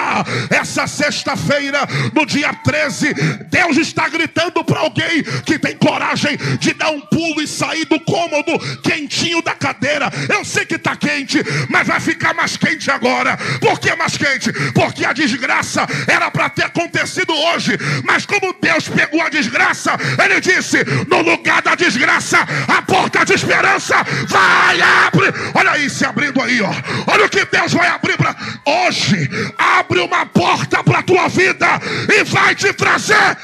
Essa 0.48 0.86
sexta-feira, 0.86 1.80
no 2.14 2.24
dia 2.24 2.54
13, 2.54 3.12
Deus 3.50 3.76
está 3.76 4.08
gritando 4.08 4.64
para 4.64 4.80
alguém 4.80 5.22
que 5.44 5.58
tem 5.58 5.76
coragem 5.76 6.38
de 6.58 6.72
dar 6.72 6.90
um 6.90 7.02
pulo 7.02 7.42
e 7.42 7.46
sair 7.46 7.84
do 7.84 8.00
cômodo 8.00 8.58
quentinho 8.80 9.42
da 9.42 9.54
cadeira. 9.54 10.10
Eu 10.28 10.42
sei 10.42 10.64
que 10.64 10.76
está 10.76 10.96
quente, 10.96 11.38
mas 11.68 11.86
vai 11.86 12.00
ficar 12.00 12.32
mais 12.32 12.56
quente 12.56 12.90
agora. 12.90 13.36
Por 13.60 13.78
que 13.78 13.94
mais 13.94 14.16
quente? 14.16 14.50
Porque 14.72 15.04
a 15.04 15.12
desgraça 15.12 15.86
era 16.06 16.30
para 16.30 16.48
ter 16.48 16.64
acontecido 16.64 17.34
hoje, 17.34 17.76
mas 18.04 18.24
como 18.24 18.54
Deus 18.60 18.69
Deus 18.70 18.88
pegou 18.88 19.20
a 19.20 19.28
desgraça, 19.28 19.96
ele 20.22 20.40
disse: 20.40 20.78
no 21.08 21.22
lugar 21.22 21.60
da 21.60 21.74
desgraça, 21.74 22.38
a 22.68 22.82
porta 22.82 23.24
de 23.24 23.34
esperança 23.34 23.96
vai 24.28 24.80
abrir. 24.80 25.34
Olha 25.54 25.72
aí, 25.72 25.90
se 25.90 26.04
abrindo 26.04 26.40
aí, 26.40 26.62
ó. 26.62 26.70
Olha 27.08 27.26
o 27.26 27.28
que 27.28 27.44
Deus 27.46 27.72
vai 27.72 27.88
abrir 27.88 28.16
para 28.16 28.36
hoje. 28.64 29.28
Abre 29.58 30.00
uma 30.00 30.24
porta 30.26 30.84
para 30.84 31.00
a 31.00 31.02
tua 31.02 31.28
vida 31.28 31.66
e 32.08 32.22
vai 32.24 32.54
te 32.54 32.72
trazer 32.72 33.36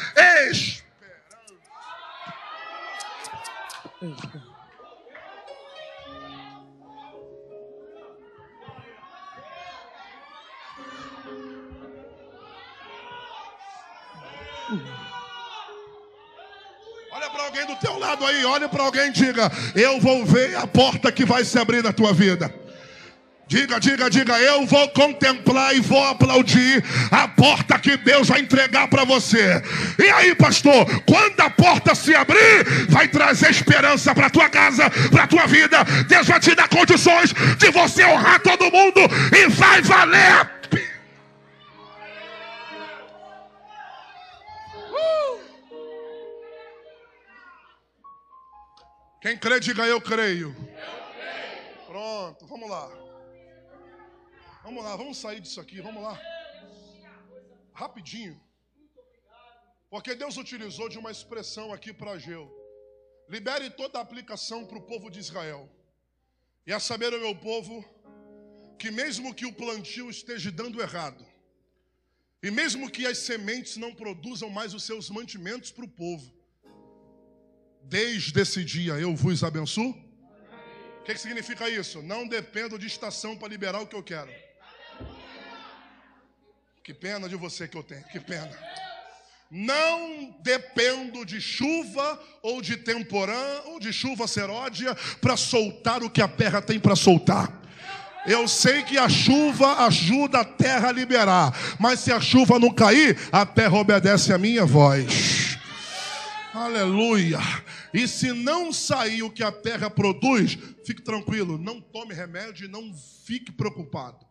esperança. 4.01 4.36
Alguém 17.47 17.67
do 17.67 17.77
teu 17.77 17.99
lado 17.99 18.25
aí, 18.27 18.45
olhe 18.45 18.69
para 18.69 18.83
alguém 18.83 19.09
e 19.09 19.13
diga: 19.13 19.51
Eu 19.75 20.01
vou 20.01 20.25
ver 20.25 20.57
a 20.57 20.67
porta 20.67 21.11
que 21.13 21.25
vai 21.25 21.45
se 21.45 21.59
abrir 21.59 21.83
na 21.83 21.93
tua 21.93 22.13
vida. 22.13 22.53
Diga, 23.49 23.79
diga, 23.79 24.11
diga, 24.11 24.37
eu 24.41 24.67
vou 24.67 24.89
contemplar 24.89 25.73
e 25.73 25.79
vou 25.79 26.05
aplaudir 26.05 26.83
a 27.13 27.29
porta 27.29 27.79
que 27.79 27.97
Deus 27.97 28.27
vai 28.27 28.41
entregar 28.41 28.89
para 28.89 29.05
você. 29.05 29.63
E 30.01 30.09
aí, 30.09 30.35
pastor, 30.35 30.85
quando 31.07 31.41
a 31.41 31.49
porta 31.49 31.95
se 31.95 32.13
abrir, 32.13 32.65
vai 32.89 33.07
trazer 33.07 33.49
esperança 33.53 34.13
para 34.13 34.31
tua 34.31 34.49
casa, 34.49 34.91
para 35.13 35.29
tua 35.29 35.47
vida. 35.47 35.79
Deus 36.09 36.27
vai 36.27 36.41
te 36.41 36.57
dar 36.57 36.69
condições 36.69 37.33
de 37.57 37.71
você 37.71 38.05
honrar 38.05 38.41
todo 38.41 38.65
mundo 38.65 39.01
e 39.33 39.49
vai 39.51 39.81
valer 39.81 40.33
a 40.33 40.45
Quem 49.27 49.37
crê, 49.37 49.59
diga 49.59 49.85
eu 49.89 50.01
creio. 50.01 50.51
eu 50.51 50.55
creio. 50.55 51.85
Pronto, 51.85 52.47
vamos 52.47 52.71
lá. 52.71 52.87
Vamos 54.63 54.85
lá, 54.85 54.95
vamos 54.95 55.19
sair 55.19 55.41
disso 55.41 55.61
aqui, 55.61 55.81
vamos 55.81 56.01
lá. 56.01 56.17
Rapidinho. 57.75 58.41
Porque 59.91 60.15
Deus 60.15 60.37
utilizou 60.37 60.89
de 60.89 60.97
uma 60.97 61.11
expressão 61.11 61.73
aqui 61.73 61.93
para 61.93 62.13
Ageu. 62.13 62.49
Libere 63.29 63.69
toda 63.69 63.99
a 63.99 64.03
aplicação 64.03 64.65
para 64.65 64.79
o 64.79 64.83
povo 64.83 65.11
de 65.11 65.19
Israel. 65.19 65.69
E 66.65 66.73
a 66.73 66.79
saber 66.79 67.13
o 67.13 67.19
meu 67.19 67.35
povo, 67.35 67.85
que 68.79 68.93
mesmo 68.93 69.35
que 69.35 69.45
o 69.45 69.53
plantio 69.53 70.09
esteja 70.09 70.53
dando 70.53 70.81
errado, 70.81 71.27
e 72.41 72.49
mesmo 72.49 72.89
que 72.89 73.05
as 73.05 73.19
sementes 73.19 73.77
não 73.77 73.93
produzam 73.93 74.49
mais 74.49 74.73
os 74.73 74.85
seus 74.85 75.11
mantimentos 75.11 75.73
para 75.73 75.85
o 75.85 75.89
povo, 75.89 76.36
Desde 77.89 78.41
esse 78.41 78.65
dia 78.65 78.95
eu 78.95 79.15
vos 79.15 79.45
abençoo. 79.45 79.91
O 81.01 81.05
que, 81.05 81.15
que 81.15 81.21
significa 81.21 81.71
isso? 81.71 82.03
Não 82.03 82.27
dependo 82.27 82.77
de 82.77 82.87
estação 82.87 83.37
para 83.37 83.49
liberar 83.49 83.81
o 83.81 83.87
que 83.87 83.95
eu 83.95 84.03
quero. 84.03 84.29
Que 86.83 86.93
pena 86.93 87.29
de 87.29 87.37
você 87.37 87.69
que 87.69 87.77
eu 87.77 87.83
tenho, 87.85 88.03
que 88.09 88.19
pena. 88.19 88.51
Não 89.49 90.37
dependo 90.43 91.25
de 91.25 91.41
chuva 91.41 92.21
ou 92.43 92.61
de 92.61 92.77
temporã 92.77 93.61
ou 93.67 93.79
de 93.79 93.93
chuva 93.93 94.27
seródia 94.27 94.93
para 95.21 95.37
soltar 95.37 96.03
o 96.03 96.11
que 96.11 96.21
a 96.21 96.27
terra 96.27 96.61
tem 96.61 96.81
para 96.81 96.97
soltar. 96.97 97.63
Eu 98.27 98.49
sei 98.49 98.83
que 98.83 98.99
a 98.99 99.09
chuva 99.09 99.87
ajuda 99.87 100.41
a 100.41 100.45
terra 100.45 100.89
a 100.89 100.93
liberar, 100.93 101.57
mas 101.79 102.01
se 102.01 102.11
a 102.11 102.21
chuva 102.21 102.59
não 102.59 102.75
cair, 102.75 103.17
a 103.31 103.47
terra 103.47 103.79
obedece 103.79 104.33
a 104.33 104.39
minha 104.39 104.67
voz. 104.67 105.56
Aleluia. 106.57 107.39
E 107.93 108.09
se 108.09 108.33
não 108.33 108.73
sair 108.73 109.23
o 109.23 109.31
que 109.31 109.43
a 109.43 109.53
terra 109.53 109.91
produz, 109.91 110.57
fique 110.87 111.03
tranquilo, 111.03 111.59
não 111.59 111.83
tome 111.83 112.15
remédio 112.15 112.65
e 112.65 112.69
não 112.69 112.95
fique 113.27 113.53
preocupado. 113.53 114.25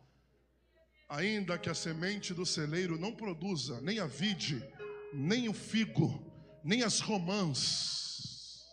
Ainda 1.07 1.55
que 1.55 1.69
a 1.69 1.75
semente 1.75 2.33
do 2.33 2.43
celeiro 2.43 2.97
não 2.99 3.11
produza 3.11 3.79
nem 3.79 3.99
a 3.99 4.07
vide, 4.07 4.63
nem 5.13 5.47
o 5.47 5.53
figo, 5.53 6.19
nem 6.63 6.81
as 6.81 6.99
romãs. 6.99 8.65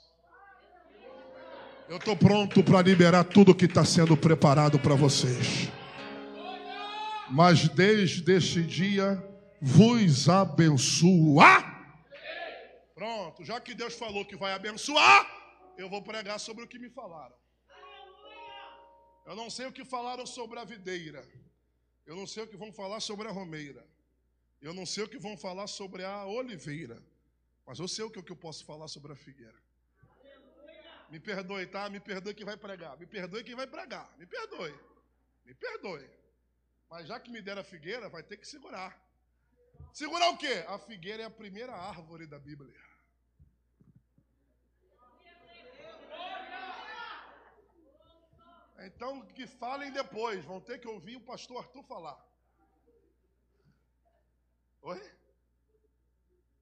Eu 1.91 1.99
estou 1.99 2.17
pronto 2.17 2.65
para 2.65 2.81
liberar 2.81 3.23
tudo 3.25 3.55
que 3.55 3.67
está 3.67 3.85
sendo 3.85 4.17
preparado 4.17 4.79
para 4.79 4.95
vocês. 4.95 5.69
Mas 7.31 7.69
desde 7.69 8.33
este 8.33 8.63
dia 8.63 9.23
vos 9.61 10.27
abençoar. 10.27 11.72
Pronto, 13.03 13.45
já 13.45 13.61
que 13.61 13.75
Deus 13.75 13.95
falou 13.95 14.25
que 14.25 14.37
vai 14.37 14.53
abençoar, 14.53 15.27
eu 15.77 15.89
vou 15.91 16.01
pregar 16.01 16.39
sobre 16.39 16.63
o 16.63 16.69
que 16.69 16.79
me 16.79 16.89
falaram. 16.89 17.35
Eu 19.27 19.35
não 19.35 19.51
sei 19.51 19.67
o 19.67 19.73
que 19.73 19.85
falaram 19.85 20.25
sobre 20.25 20.61
a 20.61 20.65
videira. 20.65 21.29
Eu 22.07 22.15
não 22.15 22.29
sei 22.29 22.45
o 22.45 22.47
que 22.47 22.57
vão 22.57 22.73
falar 22.73 23.01
sobre 23.01 23.27
a 23.27 23.33
romeira. 23.33 23.85
Eu 24.61 24.73
não 24.73 24.87
sei 24.87 25.03
o 25.03 25.09
que 25.09 25.19
vão 25.19 25.37
falar 25.37 25.67
sobre 25.67 26.05
a 26.05 26.25
oliveira, 26.27 27.03
mas 27.67 27.81
eu 27.81 27.89
sei 27.89 28.05
o 28.05 28.11
que 28.11 28.21
eu 28.21 28.37
posso 28.37 28.65
falar 28.65 28.87
sobre 28.87 29.11
a 29.13 29.17
figueira. 29.17 29.61
Me 31.11 31.19
perdoe, 31.19 31.67
tá? 31.67 31.91
Me 31.91 31.99
perdoe 31.99 32.35
quem 32.35 32.47
vai 32.47 32.57
pregar. 32.57 32.97
Me 32.97 33.05
perdoe 33.05 33.43
quem 33.43 33.57
vai 33.57 33.67
pregar. 33.67 34.17
Me 34.17 34.27
perdoe. 34.27 34.79
Me 35.45 35.53
perdoe. 35.55 36.09
Mas 36.89 37.09
já 37.09 37.19
que 37.19 37.33
me 37.33 37.43
deram 37.43 37.63
a 37.63 37.65
figueira, 37.65 38.09
vai 38.09 38.23
ter 38.23 38.37
que 38.37 38.47
segurar. 38.47 38.97
Segurar 39.93 40.31
o 40.31 40.39
quê? 40.39 40.65
A 40.69 40.79
figueira 40.79 41.25
é 41.25 41.27
a 41.27 41.31
primeira 41.31 41.75
árvore 41.75 42.29
da 42.29 42.39
Bíblia. 42.39 42.92
Então, 48.87 49.25
que 49.27 49.47
falem 49.47 49.91
depois. 49.93 50.45
Vão 50.45 50.61
ter 50.61 50.79
que 50.79 50.89
ouvir 50.89 51.17
o 51.17 51.21
pastor 51.21 51.59
Arthur 51.59 51.83
falar. 51.85 52.19
Oi? 54.83 55.01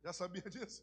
Já 0.02 0.12
sabia 0.12 0.42
disso? 0.48 0.82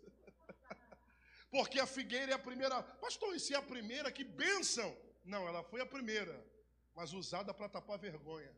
Porque 1.50 1.80
a 1.80 1.88
figueira 1.88 2.32
é 2.32 2.36
a 2.36 2.40
primeira. 2.40 2.82
Pastor, 2.84 3.36
e 3.36 3.40
se 3.40 3.54
é 3.54 3.58
a 3.58 3.62
primeira, 3.62 4.12
que 4.12 4.24
bênção! 4.24 4.96
Não, 5.24 5.48
ela 5.48 5.64
foi 5.64 5.82
a 5.82 5.86
primeira, 5.86 6.46
mas 6.96 7.14
usada 7.14 7.54
para 7.54 7.70
tapar 7.70 7.98
vergonha. 8.00 8.54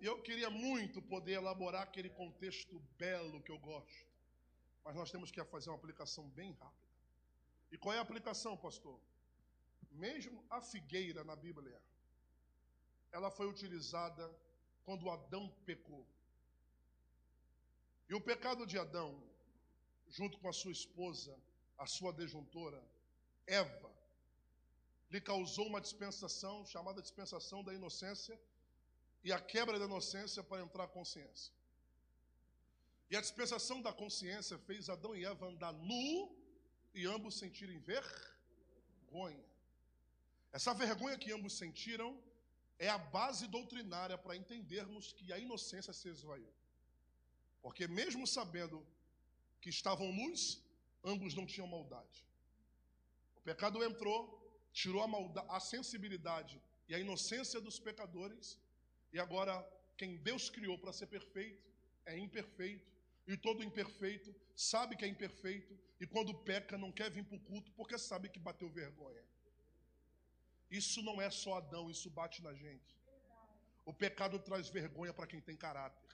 E 0.00 0.04
eu 0.04 0.20
queria 0.20 0.50
muito 0.50 1.00
poder 1.00 1.34
elaborar 1.34 1.82
aquele 1.82 2.10
contexto 2.10 2.80
belo 2.98 3.40
que 3.40 3.52
eu 3.52 3.58
gosto. 3.58 4.11
Mas 4.84 4.94
nós 4.94 5.10
temos 5.10 5.30
que 5.30 5.42
fazer 5.44 5.70
uma 5.70 5.76
aplicação 5.76 6.28
bem 6.30 6.52
rápida. 6.52 6.92
E 7.70 7.78
qual 7.78 7.94
é 7.94 7.98
a 7.98 8.02
aplicação, 8.02 8.56
pastor? 8.56 8.98
Mesmo 9.92 10.44
a 10.50 10.60
figueira 10.60 11.22
na 11.24 11.36
Bíblia, 11.36 11.80
ela 13.10 13.30
foi 13.30 13.46
utilizada 13.46 14.30
quando 14.84 15.10
Adão 15.10 15.48
pecou. 15.64 16.04
E 18.08 18.14
o 18.14 18.20
pecado 18.20 18.66
de 18.66 18.78
Adão, 18.78 19.22
junto 20.08 20.38
com 20.38 20.48
a 20.48 20.52
sua 20.52 20.72
esposa, 20.72 21.34
a 21.78 21.86
sua 21.86 22.12
desjuntora, 22.12 22.82
Eva, 23.46 23.90
lhe 25.10 25.20
causou 25.20 25.66
uma 25.66 25.80
dispensação 25.80 26.64
chamada 26.66 27.02
dispensação 27.02 27.62
da 27.62 27.74
inocência 27.74 28.38
e 29.24 29.32
a 29.32 29.40
quebra 29.40 29.78
da 29.78 29.84
inocência 29.84 30.42
para 30.42 30.62
entrar 30.62 30.84
a 30.84 30.88
consciência. 30.88 31.52
E 33.12 33.16
a 33.16 33.20
dispensação 33.20 33.82
da 33.82 33.92
consciência 33.92 34.56
fez 34.66 34.88
Adão 34.88 35.14
e 35.14 35.22
Eva 35.22 35.46
andar 35.46 35.74
nu 35.74 36.34
e 36.94 37.04
ambos 37.04 37.34
sentirem 37.38 37.78
vergonha. 37.78 39.44
Essa 40.50 40.72
vergonha 40.72 41.18
que 41.18 41.30
ambos 41.30 41.52
sentiram 41.52 42.18
é 42.78 42.88
a 42.88 42.96
base 42.96 43.46
doutrinária 43.46 44.16
para 44.16 44.34
entendermos 44.34 45.12
que 45.12 45.30
a 45.30 45.38
inocência 45.38 45.92
se 45.92 46.08
esvaiu. 46.08 46.50
Porque, 47.60 47.86
mesmo 47.86 48.26
sabendo 48.26 48.82
que 49.60 49.68
estavam 49.68 50.10
nus, 50.10 50.62
ambos 51.04 51.34
não 51.34 51.44
tinham 51.44 51.66
maldade. 51.66 52.24
O 53.36 53.42
pecado 53.42 53.84
entrou, 53.84 54.18
tirou 54.72 55.02
a, 55.02 55.06
maldade, 55.06 55.48
a 55.50 55.60
sensibilidade 55.60 56.58
e 56.88 56.94
a 56.94 56.98
inocência 56.98 57.60
dos 57.60 57.78
pecadores, 57.78 58.58
e 59.12 59.20
agora 59.20 59.54
quem 59.98 60.16
Deus 60.16 60.48
criou 60.48 60.78
para 60.78 60.94
ser 60.94 61.08
perfeito 61.08 61.70
é 62.06 62.16
imperfeito, 62.16 62.91
e 63.26 63.36
todo 63.36 63.62
imperfeito 63.62 64.34
sabe 64.56 64.96
que 64.96 65.04
é 65.04 65.08
imperfeito, 65.08 65.78
e 66.00 66.06
quando 66.06 66.34
peca 66.34 66.76
não 66.76 66.92
quer 66.92 67.10
vir 67.10 67.24
para 67.24 67.36
o 67.36 67.40
culto 67.40 67.70
porque 67.72 67.96
sabe 67.98 68.28
que 68.28 68.38
bateu 68.38 68.68
vergonha. 68.68 69.22
Isso 70.70 71.02
não 71.02 71.20
é 71.20 71.30
só 71.30 71.58
Adão, 71.58 71.90
isso 71.90 72.10
bate 72.10 72.42
na 72.42 72.54
gente. 72.54 72.98
O 73.84 73.92
pecado 73.92 74.38
traz 74.38 74.68
vergonha 74.68 75.12
para 75.12 75.26
quem 75.26 75.40
tem 75.40 75.56
caráter. 75.56 76.10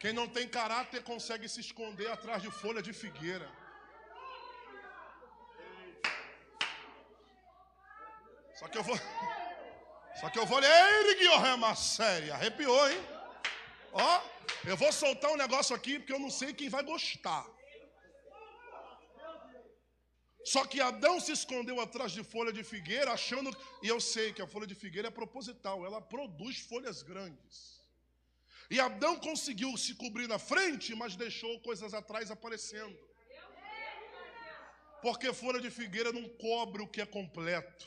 Quem 0.00 0.12
não 0.12 0.28
tem 0.28 0.48
caráter 0.48 1.02
consegue 1.04 1.48
se 1.48 1.60
esconder 1.60 2.10
atrás 2.10 2.42
de 2.42 2.50
folha 2.50 2.82
de 2.82 2.92
figueira. 2.92 3.48
Só 8.56 8.68
que 8.68 8.78
eu 8.78 8.82
vou. 8.82 8.96
Só 10.20 10.28
que 10.30 10.38
eu 10.38 10.46
vou 10.46 10.58
ler 10.58 11.16
Guilherme 11.18 11.76
séria. 11.76 12.34
Arrepiou, 12.34 12.90
hein? 12.90 13.00
Ó, 13.92 14.22
eu 14.64 14.76
vou 14.76 14.92
soltar 14.92 15.30
um 15.30 15.36
negócio 15.36 15.74
aqui 15.74 15.98
porque 15.98 16.12
eu 16.12 16.18
não 16.18 16.30
sei 16.30 16.52
quem 16.52 16.68
vai 16.68 16.82
gostar. 16.82 17.46
Só 20.44 20.64
que 20.66 20.80
Adão 20.80 21.20
se 21.20 21.32
escondeu 21.32 21.80
atrás 21.80 22.10
de 22.12 22.24
folha 22.24 22.52
de 22.52 22.64
figueira, 22.64 23.12
achando. 23.12 23.56
E 23.82 23.88
eu 23.88 24.00
sei 24.00 24.32
que 24.32 24.42
a 24.42 24.46
folha 24.46 24.66
de 24.66 24.74
figueira 24.74 25.08
é 25.08 25.10
proposital, 25.10 25.84
ela 25.86 26.00
produz 26.00 26.58
folhas 26.58 27.02
grandes. 27.02 27.80
E 28.68 28.80
Adão 28.80 29.16
conseguiu 29.16 29.76
se 29.76 29.94
cobrir 29.94 30.26
na 30.26 30.38
frente, 30.38 30.94
mas 30.94 31.14
deixou 31.14 31.60
coisas 31.60 31.94
atrás 31.94 32.30
aparecendo. 32.30 32.98
Porque 35.00 35.32
folha 35.32 35.60
de 35.60 35.70
figueira 35.70 36.12
não 36.12 36.28
cobre 36.28 36.82
o 36.82 36.88
que 36.88 37.00
é 37.00 37.06
completo. 37.06 37.86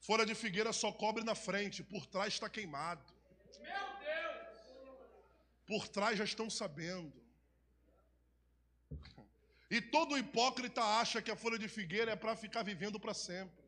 Folha 0.00 0.24
de 0.24 0.34
figueira 0.34 0.72
só 0.72 0.90
cobre 0.90 1.22
na 1.22 1.34
frente, 1.34 1.82
por 1.82 2.06
trás 2.06 2.34
está 2.34 2.48
queimado. 2.48 3.04
Por 5.66 5.86
trás 5.88 6.18
já 6.18 6.24
estão 6.24 6.48
sabendo. 6.50 7.12
E 9.70 9.80
todo 9.80 10.18
hipócrita 10.18 10.82
acha 10.82 11.22
que 11.22 11.30
a 11.30 11.36
folha 11.36 11.58
de 11.58 11.68
figueira 11.68 12.10
é 12.12 12.16
para 12.16 12.34
ficar 12.34 12.62
vivendo 12.64 12.98
para 12.98 13.14
sempre. 13.14 13.60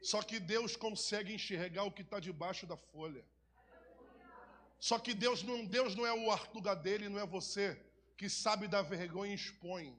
Só 0.00 0.22
que 0.22 0.38
Deus 0.40 0.74
consegue 0.76 1.34
enxergar 1.34 1.82
o 1.84 1.92
que 1.92 2.02
está 2.02 2.18
debaixo 2.18 2.66
da 2.66 2.76
folha. 2.76 3.22
Só 4.78 4.98
que 4.98 5.12
Deus 5.12 5.42
não, 5.42 5.64
Deus 5.64 5.94
não 5.94 6.06
é 6.06 6.14
o 6.14 6.30
Artuga 6.30 6.74
dele, 6.74 7.10
não 7.10 7.20
é 7.20 7.26
você 7.26 7.78
que 8.16 8.30
sabe 8.30 8.66
da 8.66 8.80
vergonha 8.80 9.32
e 9.32 9.34
expõe. 9.34 9.98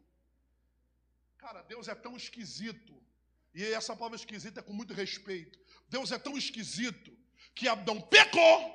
Cara, 1.38 1.62
Deus 1.62 1.88
é 1.88 1.94
tão 1.94 2.18
esquisito. 2.18 3.01
E 3.54 3.66
essa 3.66 3.96
palavra 3.96 4.18
esquisita 4.18 4.60
é 4.60 4.64
com 4.64 4.74
muito 4.74 4.94
respeito. 4.94 5.60
Deus 5.90 6.12
é 6.12 6.18
tão 6.18 6.38
esquisito 6.38 7.12
que 7.54 7.68
Adão 7.68 8.00
pecou, 8.00 8.74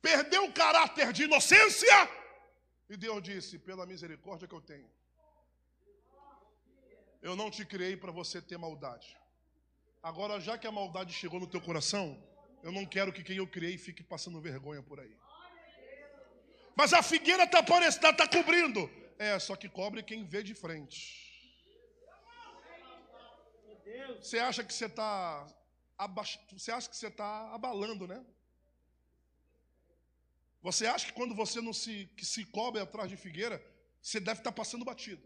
perdeu 0.00 0.44
o 0.44 0.52
caráter 0.52 1.12
de 1.12 1.24
inocência 1.24 2.22
e 2.92 2.96
Deus 2.96 3.22
disse: 3.22 3.58
pela 3.58 3.86
misericórdia 3.86 4.46
que 4.46 4.54
eu 4.54 4.60
tenho, 4.60 4.90
eu 7.22 7.34
não 7.34 7.50
te 7.50 7.64
criei 7.64 7.96
para 7.96 8.12
você 8.12 8.42
ter 8.42 8.58
maldade. 8.58 9.16
Agora, 10.02 10.40
já 10.40 10.58
que 10.58 10.66
a 10.66 10.72
maldade 10.72 11.12
chegou 11.14 11.40
no 11.40 11.46
teu 11.46 11.60
coração, 11.60 12.22
eu 12.62 12.72
não 12.72 12.84
quero 12.84 13.12
que 13.12 13.22
quem 13.22 13.36
eu 13.36 13.46
criei 13.46 13.78
fique 13.78 14.02
passando 14.02 14.40
vergonha 14.40 14.82
por 14.82 15.00
aí. 15.00 15.16
Mas 16.74 16.92
a 16.92 17.02
figueira 17.02 17.44
está 17.44 17.62
tá, 17.62 18.12
tá 18.12 18.28
cobrindo. 18.28 18.90
É, 19.18 19.38
só 19.38 19.54
que 19.54 19.68
cobre 19.68 20.02
quem 20.02 20.24
vê 20.24 20.42
de 20.42 20.54
frente. 20.54 21.21
Você 24.20 24.38
acha 24.38 24.64
que 24.64 24.72
você 24.72 24.86
está 24.86 25.46
você 26.50 26.72
acha 26.72 26.88
que 26.88 26.96
você 26.96 27.06
está 27.06 27.54
abalando, 27.54 28.08
né? 28.08 28.24
Você 30.62 30.86
acha 30.86 31.06
que 31.06 31.12
quando 31.12 31.34
você 31.34 31.60
não 31.60 31.72
se, 31.72 32.08
que 32.16 32.24
se 32.24 32.44
cobre 32.44 32.80
atrás 32.80 33.08
de 33.08 33.16
figueira, 33.16 33.64
você 34.00 34.18
deve 34.18 34.40
estar 34.40 34.52
passando 34.52 34.84
batido. 34.84 35.22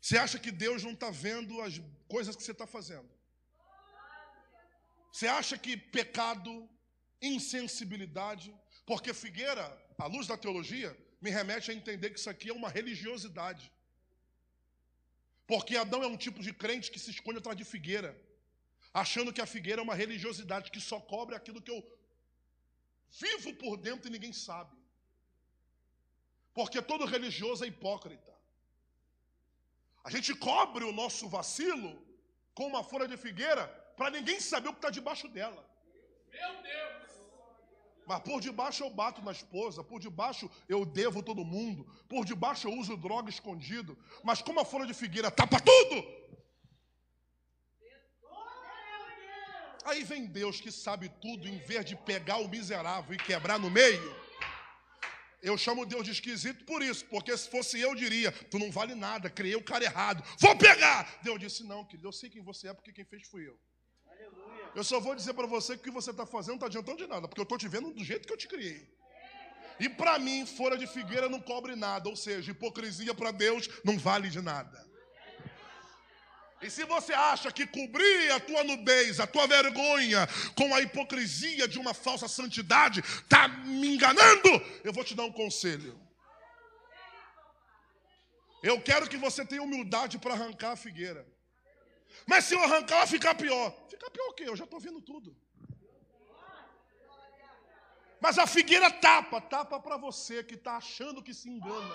Você 0.00 0.18
acha 0.18 0.38
que 0.38 0.50
Deus 0.50 0.82
não 0.82 0.92
está 0.92 1.10
vendo 1.10 1.60
as 1.60 1.80
coisas 2.08 2.36
que 2.36 2.42
você 2.42 2.52
está 2.52 2.66
fazendo. 2.66 3.08
Você 5.10 5.26
acha 5.26 5.56
que 5.56 5.76
pecado, 5.76 6.68
insensibilidade, 7.22 8.54
porque 8.84 9.14
figueira, 9.14 9.64
à 9.96 10.06
luz 10.06 10.26
da 10.26 10.36
teologia, 10.36 10.96
me 11.20 11.30
remete 11.30 11.70
a 11.70 11.74
entender 11.74 12.10
que 12.10 12.18
isso 12.18 12.28
aqui 12.28 12.50
é 12.50 12.52
uma 12.52 12.68
religiosidade. 12.68 13.72
Porque 15.46 15.76
Adão 15.76 16.02
é 16.02 16.06
um 16.06 16.16
tipo 16.16 16.42
de 16.42 16.52
crente 16.52 16.90
que 16.90 16.98
se 16.98 17.10
esconde 17.10 17.38
atrás 17.38 17.56
de 17.56 17.64
figueira, 17.64 18.10
achando 18.92 19.32
que 19.32 19.40
a 19.40 19.46
figueira 19.46 19.80
é 19.80 19.84
uma 19.88 19.94
religiosidade 19.94 20.70
que 20.70 20.80
só 20.80 20.98
cobre 21.00 21.34
aquilo 21.34 21.60
que 21.60 21.70
eu 21.70 21.80
vivo 23.20 23.52
por 23.54 23.76
dentro 23.76 24.08
e 24.08 24.12
ninguém 24.12 24.32
sabe. 24.32 24.74
Porque 26.54 26.80
todo 26.80 27.04
religioso 27.04 27.64
é 27.64 27.68
hipócrita. 27.68 28.32
A 30.04 30.10
gente 30.10 30.34
cobre 30.34 30.84
o 30.84 30.92
nosso 30.92 31.28
vacilo 31.28 31.92
com 32.54 32.66
uma 32.66 32.84
folha 32.84 33.08
de 33.08 33.16
figueira 33.16 33.66
para 33.96 34.10
ninguém 34.10 34.38
saber 34.40 34.68
o 34.68 34.72
que 34.72 34.78
está 34.78 34.90
debaixo 34.90 35.28
dela. 35.28 35.62
Meu 36.30 36.62
Deus! 36.62 37.03
Mas 38.06 38.20
por 38.20 38.40
debaixo 38.40 38.84
eu 38.84 38.90
bato 38.90 39.22
na 39.22 39.32
esposa, 39.32 39.82
por 39.82 40.00
debaixo 40.00 40.50
eu 40.68 40.84
devo 40.84 41.22
todo 41.22 41.44
mundo, 41.44 41.86
por 42.08 42.24
debaixo 42.24 42.68
eu 42.68 42.72
uso 42.72 42.96
droga 42.96 43.30
escondido. 43.30 43.96
Mas 44.22 44.42
como 44.42 44.60
a 44.60 44.64
folha 44.64 44.86
de 44.86 44.94
figueira 44.94 45.30
tapa 45.30 45.58
tudo, 45.60 46.24
Aí 49.84 50.02
vem 50.02 50.24
Deus 50.24 50.62
que 50.62 50.72
sabe 50.72 51.10
tudo, 51.20 51.46
em 51.46 51.58
vez 51.58 51.84
de 51.84 51.94
pegar 51.94 52.38
o 52.38 52.48
miserável 52.48 53.14
e 53.14 53.18
quebrar 53.18 53.58
no 53.58 53.70
meio. 53.70 54.16
Eu 55.42 55.58
chamo 55.58 55.84
Deus 55.84 56.04
de 56.04 56.10
esquisito 56.10 56.64
por 56.64 56.82
isso, 56.82 57.04
porque 57.04 57.36
se 57.36 57.50
fosse 57.50 57.78
eu, 57.78 57.94
diria: 57.94 58.32
Tu 58.32 58.58
não 58.58 58.70
vale 58.70 58.94
nada, 58.94 59.28
criei 59.28 59.54
o 59.54 59.62
cara 59.62 59.84
errado, 59.84 60.24
vou 60.38 60.56
pegar. 60.56 61.20
Deus 61.22 61.38
disse: 61.38 61.62
Não, 61.62 61.84
querido, 61.84 62.08
eu 62.08 62.12
sei 62.12 62.30
quem 62.30 62.40
você 62.42 62.68
é, 62.68 62.72
porque 62.72 62.94
quem 62.94 63.04
fez 63.04 63.28
fui 63.28 63.46
eu. 63.46 63.60
Eu 64.74 64.82
só 64.82 64.98
vou 64.98 65.14
dizer 65.14 65.34
para 65.34 65.46
você 65.46 65.74
que 65.74 65.80
o 65.80 65.84
que 65.84 65.90
você 65.90 66.10
está 66.10 66.26
fazendo 66.26 66.50
não 66.50 66.54
está 66.56 66.66
adiantando 66.66 66.98
de 66.98 67.06
nada, 67.06 67.28
porque 67.28 67.40
eu 67.40 67.44
estou 67.44 67.56
te 67.56 67.68
vendo 67.68 67.92
do 67.92 68.04
jeito 68.04 68.26
que 68.26 68.32
eu 68.32 68.36
te 68.36 68.48
criei. 68.48 68.88
E 69.78 69.88
para 69.88 70.18
mim, 70.18 70.46
folha 70.46 70.76
de 70.76 70.86
figueira 70.86 71.28
não 71.28 71.40
cobre 71.40 71.76
nada, 71.76 72.08
ou 72.08 72.16
seja, 72.16 72.50
hipocrisia 72.50 73.14
para 73.14 73.30
Deus 73.30 73.68
não 73.84 73.98
vale 73.98 74.28
de 74.28 74.40
nada. 74.40 74.84
E 76.62 76.70
se 76.70 76.84
você 76.84 77.12
acha 77.12 77.52
que 77.52 77.66
cobrir 77.66 78.30
a 78.32 78.40
tua 78.40 78.64
nudez, 78.64 79.20
a 79.20 79.26
tua 79.26 79.46
vergonha, 79.46 80.26
com 80.54 80.74
a 80.74 80.80
hipocrisia 80.80 81.68
de 81.68 81.78
uma 81.78 81.92
falsa 81.92 82.26
santidade, 82.26 83.00
está 83.00 83.48
me 83.48 83.94
enganando, 83.94 84.50
eu 84.82 84.92
vou 84.92 85.04
te 85.04 85.14
dar 85.14 85.24
um 85.24 85.32
conselho. 85.32 86.00
Eu 88.62 88.80
quero 88.80 89.08
que 89.08 89.18
você 89.18 89.44
tenha 89.44 89.62
humildade 89.62 90.18
para 90.18 90.32
arrancar 90.32 90.72
a 90.72 90.76
figueira. 90.76 91.26
Mas 92.26 92.44
se 92.44 92.54
eu 92.54 92.62
arrancar, 92.62 92.98
vai 92.98 93.06
ficar 93.06 93.34
pior. 93.34 93.74
Fica 93.88 94.10
pior 94.10 94.28
o 94.28 94.32
quê? 94.32 94.44
Eu 94.46 94.56
já 94.56 94.64
estou 94.64 94.80
vendo 94.80 95.00
tudo. 95.00 95.36
Mas 98.20 98.38
a 98.38 98.46
figueira 98.46 98.90
tapa, 98.90 99.40
tapa 99.40 99.78
para 99.78 99.98
você 99.98 100.42
que 100.42 100.54
está 100.54 100.76
achando 100.76 101.22
que 101.22 101.34
se 101.34 101.48
engana. 101.50 101.94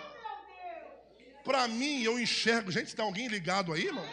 Para 1.43 1.67
mim, 1.67 2.03
eu 2.03 2.19
enxergo. 2.19 2.71
Gente, 2.71 2.95
tem 2.95 3.03
alguém 3.03 3.27
ligado 3.27 3.73
aí, 3.73 3.87
irmão? 3.87 4.07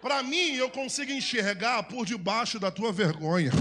Para 0.00 0.20
mim, 0.24 0.56
eu 0.56 0.68
consigo 0.68 1.12
enxergar 1.12 1.84
por 1.84 2.04
debaixo 2.04 2.58
da 2.58 2.72
tua 2.72 2.90
vergonha. 2.92 3.52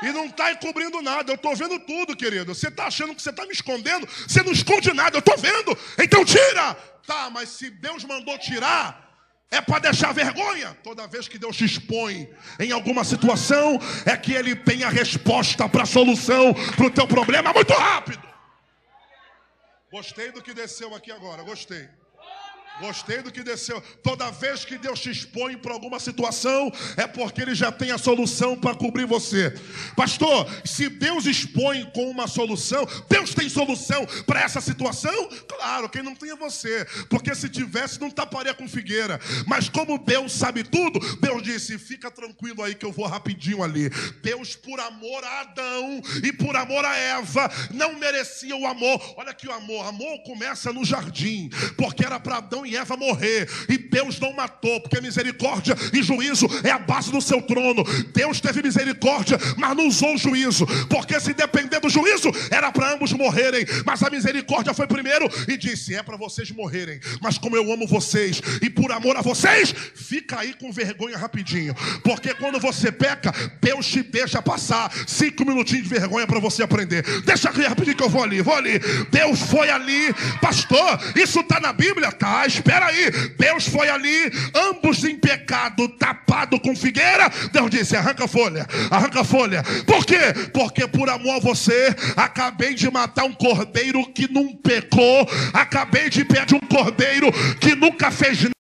E 0.00 0.12
não 0.12 0.26
está 0.26 0.52
encobrindo 0.52 1.02
nada, 1.02 1.32
eu 1.32 1.34
estou 1.34 1.56
vendo 1.56 1.80
tudo, 1.80 2.16
querido. 2.16 2.54
Você 2.54 2.68
está 2.68 2.86
achando 2.86 3.14
que 3.14 3.20
você 3.20 3.30
está 3.30 3.44
me 3.44 3.52
escondendo? 3.52 4.06
Você 4.06 4.40
não 4.44 4.52
esconde 4.52 4.92
nada, 4.92 5.16
eu 5.16 5.18
estou 5.18 5.36
vendo. 5.36 5.76
Então 5.98 6.24
tira! 6.24 6.74
Tá, 7.04 7.28
mas 7.30 7.48
se 7.48 7.70
Deus 7.70 8.04
mandou 8.04 8.38
tirar, 8.38 9.07
é 9.50 9.60
para 9.60 9.78
deixar 9.78 10.12
vergonha. 10.12 10.76
Toda 10.82 11.06
vez 11.06 11.26
que 11.26 11.38
Deus 11.38 11.56
te 11.56 11.64
expõe 11.64 12.28
em 12.58 12.72
alguma 12.72 13.04
situação, 13.04 13.78
é 14.04 14.16
que 14.16 14.32
Ele 14.32 14.54
tem 14.54 14.84
a 14.84 14.88
resposta 14.88 15.68
para 15.68 15.82
a 15.82 15.86
solução 15.86 16.54
para 16.76 16.86
o 16.86 16.90
teu 16.90 17.06
problema 17.06 17.52
muito 17.52 17.72
rápido. 17.72 18.26
Gostei 19.90 20.30
do 20.30 20.42
que 20.42 20.52
desceu 20.52 20.94
aqui 20.94 21.10
agora, 21.10 21.42
gostei. 21.42 21.88
Gostei 22.80 23.22
do 23.22 23.32
que 23.32 23.42
desceu. 23.42 23.80
Toda 24.02 24.30
vez 24.30 24.64
que 24.64 24.78
Deus 24.78 25.00
te 25.00 25.10
expõe 25.10 25.56
para 25.56 25.72
alguma 25.72 25.98
situação, 25.98 26.72
é 26.96 27.06
porque 27.06 27.42
Ele 27.42 27.54
já 27.54 27.72
tem 27.72 27.90
a 27.90 27.98
solução 27.98 28.56
para 28.56 28.74
cobrir 28.74 29.04
você. 29.04 29.52
Pastor, 29.96 30.48
se 30.64 30.88
Deus 30.88 31.26
expõe 31.26 31.84
com 31.94 32.08
uma 32.10 32.26
solução, 32.26 32.86
Deus 33.08 33.34
tem 33.34 33.48
solução 33.48 34.06
para 34.26 34.42
essa 34.42 34.60
situação? 34.60 35.28
Claro, 35.48 35.88
quem 35.88 36.02
não 36.02 36.14
tem 36.14 36.30
é 36.30 36.36
você. 36.36 36.86
Porque 37.08 37.34
se 37.34 37.48
tivesse, 37.48 38.00
não 38.00 38.10
taparia 38.10 38.54
com 38.54 38.68
figueira. 38.68 39.20
Mas 39.46 39.68
como 39.68 39.98
Deus 39.98 40.32
sabe 40.32 40.62
tudo, 40.62 41.00
Deus 41.16 41.42
disse: 41.42 41.78
fica 41.78 42.10
tranquilo 42.10 42.62
aí 42.62 42.74
que 42.74 42.86
eu 42.86 42.92
vou 42.92 43.06
rapidinho 43.06 43.62
ali. 43.62 43.90
Deus, 44.22 44.54
por 44.54 44.78
amor 44.80 45.24
a 45.24 45.40
Adão 45.40 46.00
e 46.22 46.32
por 46.32 46.56
amor 46.56 46.84
a 46.84 46.96
Eva, 46.96 47.50
não 47.72 47.98
merecia 47.98 48.56
o 48.56 48.66
amor. 48.66 49.14
Olha 49.16 49.34
que 49.34 49.48
o 49.48 49.52
amor, 49.52 49.86
amor 49.86 50.22
começa 50.24 50.72
no 50.72 50.84
jardim, 50.84 51.50
porque 51.76 52.04
era 52.04 52.20
para 52.20 52.36
Adão 52.36 52.64
e 52.66 52.67
Eva 52.76 52.96
morrer. 52.96 53.48
E 53.68 53.78
Deus 53.78 54.18
não 54.20 54.32
matou, 54.32 54.80
porque 54.80 55.00
misericórdia 55.00 55.74
e 55.92 56.02
juízo 56.02 56.46
é 56.64 56.70
a 56.70 56.78
base 56.78 57.10
do 57.10 57.20
seu 57.20 57.42
trono. 57.42 57.84
Deus 58.12 58.40
teve 58.40 58.62
misericórdia, 58.62 59.38
mas 59.56 59.76
não 59.76 59.88
usou 59.88 60.14
o 60.14 60.18
juízo, 60.18 60.66
porque 60.88 61.18
se 61.20 61.34
depender 61.34 61.80
do 61.80 61.88
juízo, 61.88 62.30
era 62.50 62.70
para 62.70 62.92
ambos 62.92 63.12
morrerem. 63.12 63.64
Mas 63.84 64.02
a 64.02 64.10
misericórdia 64.10 64.74
foi 64.74 64.86
primeiro 64.86 65.28
e 65.46 65.56
disse: 65.56 65.94
É 65.94 66.02
para 66.02 66.16
vocês 66.16 66.50
morrerem. 66.50 67.00
Mas 67.20 67.38
como 67.38 67.56
eu 67.56 67.72
amo 67.72 67.86
vocês 67.86 68.40
e 68.62 68.70
por 68.70 68.92
amor 68.92 69.16
a 69.16 69.22
vocês, 69.22 69.74
fica 69.94 70.40
aí 70.40 70.54
com 70.54 70.72
vergonha 70.72 71.16
rapidinho. 71.16 71.74
Porque 72.02 72.34
quando 72.34 72.58
você 72.58 72.90
peca, 72.90 73.32
Deus 73.60 73.86
te 73.86 74.02
deixa 74.02 74.42
passar 74.42 74.92
cinco 75.06 75.44
minutinhos 75.44 75.84
de 75.84 75.88
vergonha 75.88 76.26
para 76.26 76.40
você 76.40 76.62
aprender. 76.62 77.02
Deixa 77.22 77.48
aqui 77.48 77.62
rapidinho 77.62 77.96
que 77.96 78.02
eu 78.02 78.08
vou 78.08 78.22
ali, 78.22 78.40
vou 78.40 78.54
ali. 78.54 78.78
Deus 79.10 79.40
foi 79.40 79.70
ali, 79.70 80.12
pastor. 80.40 80.98
Isso 81.16 81.40
está 81.40 81.60
na 81.60 81.72
Bíblia? 81.72 82.12
Tá, 82.12 82.46
espera 82.58 82.86
aí. 82.86 83.10
Deus 83.38 83.66
foi 83.68 83.88
ali, 83.88 84.32
ambos 84.54 85.04
em 85.04 85.16
pecado, 85.16 85.88
tapado 85.90 86.60
com 86.60 86.76
figueira. 86.76 87.30
Deus 87.52 87.70
disse: 87.70 87.96
arranca 87.96 88.24
a 88.24 88.28
folha, 88.28 88.66
arranca 88.90 89.20
a 89.20 89.24
folha. 89.24 89.62
Por 89.86 90.04
quê? 90.04 90.18
Porque 90.52 90.86
por 90.86 91.08
amor 91.08 91.36
a 91.36 91.40
você, 91.40 91.94
acabei 92.16 92.74
de 92.74 92.90
matar 92.90 93.24
um 93.24 93.32
cordeiro 93.32 94.04
que 94.12 94.30
não 94.30 94.54
pecou, 94.56 95.28
acabei 95.52 96.10
de 96.10 96.24
perder 96.24 96.56
um 96.56 96.66
cordeiro 96.66 97.30
que 97.60 97.74
nunca 97.74 98.10
fez 98.10 98.42
nada 98.42 98.57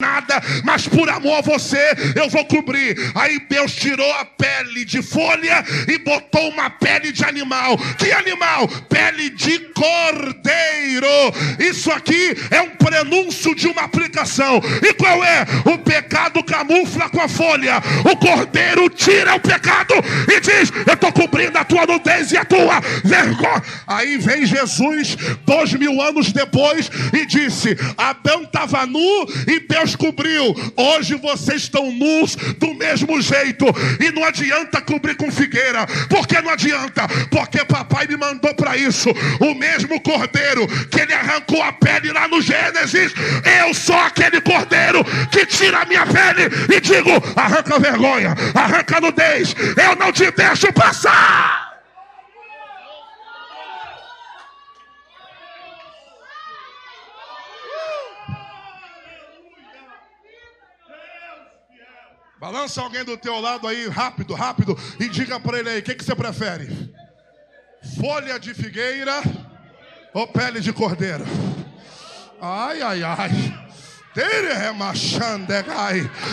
nada, 0.00 0.40
mas 0.62 0.86
por 0.86 1.10
amor 1.10 1.38
a 1.38 1.40
você 1.40 1.92
eu 2.14 2.28
vou 2.30 2.44
cobrir. 2.44 2.96
Aí 3.16 3.40
Deus 3.48 3.74
tirou 3.74 4.08
a 4.14 4.24
pele 4.24 4.84
de 4.84 5.02
folha 5.02 5.64
e 5.88 5.98
botou 5.98 6.50
uma 6.50 6.70
pele 6.70 7.10
de 7.10 7.24
animal. 7.24 7.76
Que 7.98 8.12
animal? 8.12 8.68
Pele 8.88 9.30
de 9.30 9.58
cordeiro. 9.70 11.08
Isso 11.58 11.90
aqui 11.90 12.32
é 12.48 12.60
um 12.60 12.70
prenúncio 12.76 13.56
de 13.56 13.66
uma 13.66 13.82
aplicação. 13.82 14.60
E 14.82 14.94
qual 14.94 15.24
é? 15.24 15.44
O 15.64 15.78
pecado 15.78 16.44
camufla 16.44 17.08
com 17.10 17.20
a 17.20 17.28
folha. 17.28 17.82
O 18.08 18.16
cordeiro 18.16 18.88
tira 18.90 19.34
o 19.34 19.40
pecado 19.40 19.94
e 20.32 20.38
diz: 20.40 20.72
Eu 20.86 20.94
estou 20.94 21.12
cobrindo 21.12 21.58
a 21.58 21.64
tua 21.64 21.86
nudez 21.86 22.30
e 22.30 22.36
a 22.36 22.44
tua 22.44 22.78
vergonha. 23.02 23.62
Aí 23.84 24.16
vem 24.16 24.46
Jesus, 24.46 25.16
dois 25.44 25.72
mil 25.72 26.00
anos 26.00 26.32
depois, 26.32 26.88
e 27.12 27.26
disse: 27.26 27.76
Adão 27.96 28.44
estava 28.44 28.86
nu 28.86 29.26
e 29.48 29.58
Deus 29.58 29.87
Deus 29.88 29.96
cobriu. 29.96 30.54
Hoje 30.76 31.14
vocês 31.14 31.62
estão 31.62 31.90
nus 31.90 32.36
do 32.36 32.74
mesmo 32.74 33.20
jeito. 33.20 33.64
E 34.00 34.10
não 34.12 34.24
adianta 34.24 34.80
cobrir 34.80 35.16
com 35.16 35.30
figueira. 35.30 35.86
Por 36.08 36.26
que 36.26 36.40
não 36.42 36.50
adianta? 36.50 37.06
Porque 37.30 37.64
papai 37.64 38.06
me 38.06 38.16
mandou 38.16 38.54
para 38.54 38.76
isso. 38.76 39.08
O 39.40 39.54
mesmo 39.54 40.00
cordeiro 40.00 40.66
que 40.88 41.00
ele 41.00 41.14
arrancou 41.14 41.62
a 41.62 41.72
pele 41.72 42.12
lá 42.12 42.28
no 42.28 42.42
Gênesis. 42.42 43.12
Eu 43.60 43.72
sou 43.72 43.98
aquele 43.98 44.40
cordeiro 44.40 45.04
que 45.30 45.46
tira 45.46 45.80
a 45.80 45.84
minha 45.86 46.06
pele 46.06 46.50
e 46.74 46.80
digo: 46.80 47.10
arranca 47.36 47.76
a 47.76 47.78
vergonha, 47.78 48.34
arranca 48.54 48.98
a 48.98 49.00
nudez. 49.00 49.54
Eu 49.76 49.96
não 49.96 50.12
te 50.12 50.30
deixo 50.30 50.72
passar. 50.72 51.67
Balança 62.40 62.80
alguém 62.80 63.04
do 63.04 63.16
teu 63.16 63.40
lado 63.40 63.66
aí, 63.66 63.88
rápido, 63.88 64.32
rápido, 64.32 64.78
e 65.00 65.08
diga 65.08 65.40
para 65.40 65.58
ele 65.58 65.70
aí: 65.70 65.80
o 65.80 65.82
que, 65.82 65.94
que 65.94 66.04
você 66.04 66.14
prefere? 66.14 66.94
Folha 68.00 68.38
de 68.38 68.54
figueira 68.54 69.22
ou 70.14 70.26
pele 70.26 70.60
de 70.60 70.72
cordeiro? 70.72 71.24
Ai, 72.40 72.80
ai, 72.80 73.02
ai. 73.02 73.67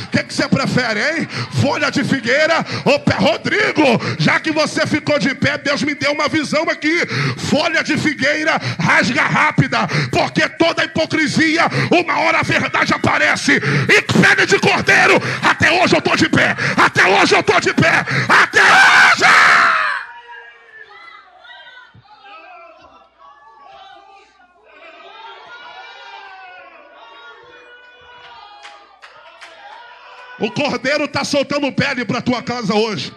O 0.05 0.07
que, 0.07 0.23
que 0.23 0.33
você 0.33 0.47
prefere, 0.47 0.99
hein? 0.99 1.27
Folha 1.61 1.91
de 1.91 2.03
figueira 2.03 2.65
ou 2.83 2.99
pé 2.99 3.15
Rodrigo? 3.15 3.83
Já 4.17 4.39
que 4.39 4.51
você 4.51 4.87
ficou 4.87 5.19
de 5.19 5.33
pé, 5.35 5.57
Deus 5.57 5.83
me 5.83 5.93
deu 5.93 6.11
uma 6.11 6.27
visão 6.27 6.63
aqui. 6.63 7.05
Folha 7.37 7.83
de 7.83 7.97
figueira 7.97 8.59
rasga 8.79 9.21
rápida, 9.21 9.87
porque 10.11 10.47
toda 10.49 10.83
hipocrisia, 10.83 11.63
uma 11.91 12.19
hora 12.21 12.39
a 12.39 12.43
verdade 12.43 12.93
aparece. 12.93 13.53
E 13.53 14.01
pele 14.01 14.45
de 14.45 14.59
cordeiro, 14.59 15.21
até 15.43 15.71
hoje 15.71 15.95
eu 15.95 15.99
estou 15.99 16.15
de 16.15 16.29
pé. 16.29 16.55
Até 16.77 17.05
hoje 17.05 17.35
eu 17.35 17.39
estou 17.39 17.59
de 17.59 17.73
pé. 17.73 18.05
Até 18.27 18.61
hoje! 18.61 19.74
O 30.39 30.51
cordeiro 30.51 31.05
está 31.05 31.23
soltando 31.23 31.71
pele 31.71 32.03
para 32.03 32.21
tua 32.21 32.41
casa 32.41 32.73
hoje. 32.73 33.13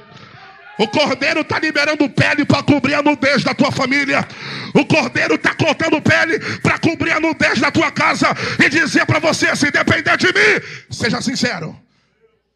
O 0.78 0.86
cordeiro 0.86 1.40
está 1.40 1.58
liberando 1.58 2.08
pele 2.08 2.44
para 2.44 2.62
cobrir 2.62 2.94
a 2.94 3.02
nudez 3.02 3.42
da 3.42 3.52
tua 3.52 3.72
família. 3.72 4.26
O 4.72 4.86
cordeiro 4.86 5.34
está 5.34 5.52
cortando 5.52 6.00
pele 6.00 6.38
para 6.60 6.78
cobrir 6.78 7.10
a 7.10 7.20
nudez 7.20 7.58
da 7.58 7.70
tua 7.72 7.90
casa 7.90 8.28
e 8.64 8.68
dizer 8.68 9.04
para 9.04 9.18
você: 9.18 9.54
se 9.56 9.72
depender 9.72 10.16
de 10.16 10.26
mim, 10.26 10.86
seja 10.88 11.20
sincero. 11.20 11.76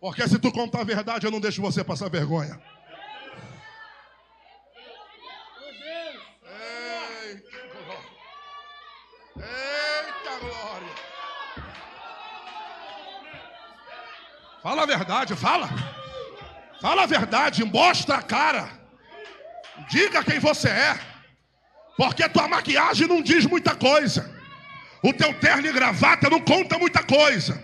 Porque 0.01 0.27
se 0.29 0.39
tu 0.39 0.53
contar 0.53 0.83
a 0.83 0.85
verdade, 0.85 1.27
eu 1.27 1.33
não 1.33 1.41
deixo 1.41 1.61
você 1.61 1.83
passar 1.83 2.09
vergonha. 2.09 2.61
Fala 14.63 14.85
a 14.85 14.87
verdade, 14.87 15.35
fala. 15.35 15.69
Fala 16.81 17.03
a 17.03 17.07
verdade, 17.07 17.65
mostra 17.65 18.17
a 18.17 18.23
cara. 18.23 18.69
Diga 19.91 20.23
quem 20.23 20.39
você 20.39 20.69
é. 20.69 20.99
Porque 21.97 22.29
tua 22.29 22.47
maquiagem 22.47 23.09
não 23.09 23.21
diz 23.21 23.45
muita 23.45 23.75
coisa. 23.75 24.31
O 25.03 25.13
teu 25.13 25.35
terno 25.35 25.67
e 25.67 25.73
gravata 25.73 26.31
não 26.31 26.41
conta 26.41 26.79
muita 26.79 27.03
coisa. 27.03 27.61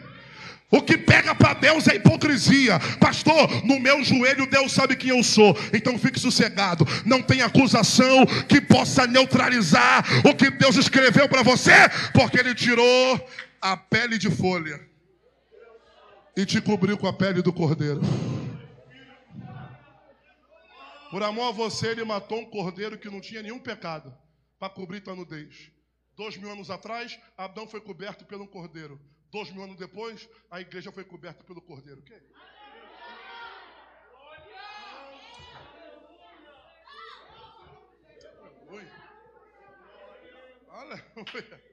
O 0.70 0.82
que 0.82 0.98
pega 0.98 1.34
para 1.36 1.54
Deus 1.54 1.86
é 1.86 1.94
hipocrisia. 1.94 2.80
Pastor, 2.98 3.64
no 3.64 3.78
meu 3.78 4.02
joelho 4.02 4.50
Deus 4.50 4.72
sabe 4.72 4.96
quem 4.96 5.10
eu 5.10 5.22
sou. 5.22 5.56
Então 5.72 5.96
fique 5.98 6.18
sossegado. 6.18 6.84
Não 7.06 7.22
tem 7.22 7.42
acusação 7.42 8.26
que 8.48 8.60
possa 8.60 9.06
neutralizar 9.06 10.04
o 10.26 10.34
que 10.34 10.50
Deus 10.50 10.76
escreveu 10.76 11.28
para 11.28 11.44
você, 11.44 11.88
porque 12.12 12.40
Ele 12.40 12.56
tirou 12.56 13.30
a 13.62 13.76
pele 13.76 14.18
de 14.18 14.30
folha 14.30 14.87
e 16.38 16.46
te 16.46 16.60
cobriu 16.62 16.96
com 16.96 17.08
a 17.08 17.12
pele 17.12 17.42
do 17.42 17.52
cordeiro. 17.52 18.00
Por 21.10 21.20
amor 21.20 21.48
a 21.48 21.50
você, 21.50 21.88
ele 21.88 22.04
matou 22.04 22.38
um 22.38 22.48
cordeiro 22.48 22.96
que 22.96 23.10
não 23.10 23.20
tinha 23.20 23.42
nenhum 23.42 23.58
pecado 23.58 24.16
para 24.56 24.72
cobrir 24.72 25.00
tua 25.00 25.16
nudez. 25.16 25.72
Dois 26.14 26.36
mil 26.36 26.48
anos 26.48 26.70
atrás, 26.70 27.18
Adão 27.36 27.66
foi 27.66 27.80
coberto 27.80 28.24
pelo 28.24 28.46
cordeiro. 28.46 29.00
Dois 29.32 29.50
mil 29.50 29.64
anos 29.64 29.76
depois, 29.76 30.28
a 30.48 30.60
igreja 30.60 30.92
foi 30.92 31.02
coberta 31.02 31.42
pelo 31.42 31.60
cordeiro. 31.60 32.02
Que? 32.02 32.14
Aleluia. 40.70 41.64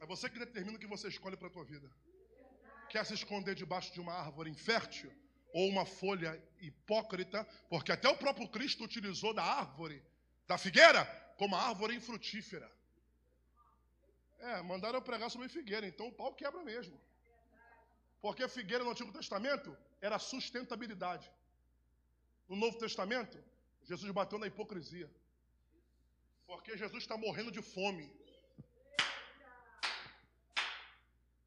É 0.00 0.06
você 0.06 0.28
que 0.28 0.40
determina 0.40 0.76
o 0.76 0.80
que 0.80 0.88
você 0.88 1.06
escolhe 1.06 1.36
para 1.36 1.46
a 1.46 1.50
tua 1.50 1.64
vida. 1.64 1.88
Quer 2.94 3.04
se 3.04 3.14
esconder 3.14 3.56
debaixo 3.56 3.92
de 3.92 4.00
uma 4.00 4.12
árvore 4.12 4.48
infértil 4.48 5.12
ou 5.52 5.68
uma 5.68 5.84
folha 5.84 6.30
hipócrita, 6.60 7.44
porque 7.68 7.90
até 7.90 8.08
o 8.08 8.16
próprio 8.16 8.46
Cristo 8.48 8.84
utilizou 8.84 9.34
da 9.34 9.42
árvore, 9.42 10.00
da 10.46 10.56
figueira, 10.56 11.04
como 11.36 11.56
árvore 11.56 11.96
infrutífera. 11.96 12.70
É, 14.38 14.62
mandaram 14.62 14.98
eu 14.98 15.02
pregar 15.02 15.28
sobre 15.28 15.48
figueira, 15.48 15.84
então 15.88 16.06
o 16.06 16.12
pau 16.12 16.32
quebra 16.34 16.62
mesmo. 16.62 16.96
Porque 18.22 18.44
a 18.44 18.48
figueira 18.48 18.84
no 18.84 18.90
Antigo 18.90 19.12
Testamento 19.12 19.76
era 20.00 20.16
sustentabilidade. 20.20 21.28
No 22.48 22.54
Novo 22.54 22.78
Testamento, 22.78 23.36
Jesus 23.82 24.08
bateu 24.12 24.38
na 24.38 24.46
hipocrisia. 24.46 25.10
Porque 26.46 26.76
Jesus 26.76 27.02
está 27.02 27.16
morrendo 27.16 27.50
de 27.50 27.60
fome. 27.60 28.08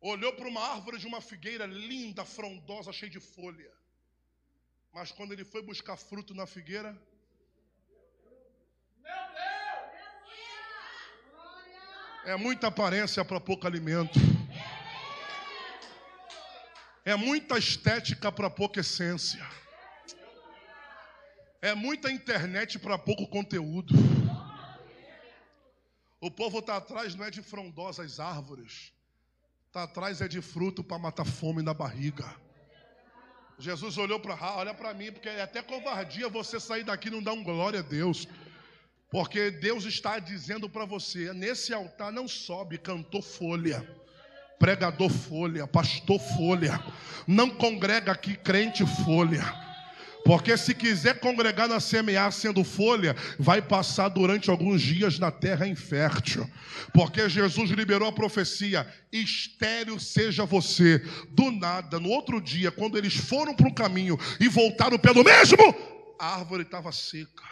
Olhou 0.02 0.34
para 0.34 0.48
uma 0.48 0.62
árvore 0.62 0.98
de 0.98 1.08
uma 1.08 1.22
figueira 1.22 1.66
linda, 1.66 2.24
frondosa, 2.26 2.94
cheia 2.94 3.12
de 3.12 3.20
folha. 3.20 3.72
Mas 4.94 5.12
quando 5.12 5.32
ele 5.32 5.46
foi 5.46 5.62
buscar 5.62 5.98
fruto 5.98 6.34
na 6.34 6.46
figueira, 6.46 6.98
é 12.26 12.36
muita 12.36 12.68
aparência 12.68 13.24
para 13.24 13.40
pouco 13.40 13.66
alimento. 13.66 14.20
É 17.06 17.16
muita 17.16 17.58
estética 17.58 18.32
para 18.32 18.50
pouca 18.50 18.82
essência. 18.82 19.46
É 21.62 21.74
muita 21.74 22.12
internet 22.12 22.78
para 22.78 22.98
pouco 22.98 23.28
conteúdo. 23.28 23.94
O 26.20 26.30
povo 26.30 26.60
está 26.60 26.78
atrás 26.78 27.16
não 27.16 27.26
é 27.26 27.32
de 27.32 27.42
frondosas 27.42 28.20
árvores, 28.20 28.92
Está 29.78 29.84
atrás 29.84 30.22
é 30.22 30.28
de 30.28 30.42
fruto 30.42 30.84
para 30.84 30.98
matar 30.98 31.24
fome 31.24 31.62
na 31.62 31.72
barriga. 31.72 32.26
Jesus 33.60 33.96
olhou 34.00 34.20
para 34.20 34.34
ah, 34.34 34.58
olha 34.58 34.74
para 34.74 34.92
mim, 34.92 35.12
porque 35.12 35.30
é 35.30 35.44
até 35.44 35.62
covardia 35.62 36.28
você 36.28 36.60
sair 36.60 36.84
daqui 36.84 37.10
e 37.10 37.12
não 37.12 37.22
dar 37.22 37.34
um 37.34 37.44
glória 37.44 37.82
a 37.82 37.84
Deus. 37.84 38.28
Porque 39.12 39.52
Deus 39.52 39.86
está 39.86 40.18
dizendo 40.18 40.68
para 40.68 40.84
você, 40.84 41.32
nesse 41.32 41.76
altar 41.76 42.12
não 42.12 42.28
sobe 42.28 42.80
cantor 42.80 43.22
folha, 43.22 43.88
pregador 44.58 45.12
folha, 45.12 45.68
pastor 45.68 46.20
folha, 46.36 46.84
não 47.28 47.48
congrega 47.48 48.12
aqui 48.12 48.36
crente 48.36 48.84
folha. 49.06 49.44
Porque 50.24 50.58
se 50.58 50.74
quiser 50.74 51.20
congregar 51.20 51.68
na 51.68 51.80
semear 51.80 52.32
sendo 52.32 52.64
folha, 52.64 53.16
vai 53.40 53.62
passar 53.62 54.10
durante 54.10 54.50
alguns 54.50 54.82
dias 54.82 55.20
na 55.20 55.32
terra 55.32 55.68
infértil. 55.68 56.50
Porque 56.94 57.30
Jesus 57.30 57.70
liberou 57.72 58.08
a 58.08 58.12
profecia: 58.12 58.88
estéreo 59.12 60.00
seja 60.00 60.46
você. 60.46 61.00
Do 61.30 61.52
nada, 61.52 62.00
no 62.00 62.10
outro 62.10 62.42
dia, 62.42 62.72
quando 62.72 62.98
eles 62.98 63.16
foram 63.16 63.56
para 63.56 63.68
o 63.68 63.74
caminho 63.74 64.18
e 64.40 64.48
voltaram 64.48 64.98
pelo 64.98 65.24
mesmo, 65.24 65.58
a 66.20 66.36
árvore 66.36 66.64
estava 66.64 66.92
seca. 66.92 67.44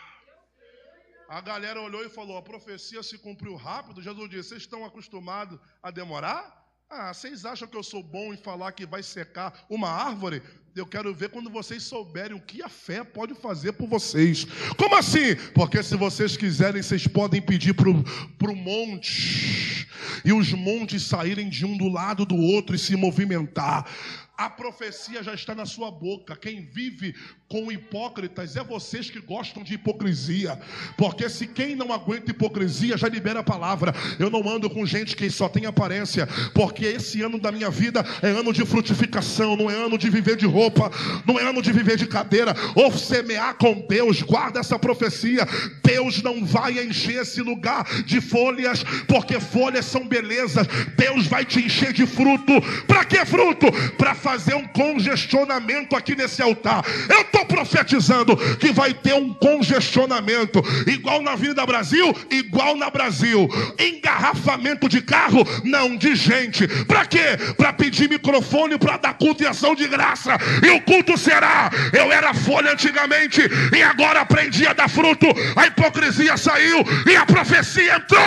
A 1.30 1.42
galera 1.42 1.82
olhou 1.82 2.04
e 2.04 2.10
falou: 2.10 2.38
a 2.38 2.42
profecia 2.42 3.02
se 3.02 3.18
cumpriu 3.18 3.56
rápido. 3.56 4.02
Jesus 4.02 4.30
disse: 4.30 4.50
vocês 4.50 4.62
estão 4.62 4.86
acostumados 4.86 5.60
a 5.82 5.92
demorar? 5.92 6.65
Ah, 6.88 7.12
vocês 7.12 7.46
acham 7.46 7.68
que 7.68 7.76
eu 7.76 7.82
sou 7.82 8.04
bom 8.04 8.32
em 8.32 8.38
falar 8.38 8.72
que 8.72 8.86
vai 8.86 9.02
secar 9.02 9.66
uma 9.68 9.90
árvore? 9.90 10.44
Eu 10.76 10.86
quero 10.86 11.14
ver 11.16 11.30
quando 11.30 11.50
vocês 11.50 11.82
souberem 11.82 12.38
o 12.38 12.42
que 12.42 12.62
a 12.62 12.70
fé 12.70 13.04
pode 13.04 13.34
fazer 13.34 13.74
por 13.74 13.88
vocês. 13.88 14.46
Como 14.78 14.96
assim? 14.96 15.36
Porque 15.56 15.82
se 15.82 15.96
vocês 15.96 16.38
quiserem, 16.38 16.84
vocês 16.84 17.08
podem 17.08 17.42
pedir 17.42 17.74
para 17.74 17.90
o 17.90 18.56
monte, 18.56 19.88
e 20.24 20.32
os 20.32 20.54
montes 20.54 21.02
saírem 21.04 21.50
de 21.50 21.66
um 21.66 21.76
do 21.76 21.88
lado 21.88 22.24
do 22.24 22.36
outro 22.36 22.76
e 22.76 22.80
se 22.80 22.96
movimentar. 22.96 23.90
A 24.38 24.50
profecia 24.50 25.24
já 25.24 25.34
está 25.34 25.56
na 25.56 25.66
sua 25.66 25.90
boca. 25.90 26.36
Quem 26.36 26.66
vive 26.66 27.16
com 27.48 27.72
hipócritas 27.72 28.56
é 28.56 28.64
vocês 28.64 29.10
que 29.10 29.20
gostam 29.20 29.64
de 29.64 29.76
hipocrisia. 29.76 30.60
Porque 30.98 31.30
se 31.30 31.46
quem 31.46 31.76
não 31.76 31.94
aguenta 31.94 32.32
hipocrisia 32.32 32.98
já 32.98 33.08
libera 33.08 33.42
a 33.42 33.44
palavra. 33.44 33.94
Eu 34.18 34.30
não 34.30 34.48
ando 34.50 34.70
com 34.70 34.86
gente 34.86 35.16
que 35.16 35.30
só 35.30 35.48
tem 35.48 35.66
aparência. 35.66 36.28
Porque 36.54 36.86
esse 36.86 37.22
ano 37.22 37.40
da 37.40 37.52
minha 37.52 37.70
vida 37.70 38.04
é 38.22 38.30
ano 38.30 38.52
de 38.52 38.66
frutificação, 38.66 39.56
não 39.56 39.70
é 39.70 39.76
ano 39.76 39.98
de 39.98 40.10
viver 40.10 40.36
de 40.36 40.48
roupa, 40.48 40.92
não 41.26 41.40
é 41.40 41.44
ano 41.48 41.62
de 41.62 41.72
viver 41.72 41.98
de 41.98 42.08
cadeira. 42.08 42.56
Ou 42.74 42.92
semear 42.92 43.56
com 43.56 43.86
Deus, 43.88 44.22
guarda 44.24 44.60
essa 44.60 44.80
profecia. 44.80 45.48
Deus 45.84 46.24
não 46.24 46.44
vai 46.44 46.84
encher 46.84 47.22
esse 47.22 47.42
lugar 47.42 47.86
de 48.04 48.20
folhas, 48.22 48.84
porque 49.08 49.40
folhas 49.40 49.86
são 49.86 50.08
belezas. 50.08 50.66
Deus 50.98 51.28
vai 51.28 51.46
te 51.46 51.60
encher 51.60 51.94
de 51.94 52.08
fruto. 52.08 52.54
Para 52.88 53.06
que 53.06 53.24
fruto? 53.24 53.72
Para 53.98 54.16
fazer 54.16 54.56
um 54.56 54.68
congestionamento 54.68 55.96
aqui 55.96 56.16
nesse 56.16 56.42
altar. 56.42 56.84
Eu 57.08 57.35
estou 57.36 57.46
profetizando 57.46 58.38
que 58.58 58.72
vai 58.72 58.94
ter 58.94 59.14
um 59.14 59.34
congestionamento, 59.34 60.64
igual 60.88 61.22
na 61.22 61.34
Avenida 61.34 61.66
Brasil, 61.66 62.16
igual 62.32 62.78
na 62.78 62.90
Brasil. 62.90 63.50
Engarrafamento 63.78 64.88
de 64.88 65.02
carro, 65.02 65.46
não 65.64 65.98
de 65.98 66.16
gente. 66.16 66.68
Para 66.86 67.06
quê? 67.06 67.38
Para 67.58 67.74
pedir 67.74 68.10
microfone 68.10 68.78
para 68.78 68.98
dar 68.98 69.14
culto 69.16 69.44
e 69.44 69.48
ação 69.48 69.76
de 69.76 69.88
graça. 69.88 70.38
E 70.64 70.70
o 70.70 70.82
culto 70.82 71.18
será: 71.18 71.70
eu 71.92 72.12
era 72.12 72.34
folha 72.34 72.72
antigamente 72.72 73.42
e 73.76 73.84
agora 73.84 74.22
aprendi 74.22 74.66
a 74.66 74.74
dar 74.74 74.90
fruto. 74.90 75.28
A 75.56 75.68
hipocrisia 75.68 76.38
saiu 76.38 76.84
e 77.06 77.16
a 77.16 77.26
profecia 77.26 77.96
entrou. 77.96 78.26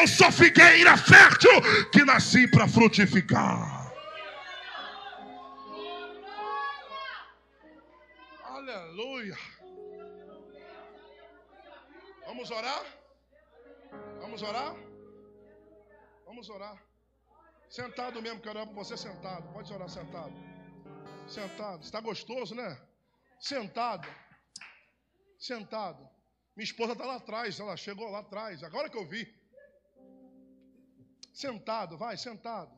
Eu 0.00 0.06
sou 0.06 0.32
figueira 0.32 0.96
fértil 0.96 1.50
que 1.92 2.04
nasci 2.04 2.46
para 2.46 2.66
frutificar. 2.66 3.75
Vamos 12.46 12.58
orar? 12.58 12.86
Vamos 14.20 14.42
orar? 14.42 14.76
Vamos 16.24 16.48
orar. 16.48 16.82
Sentado 17.68 18.22
mesmo, 18.22 18.40
quero 18.40 18.60
orar 18.60 18.68
por 18.68 18.76
você 18.76 18.96
sentado. 18.96 19.52
Pode 19.52 19.72
orar 19.72 19.88
sentado. 19.88 20.32
Sentado. 21.26 21.82
Está 21.82 22.00
gostoso, 22.00 22.54
né? 22.54 22.80
Sentado. 23.40 24.08
Sentado. 25.36 26.08
Minha 26.54 26.66
esposa 26.66 26.92
está 26.92 27.04
lá 27.04 27.16
atrás, 27.16 27.58
ela 27.58 27.76
chegou 27.76 28.08
lá 28.10 28.20
atrás, 28.20 28.62
agora 28.62 28.88
que 28.88 28.96
eu 28.96 29.08
vi. 29.08 29.26
Sentado, 31.34 31.98
vai, 31.98 32.16
sentado. 32.16 32.70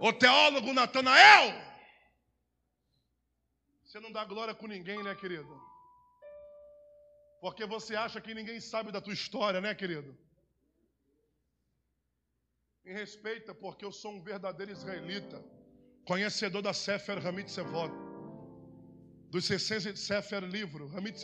O 0.00 0.12
teólogo 0.12 0.72
Natanael. 0.72 1.69
Você 3.90 3.98
não 3.98 4.12
dá 4.12 4.24
glória 4.24 4.54
com 4.54 4.68
ninguém, 4.68 5.02
né, 5.02 5.16
querido? 5.16 5.52
Porque 7.40 7.66
você 7.66 7.96
acha 7.96 8.20
que 8.20 8.32
ninguém 8.32 8.60
sabe 8.60 8.92
da 8.92 9.00
tua 9.00 9.12
história, 9.12 9.60
né, 9.60 9.74
querido? 9.74 10.16
Me 12.84 12.92
respeita, 12.92 13.52
porque 13.52 13.84
eu 13.84 13.90
sou 13.90 14.12
um 14.12 14.22
verdadeiro 14.22 14.70
israelita, 14.70 15.44
conhecedor 16.04 16.62
da 16.62 16.72
Sefer 16.72 17.26
Hamid 17.26 17.50
Sevot, 17.50 17.92
dos 19.28 19.46
600 19.46 20.00
Sefer 20.00 20.44
livro, 20.44 20.88
Hamid 20.96 21.16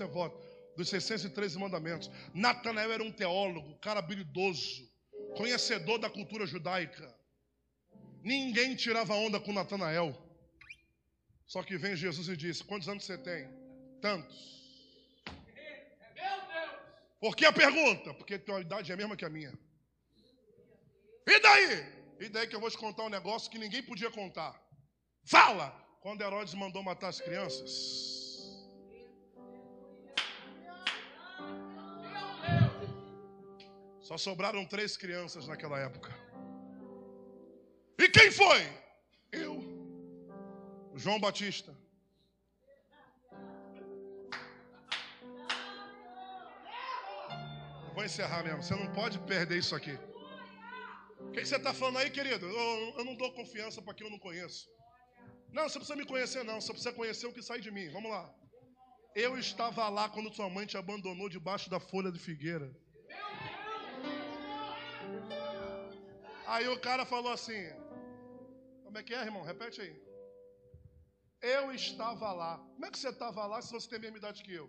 dos 0.76 0.88
613 0.88 1.60
mandamentos. 1.60 2.10
Natanael 2.34 2.90
era 2.90 3.02
um 3.04 3.12
teólogo, 3.12 3.78
cara 3.78 4.00
habilidoso, 4.00 4.90
conhecedor 5.36 6.00
da 6.00 6.10
cultura 6.10 6.44
judaica. 6.44 7.16
Ninguém 8.24 8.74
tirava 8.74 9.14
onda 9.14 9.38
com 9.38 9.52
Natanael. 9.52 10.25
Só 11.46 11.62
que 11.62 11.78
vem 11.78 11.96
Jesus 11.96 12.28
e 12.28 12.36
diz: 12.36 12.62
Quantos 12.62 12.88
anos 12.88 13.04
você 13.04 13.16
tem? 13.16 13.48
Tantos. 14.00 14.56
Por 17.20 17.34
que 17.34 17.46
a 17.46 17.52
pergunta? 17.52 18.12
Porque 18.14 18.38
tua 18.38 18.60
idade 18.60 18.90
é 18.90 18.94
a 18.94 18.96
mesma 18.96 19.16
que 19.16 19.24
a 19.24 19.30
minha. 19.30 19.52
E 21.26 21.40
daí? 21.40 21.96
E 22.20 22.28
daí 22.28 22.46
que 22.46 22.54
eu 22.54 22.60
vou 22.60 22.70
te 22.70 22.78
contar 22.78 23.04
um 23.04 23.08
negócio 23.08 23.50
que 23.50 23.58
ninguém 23.58 23.82
podia 23.82 24.10
contar. 24.10 24.54
Fala! 25.24 25.70
Quando 26.00 26.22
Herodes 26.22 26.54
mandou 26.54 26.82
matar 26.84 27.08
as 27.08 27.20
crianças. 27.20 27.96
Só 34.00 34.16
sobraram 34.16 34.64
três 34.64 34.96
crianças 34.96 35.48
naquela 35.48 35.80
época. 35.80 36.14
E 37.98 38.08
quem 38.08 38.30
foi? 38.30 38.60
Eu, 39.32 39.60
João 40.96 41.20
Batista. 41.20 41.76
Vou 47.94 48.04
encerrar 48.04 48.42
mesmo. 48.42 48.62
Você 48.62 48.74
não 48.74 48.90
pode 48.92 49.18
perder 49.20 49.58
isso 49.58 49.74
aqui. 49.74 49.98
O 51.20 51.30
que 51.32 51.44
você 51.44 51.56
está 51.56 51.74
falando 51.74 51.98
aí, 51.98 52.10
querido? 52.10 52.46
Eu, 52.46 52.94
eu 52.98 53.04
não 53.04 53.14
dou 53.14 53.30
confiança 53.32 53.82
para 53.82 53.92
quem 53.92 54.06
eu 54.06 54.10
não 54.10 54.18
conheço. 54.18 54.66
Não, 55.52 55.64
você 55.68 55.78
precisa 55.78 55.96
me 55.96 56.06
conhecer, 56.06 56.42
não. 56.44 56.60
Você 56.60 56.72
precisa 56.72 56.94
conhecer 56.94 57.26
o 57.26 57.32
que 57.32 57.42
sai 57.42 57.60
de 57.60 57.70
mim. 57.70 57.90
Vamos 57.90 58.10
lá. 58.10 58.34
Eu 59.14 59.38
estava 59.38 59.88
lá 59.90 60.08
quando 60.08 60.34
sua 60.34 60.48
mãe 60.48 60.66
te 60.66 60.78
abandonou 60.78 61.28
debaixo 61.28 61.68
da 61.68 61.78
folha 61.78 62.10
de 62.10 62.18
figueira. 62.18 62.74
Aí 66.46 66.68
o 66.68 66.80
cara 66.80 67.04
falou 67.04 67.32
assim: 67.32 67.62
como 68.84 68.96
é 68.96 69.02
que 69.02 69.14
é, 69.14 69.22
irmão? 69.22 69.42
Repete 69.42 69.80
aí. 69.80 70.05
Eu 71.54 71.64
estava 71.72 72.32
lá. 72.32 72.52
Como 72.74 72.86
é 72.86 72.90
que 72.90 72.98
você 72.98 73.10
estava 73.10 73.46
lá 73.46 73.58
se 73.62 73.72
você 73.72 73.88
tem 73.88 73.98
a 73.98 74.02
mesma 74.02 74.18
idade 74.18 74.42
que 74.42 74.52
eu? 74.52 74.68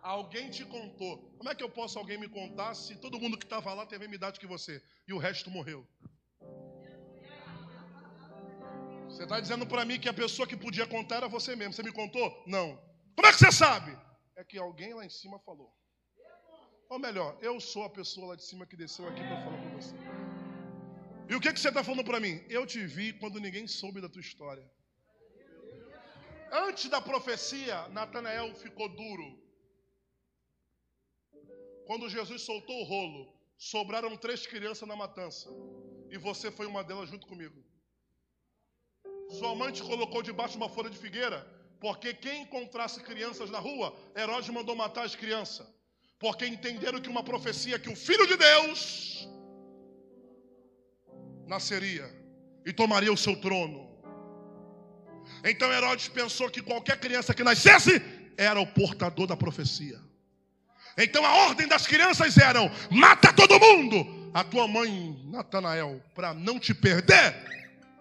Alguém 0.00 0.48
te 0.56 0.64
contou. 0.64 1.14
Como 1.38 1.50
é 1.50 1.54
que 1.56 1.64
eu 1.66 1.70
posso 1.78 1.98
alguém 1.98 2.18
me 2.24 2.28
contar 2.28 2.74
se 2.74 2.94
todo 3.04 3.20
mundo 3.22 3.36
que 3.36 3.44
estava 3.44 3.74
lá 3.74 3.84
tem 3.84 3.96
a 3.96 4.00
mesma 4.00 4.14
idade 4.14 4.38
que 4.38 4.46
você 4.46 4.74
e 5.08 5.12
o 5.12 5.18
resto 5.18 5.50
morreu? 5.50 5.80
Você 9.08 9.24
está 9.24 9.40
dizendo 9.40 9.66
para 9.66 9.84
mim 9.84 9.98
que 9.98 10.08
a 10.08 10.14
pessoa 10.22 10.46
que 10.46 10.56
podia 10.56 10.86
contar 10.86 11.16
era 11.16 11.28
você 11.28 11.56
mesmo. 11.56 11.72
Você 11.72 11.82
me 11.82 11.92
contou? 12.00 12.26
Não. 12.46 12.66
Como 13.16 13.26
é 13.26 13.32
que 13.32 13.38
você 13.38 13.50
sabe? 13.50 13.98
É 14.36 14.44
que 14.44 14.56
alguém 14.56 14.94
lá 14.94 15.04
em 15.04 15.10
cima 15.10 15.38
falou. 15.40 15.70
Ou 16.88 16.98
melhor, 16.98 17.36
eu 17.42 17.58
sou 17.60 17.82
a 17.84 17.90
pessoa 17.90 18.28
lá 18.28 18.36
de 18.36 18.44
cima 18.44 18.66
que 18.66 18.76
desceu 18.76 19.06
aqui 19.08 19.20
para 19.20 19.42
falar 19.44 19.60
com 19.62 19.70
você. 19.78 19.96
E 21.28 21.34
o 21.34 21.40
que, 21.40 21.52
que 21.52 21.60
você 21.60 21.68
está 21.68 21.82
falando 21.82 22.04
para 22.04 22.20
mim? 22.20 22.34
Eu 22.48 22.64
te 22.64 22.86
vi 22.86 23.12
quando 23.12 23.40
ninguém 23.40 23.66
soube 23.66 24.00
da 24.00 24.08
tua 24.08 24.20
história. 24.20 24.66
Antes 26.50 26.88
da 26.88 27.00
profecia, 27.00 27.88
Natanael 27.88 28.54
ficou 28.54 28.88
duro. 28.88 29.38
Quando 31.86 32.08
Jesus 32.08 32.42
soltou 32.42 32.80
o 32.80 32.84
rolo, 32.84 33.34
sobraram 33.56 34.16
três 34.16 34.46
crianças 34.46 34.88
na 34.88 34.96
matança. 34.96 35.50
E 36.10 36.18
você 36.18 36.50
foi 36.50 36.66
uma 36.66 36.84
delas 36.84 37.08
junto 37.08 37.26
comigo. 37.26 37.64
Sua 39.30 39.54
mãe 39.54 39.72
te 39.72 39.82
colocou 39.82 40.22
debaixo 40.22 40.52
de 40.52 40.58
uma 40.58 40.68
folha 40.68 40.88
de 40.88 40.98
figueira, 40.98 41.46
porque 41.80 42.14
quem 42.14 42.42
encontrasse 42.42 43.02
crianças 43.02 43.50
na 43.50 43.58
rua, 43.58 43.94
Herodes 44.16 44.48
mandou 44.50 44.74
matar 44.74 45.04
as 45.04 45.14
crianças. 45.14 45.66
Porque 46.18 46.46
entenderam 46.46 47.00
que 47.00 47.08
uma 47.08 47.22
profecia 47.22 47.78
que 47.78 47.90
o 47.90 47.96
Filho 47.96 48.26
de 48.26 48.36
Deus 48.36 49.28
nasceria 51.46 52.06
e 52.66 52.72
tomaria 52.72 53.12
o 53.12 53.16
seu 53.16 53.40
trono. 53.40 53.87
Então 55.44 55.72
Herodes 55.72 56.08
pensou 56.08 56.50
que 56.50 56.62
qualquer 56.62 56.98
criança 56.98 57.34
que 57.34 57.44
nascesse 57.44 58.02
era 58.36 58.60
o 58.60 58.66
portador 58.66 59.26
da 59.26 59.36
profecia. 59.36 60.00
Então 60.96 61.24
a 61.24 61.46
ordem 61.46 61.68
das 61.68 61.86
crianças 61.86 62.36
eram: 62.36 62.70
mata 62.90 63.32
todo 63.32 63.58
mundo. 63.58 64.18
A 64.34 64.44
tua 64.44 64.68
mãe, 64.68 65.18
Natanael, 65.24 66.02
para 66.14 66.34
não 66.34 66.58
te 66.58 66.74
perder, 66.74 67.34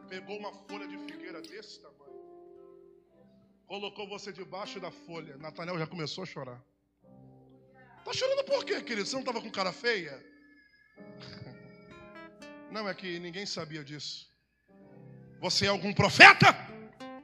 pegou 0.09 0.37
uma 0.37 0.51
folha 0.67 0.87
de 0.87 0.97
figueira 0.97 1.41
desse 1.41 1.79
tamanho, 1.79 2.21
colocou 3.65 4.07
você 4.09 4.31
debaixo 4.33 4.79
da 4.79 4.91
folha. 4.91 5.37
Natanael 5.37 5.79
já 5.79 5.87
começou 5.87 6.23
a 6.23 6.27
chorar. 6.27 6.61
Tá 8.03 8.13
chorando 8.13 8.43
por 8.45 8.65
quê, 8.65 8.81
querido? 8.81 9.07
Você 9.07 9.15
não 9.15 9.21
estava 9.21 9.41
com 9.41 9.49
cara 9.51 9.71
feia? 9.71 10.23
Não, 12.71 12.87
é 12.87 12.93
que 12.93 13.17
ninguém 13.19 13.45
sabia 13.45 13.81
disso. 13.81 14.27
Você 15.39 15.65
é 15.65 15.69
algum 15.69 15.93
profeta? 15.93 16.66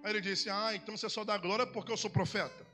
Aí 0.03 0.11
ele 0.11 0.21
disse: 0.21 0.49
Ah, 0.49 0.75
então 0.75 0.97
você 0.97 1.09
só 1.09 1.23
dá 1.23 1.37
glória 1.37 1.65
porque 1.65 1.91
eu 1.91 1.97
sou 1.97 2.09
profeta. 2.09 2.65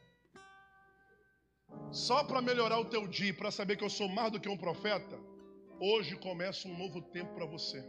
Só 1.91 2.23
para 2.23 2.41
melhorar 2.41 2.79
o 2.79 2.85
teu 2.85 3.07
dia, 3.07 3.33
para 3.33 3.51
saber 3.51 3.75
que 3.77 3.83
eu 3.83 3.89
sou 3.89 4.09
mais 4.09 4.31
do 4.31 4.39
que 4.39 4.49
um 4.49 4.57
profeta, 4.57 5.17
hoje 5.79 6.15
começa 6.15 6.67
um 6.67 6.77
novo 6.77 7.01
tempo 7.01 7.33
para 7.35 7.45
você. 7.45 7.83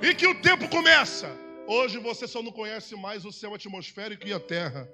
E 0.00 0.14
que 0.14 0.26
o 0.26 0.40
tempo 0.40 0.68
começa. 0.68 1.30
Hoje 1.66 1.98
você 1.98 2.26
só 2.26 2.42
não 2.42 2.50
conhece 2.50 2.96
mais 2.96 3.24
o 3.24 3.32
céu 3.32 3.54
atmosférico 3.54 4.26
e 4.26 4.32
a 4.32 4.40
terra. 4.40 4.88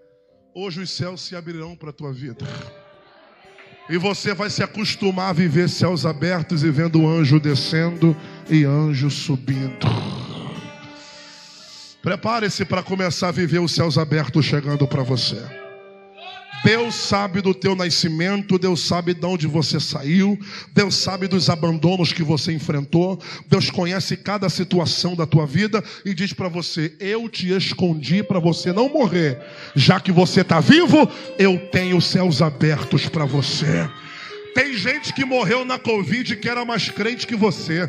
Hoje 0.55 0.83
os 0.83 0.91
céus 0.91 1.23
se 1.23 1.37
abrirão 1.37 1.77
para 1.77 1.91
a 1.91 1.93
tua 1.93 2.13
vida. 2.13 2.45
E 3.89 3.97
você 3.97 4.35
vai 4.35 4.51
se 4.51 4.63
acostumar 4.63 5.31
a 5.31 5.33
viver 5.33 5.69
céus 5.69 6.05
abertos 6.05 6.63
e 6.63 6.71
vendo 6.71 7.07
anjo 7.07 7.41
descendo 7.41 8.15
e 8.51 8.65
anjo 8.65 9.11
subindo. 9.11 10.18
Prepare-se 12.03 12.65
para 12.65 12.83
começar 12.83 13.29
a 13.29 13.33
viver 13.33 13.59
os 13.59 13.73
céus 13.73 13.99
abertos 13.99 14.45
chegando 14.45 14.87
para 14.87 15.03
você. 15.03 15.43
Deus 16.65 16.95
sabe 16.95 17.41
do 17.41 17.55
teu 17.55 17.77
nascimento, 17.77 18.59
Deus 18.59 18.81
sabe 18.81 19.15
de 19.15 19.25
onde 19.25 19.47
você 19.47 19.79
saiu, 19.79 20.39
Deus 20.73 20.97
sabe 20.97 21.29
dos 21.29 21.49
abandonos 21.49 22.13
que 22.13 22.23
você 22.23 22.53
enfrentou, 22.53 23.21
Deus 23.47 23.71
conhece 23.71 24.17
cada 24.17 24.49
situação 24.49 25.15
da 25.15 25.25
tua 25.25 25.47
vida 25.47 25.83
e 26.05 26.13
diz 26.13 26.33
para 26.33 26.49
você: 26.49 26.95
Eu 26.99 27.29
te 27.29 27.51
escondi 27.55 28.23
para 28.23 28.41
você 28.41 28.73
não 28.73 28.89
morrer, 28.89 29.39
já 29.75 30.01
que 30.01 30.11
você 30.11 30.41
está 30.41 30.59
vivo, 30.61 31.09
eu 31.39 31.59
tenho 31.71 32.01
céus 32.01 32.43
abertos 32.43 33.09
para 33.09 33.25
você. 33.25 33.89
Tem 34.55 34.75
gente 34.75 35.13
que 35.13 35.25
morreu 35.25 35.65
na 35.65 35.79
Covid 35.79 36.37
que 36.37 36.49
era 36.49 36.65
mais 36.65 36.91
crente 36.91 37.27
que 37.27 37.37
você. 37.37 37.89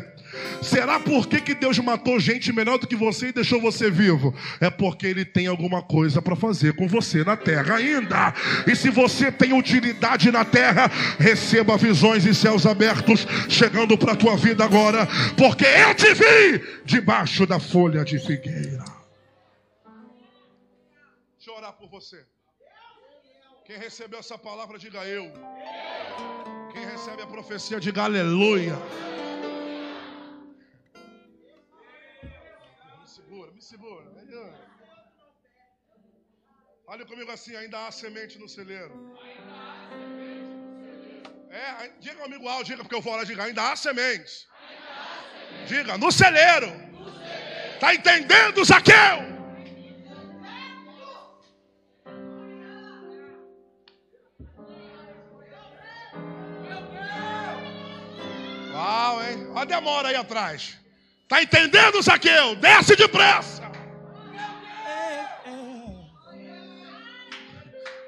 Será 0.62 1.00
por 1.00 1.26
que, 1.26 1.40
que 1.40 1.54
Deus 1.54 1.78
matou 1.78 2.20
gente 2.20 2.52
melhor 2.52 2.78
do 2.78 2.86
que 2.86 2.96
você 2.96 3.28
e 3.28 3.32
deixou 3.32 3.60
você 3.60 3.90
vivo? 3.90 4.34
É 4.60 4.70
porque 4.70 5.06
Ele 5.06 5.24
tem 5.24 5.46
alguma 5.46 5.82
coisa 5.82 6.20
para 6.20 6.36
fazer 6.36 6.74
com 6.74 6.86
você 6.86 7.24
na 7.24 7.36
terra 7.36 7.76
ainda. 7.76 8.34
E 8.66 8.76
se 8.76 8.90
você 8.90 9.32
tem 9.32 9.52
utilidade 9.52 10.30
na 10.30 10.44
terra, 10.44 10.90
receba 11.18 11.76
visões 11.76 12.24
e 12.26 12.34
céus 12.34 12.66
abertos 12.66 13.26
chegando 13.48 13.96
para 13.96 14.12
a 14.12 14.16
tua 14.16 14.36
vida 14.36 14.64
agora, 14.64 15.06
porque 15.36 15.64
eu 15.64 15.94
te 15.94 16.14
vi 16.14 16.62
debaixo 16.84 17.46
da 17.46 17.58
folha 17.58 18.04
de 18.04 18.18
figueira. 18.18 18.84
Deixa 21.36 21.50
eu 21.50 21.54
orar 21.54 21.72
por 21.72 21.88
você. 21.88 22.24
Quem 23.64 23.78
recebeu 23.78 24.18
essa 24.18 24.36
palavra, 24.36 24.78
diga 24.78 25.06
eu. 25.06 25.32
Quem 26.72 26.84
recebe 26.84 27.22
a 27.22 27.26
profecia, 27.26 27.78
diga 27.78 28.02
aleluia. 28.02 28.76
Olha 36.92 37.04
comigo 37.06 37.30
assim, 37.30 37.54
ainda 37.54 37.86
há 37.86 37.92
semente 37.92 38.36
no 38.36 38.48
celeiro. 38.48 38.94
É, 41.48 41.92
diga 42.00 42.16
comigo 42.16 42.48
alto, 42.48 42.64
diga 42.64 42.82
porque 42.82 42.96
eu 42.96 43.00
vou 43.00 43.14
lá, 43.14 43.22
diga, 43.22 43.44
ainda 43.44 43.70
há 43.70 43.76
semente. 43.76 44.32
Diga, 45.68 45.96
no 45.96 46.10
celeiro. 46.10 46.72
Está 47.74 47.94
entendendo, 47.94 48.64
Zaqueu? 48.64 49.18
Uau, 58.74 59.22
hein? 59.22 59.46
Olha 59.50 59.62
a 59.62 59.64
demora 59.64 60.08
aí 60.08 60.16
atrás. 60.16 60.76
Está 61.22 61.40
entendendo, 61.40 62.02
Zaqueu? 62.02 62.56
Desce 62.56 62.96
depressa. 62.96 63.59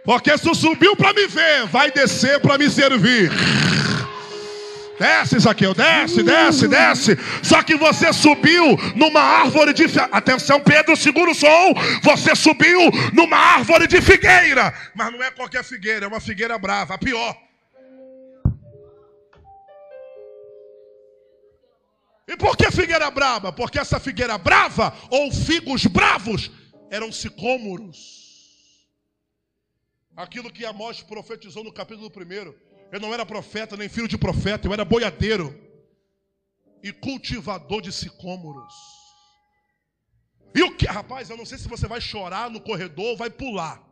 Porque 0.05 0.37
se 0.37 0.55
subiu 0.55 0.97
para 0.97 1.13
me 1.13 1.27
ver, 1.27 1.67
vai 1.67 1.91
descer 1.91 2.41
para 2.41 2.59
me 2.59 2.69
servir. 2.69 3.31
Desce, 4.99 5.39
Zaqueu, 5.39 5.75
desce, 5.75 6.23
desce, 6.23 6.69
desce. 6.69 7.19
Só 7.43 7.63
que 7.63 7.77
você 7.77 8.13
subiu 8.13 8.77
numa 8.95 9.21
árvore 9.21 9.73
de. 9.73 9.85
Atenção, 10.13 10.61
Pedro, 10.61 10.97
segura 10.97 11.31
o 11.31 11.35
som. 11.35 11.75
Você 12.03 12.37
subiu 12.37 12.79
numa 13.13 13.37
árvore 13.37 13.87
de 13.87 14.01
figueira. 14.01 14.73
Mas 14.95 15.13
não 15.13 15.23
é 15.23 15.31
qualquer 15.31 15.65
figueira, 15.65 16.05
é 16.07 16.09
uma 16.09 16.21
figueira 16.21 16.59
brava, 16.59 16.95
a 16.95 16.99
pior. 16.99 17.37
E 22.29 22.37
por 22.37 22.57
que 22.57 22.71
figueira 22.71 23.11
brava? 23.11 23.53
Porque 23.53 23.79
essa 23.79 23.99
figueira 23.99 24.39
brava, 24.39 24.95
ou 25.11 25.33
figos 25.33 25.85
bravos, 25.87 26.51
eram 26.91 27.11
sicômoros. 27.11 28.22
Aquilo 30.17 30.53
que 30.53 30.65
Amós 30.65 31.03
profetizou 31.03 31.65
no 31.65 31.73
capítulo 31.73 32.09
1. 32.09 32.55
Eu 32.93 33.01
não 33.01 33.15
era 33.15 33.25
profeta, 33.25 33.77
nem 33.77 33.89
filho 33.89 34.09
de 34.09 34.19
profeta, 34.19 34.69
eu 34.69 34.73
era 34.73 34.85
boiadeiro 34.85 35.59
e 36.83 36.93
cultivador 36.93 37.81
de 37.81 37.91
sicômoros. 37.91 38.75
E 40.55 40.63
o 40.63 40.77
que, 40.77 40.87
rapaz, 40.87 41.31
eu 41.31 41.37
não 41.37 41.47
sei 41.47 41.57
se 41.57 41.69
você 41.69 41.87
vai 41.87 42.01
chorar 42.01 42.51
no 42.51 42.61
corredor 42.61 43.07
ou 43.07 43.17
vai 43.17 43.31
pular. 43.31 43.83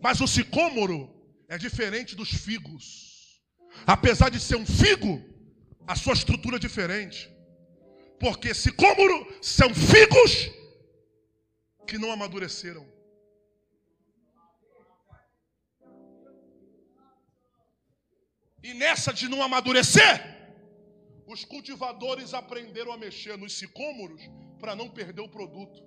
Mas 0.00 0.20
o 0.20 0.26
sicômoro 0.26 1.10
é 1.48 1.58
diferente 1.58 2.16
dos 2.16 2.30
figos. 2.30 3.42
Apesar 3.86 4.30
de 4.30 4.40
ser 4.40 4.56
um 4.56 4.64
figo, 4.64 5.22
a 5.86 5.94
sua 5.94 6.14
estrutura 6.14 6.56
é 6.56 6.58
diferente. 6.58 7.30
Porque 8.18 8.54
sicômoro 8.54 9.38
são 9.42 9.68
figos 9.74 10.50
que 11.86 11.98
não 11.98 12.10
amadureceram. 12.10 12.93
E 18.68 18.72
nessa 18.72 19.12
de 19.12 19.28
não 19.28 19.42
amadurecer, 19.42 20.14
os 21.26 21.44
cultivadores 21.44 22.32
aprenderam 22.32 22.92
a 22.92 22.96
mexer 22.96 23.36
nos 23.36 23.52
sicômoros 23.58 24.22
para 24.58 24.74
não 24.74 24.88
perder 24.88 25.20
o 25.20 25.28
produto. 25.28 25.82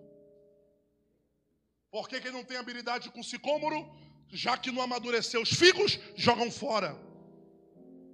Porque 1.89 2.21
quem 2.21 2.32
não 2.32 2.43
tem 2.43 2.55
habilidade 2.57 3.09
com 3.09 3.23
sicômoro, 3.23 3.80
já 4.30 4.55
que 4.55 4.71
não 4.71 4.84
amadureceu 4.84 5.41
os 5.41 5.49
figos, 5.49 5.99
jogam 6.15 6.51
fora. 6.51 6.95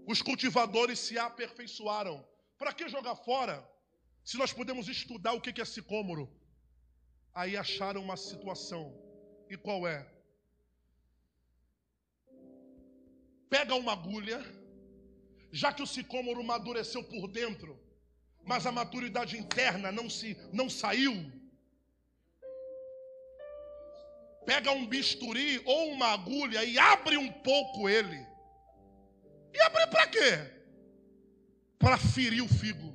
Os 0.07 0.21
cultivadores 0.21 0.97
se 0.97 1.19
aperfeiçoaram. 1.19 2.25
Para 2.57 2.71
que 2.71 2.87
jogar 2.87 3.17
fora? 3.17 3.69
Se 4.23 4.37
nós 4.37 4.53
podemos 4.53 4.87
estudar 4.87 5.33
o 5.33 5.41
que 5.41 5.59
é 5.59 5.65
sicômoro, 5.65 6.33
aí 7.33 7.57
acharam 7.57 8.01
uma 8.01 8.15
situação. 8.15 8.97
E 9.49 9.57
qual 9.57 9.85
é? 9.85 10.09
Pega 13.49 13.75
uma 13.75 13.93
agulha, 13.93 14.39
já 15.51 15.71
que 15.71 15.83
o 15.83 15.87
sicômoro 15.87 16.41
amadureceu 16.41 17.03
por 17.03 17.27
dentro, 17.27 17.79
mas 18.43 18.65
a 18.65 18.71
maturidade 18.71 19.37
interna 19.37 19.91
não 19.91 20.09
se 20.09 20.35
não 20.51 20.69
saiu. 20.69 21.15
Pega 24.45 24.71
um 24.71 24.85
bisturi 24.85 25.61
ou 25.65 25.91
uma 25.91 26.07
agulha 26.07 26.63
e 26.63 26.77
abre 26.77 27.17
um 27.17 27.31
pouco 27.31 27.87
ele. 27.87 28.19
E 29.53 29.61
abre 29.61 29.87
para 29.87 30.07
quê? 30.07 30.31
Para 31.79 31.97
ferir 31.97 32.43
o 32.43 32.47
figo. 32.47 32.91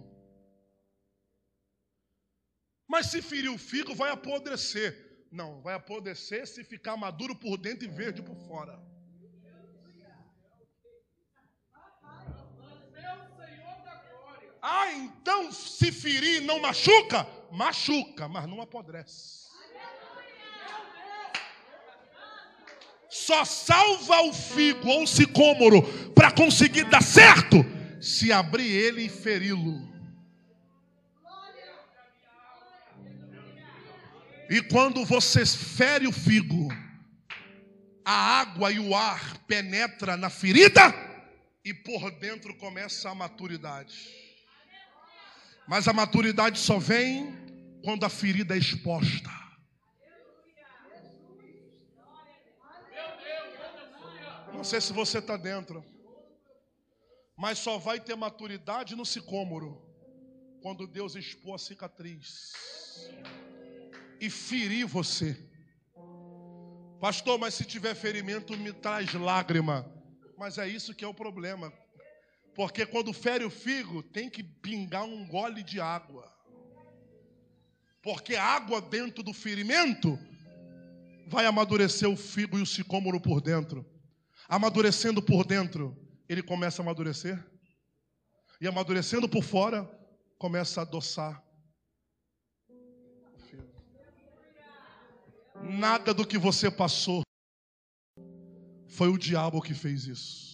Mas 2.87 3.07
se 3.07 3.23
ferir 3.23 3.51
o 3.51 3.59
figo, 3.59 3.95
vai 3.95 4.11
apodrecer. 4.11 5.27
Não, 5.31 5.61
vai 5.61 5.75
apodrecer 5.75 6.47
se 6.47 6.65
ficar 6.65 6.97
maduro 6.97 7.35
por 7.37 7.57
dentro 7.59 7.85
e 7.85 7.89
verde 7.89 8.23
por 8.23 8.37
fora. 8.47 8.88
Ah, 14.71 14.93
então 14.93 15.51
se 15.51 15.91
ferir 15.91 16.43
não 16.43 16.61
machuca? 16.61 17.27
Machuca, 17.51 18.29
mas 18.29 18.47
não 18.47 18.61
apodrece. 18.61 19.49
Só 23.09 23.47
salva 23.47 24.21
o 24.25 24.35
figo 24.35 24.87
ou 24.87 25.05
o 25.05 25.07
sicômoro 25.07 25.83
para 26.13 26.31
conseguir 26.31 26.85
dar 26.85 27.03
certo 27.03 27.65
se 27.99 28.31
abrir 28.31 28.71
ele 28.71 29.07
e 29.07 29.09
feri-lo. 29.09 29.89
E 34.51 34.61
quando 34.61 35.03
você 35.03 35.47
fere 35.47 36.07
o 36.07 36.13
figo, 36.13 36.69
a 38.05 38.41
água 38.41 38.71
e 38.71 38.79
o 38.79 38.95
ar 38.95 39.39
penetra 39.47 40.15
na 40.15 40.29
ferida 40.29 40.95
e 41.65 41.73
por 41.73 42.11
dentro 42.11 42.55
começa 42.57 43.09
a 43.09 43.15
maturidade. 43.15 44.28
Mas 45.69 45.87
a 45.87 45.93
maturidade 45.93 46.59
só 46.59 46.79
vem 46.79 47.37
quando 47.85 48.05
a 48.05 48.09
ferida 48.09 48.55
é 48.55 48.59
exposta. 48.59 49.31
Não 54.55 54.65
sei 54.65 54.81
se 54.81 54.95
você 54.95 55.19
está 55.19 55.37
dentro, 55.37 55.85
mas 57.37 57.59
só 57.59 57.77
vai 57.79 58.01
ter 58.01 58.17
maturidade 58.17 58.97
no 58.97 59.05
sicômoro 59.05 59.87
quando 60.63 60.87
Deus 60.87 61.15
expor 61.15 61.57
a 61.57 61.59
cicatriz 61.59 62.55
e 64.19 64.31
ferir 64.31 64.87
você. 64.87 65.37
Pastor, 66.99 67.39
mas 67.39 67.55
se 67.55 67.65
tiver 67.65 67.95
ferimento, 67.95 68.57
me 68.57 68.73
traz 68.73 69.13
lágrima. 69.13 69.87
Mas 70.37 70.57
é 70.57 70.67
isso 70.67 70.95
que 70.95 71.05
é 71.05 71.09
o 71.09 71.15
problema. 71.15 71.73
Porque 72.59 72.85
quando 72.85 73.13
fere 73.13 73.45
o 73.45 73.51
figo, 73.51 74.03
tem 74.03 74.29
que 74.29 74.43
pingar 74.43 75.05
um 75.05 75.25
gole 75.29 75.63
de 75.63 75.81
água. 75.81 76.29
Porque 78.03 78.35
água 78.35 78.81
dentro 78.81 79.23
do 79.23 79.33
ferimento 79.33 80.19
vai 81.29 81.47
amadurecer 81.47 82.09
o 82.11 82.17
figo 82.17 82.59
e 82.59 82.61
o 82.61 82.67
sicômoro 82.67 83.21
por 83.21 83.41
dentro. 83.41 83.87
Amadurecendo 84.49 85.23
por 85.23 85.45
dentro, 85.45 85.97
ele 86.29 86.43
começa 86.43 86.83
a 86.83 86.85
amadurecer. 86.85 87.39
E 88.61 88.67
amadurecendo 88.67 89.29
por 89.29 89.45
fora, 89.45 89.89
começa 90.37 90.81
a 90.81 90.83
adoçar 90.83 91.41
Nada 95.63 96.13
do 96.13 96.27
que 96.27 96.39
você 96.39 96.69
passou 96.73 97.23
foi 98.89 99.09
o 99.09 99.17
diabo 99.17 99.63
que 99.63 99.75
fez 99.75 100.07
isso. 100.07 100.48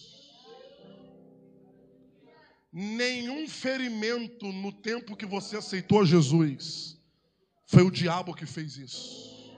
Nenhum 2.77 3.47
ferimento 3.47 4.51
no 4.51 4.69
tempo 4.69 5.15
que 5.15 5.25
você 5.25 5.55
aceitou 5.55 6.05
Jesus 6.05 6.99
foi 7.65 7.83
o 7.83 7.89
diabo 7.89 8.35
que 8.35 8.45
fez 8.45 8.75
isso. 8.75 9.55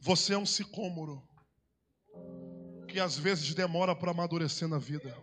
Você 0.00 0.32
é 0.32 0.38
um 0.38 0.46
sicômoro 0.46 1.22
que 2.88 2.98
às 2.98 3.18
vezes 3.18 3.52
demora 3.52 3.94
para 3.94 4.12
amadurecer 4.12 4.66
na 4.66 4.78
vida. 4.78 5.14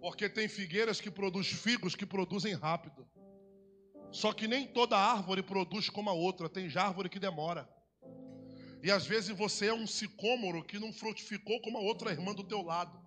Porque 0.00 0.28
tem 0.28 0.48
figueiras 0.48 1.00
que 1.00 1.08
produzem 1.08 1.54
figos 1.54 1.94
que 1.94 2.04
produzem 2.04 2.54
rápido. 2.54 3.08
Só 4.10 4.32
que 4.32 4.48
nem 4.48 4.66
toda 4.66 4.98
árvore 4.98 5.44
produz 5.44 5.88
como 5.88 6.10
a 6.10 6.12
outra, 6.12 6.48
tem 6.48 6.68
já 6.68 6.88
árvore 6.88 7.08
que 7.08 7.20
demora. 7.20 7.68
E 8.82 8.90
às 8.90 9.06
vezes 9.06 9.30
você 9.30 9.66
é 9.66 9.72
um 9.72 9.86
sicômoro 9.86 10.64
que 10.64 10.80
não 10.80 10.92
frutificou 10.92 11.60
como 11.62 11.78
a 11.78 11.82
outra 11.82 12.10
irmã 12.10 12.34
do 12.34 12.42
teu 12.42 12.62
lado. 12.62 13.00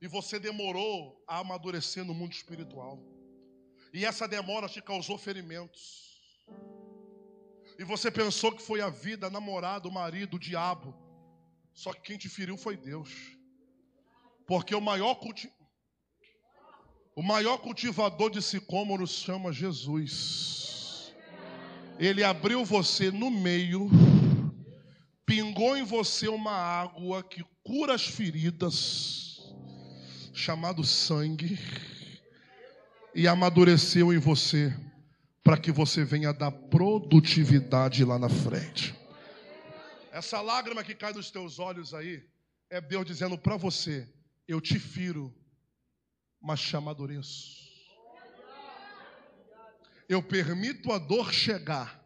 E 0.00 0.08
você 0.08 0.38
demorou 0.38 1.22
a 1.26 1.38
amadurecer 1.38 2.04
no 2.04 2.14
mundo 2.14 2.32
espiritual. 2.32 2.98
E 3.92 4.04
essa 4.04 4.26
demora 4.26 4.68
te 4.68 4.80
causou 4.80 5.18
ferimentos. 5.18 6.10
E 7.78 7.84
você 7.84 8.10
pensou 8.10 8.52
que 8.52 8.62
foi 8.62 8.80
a 8.80 8.88
vida, 8.88 9.28
namorado, 9.28 9.90
marido, 9.90 10.36
o 10.36 10.40
diabo. 10.40 10.94
Só 11.72 11.92
que 11.92 12.02
quem 12.02 12.18
te 12.18 12.28
feriu 12.28 12.56
foi 12.56 12.76
Deus. 12.76 13.10
Porque 14.46 14.74
o 14.74 14.80
maior 14.80 15.14
culti... 15.16 15.50
O 17.16 17.22
maior 17.22 17.58
cultivador 17.58 18.30
de 18.30 18.40
sicômoros 18.40 19.10
chama 19.10 19.52
Jesus. 19.52 21.14
Ele 21.98 22.24
abriu 22.24 22.64
você 22.64 23.10
no 23.10 23.30
meio, 23.30 23.90
pingou 25.26 25.76
em 25.76 25.82
você 25.82 26.28
uma 26.28 26.52
água 26.52 27.22
que 27.22 27.44
cura 27.62 27.94
as 27.94 28.06
feridas, 28.06 29.29
chamado 30.32 30.84
sangue, 30.84 31.58
e 33.14 33.26
amadureceu 33.26 34.12
em 34.12 34.18
você 34.18 34.74
para 35.42 35.56
que 35.56 35.72
você 35.72 36.04
venha 36.04 36.32
dar 36.32 36.50
produtividade 36.50 38.04
lá 38.04 38.18
na 38.18 38.28
frente. 38.28 38.94
Essa 40.12 40.40
lágrima 40.40 40.84
que 40.84 40.94
cai 40.94 41.12
dos 41.12 41.30
teus 41.30 41.58
olhos 41.58 41.94
aí 41.94 42.22
é 42.68 42.80
Deus 42.80 43.06
dizendo 43.06 43.36
para 43.36 43.56
você: 43.56 44.08
eu 44.46 44.60
te 44.60 44.78
firo 44.78 45.34
mas 46.40 46.60
te 46.60 46.74
amadureço. 46.74 47.60
Eu 50.08 50.22
permito 50.22 50.90
a 50.90 50.98
dor 50.98 51.32
chegar, 51.32 52.02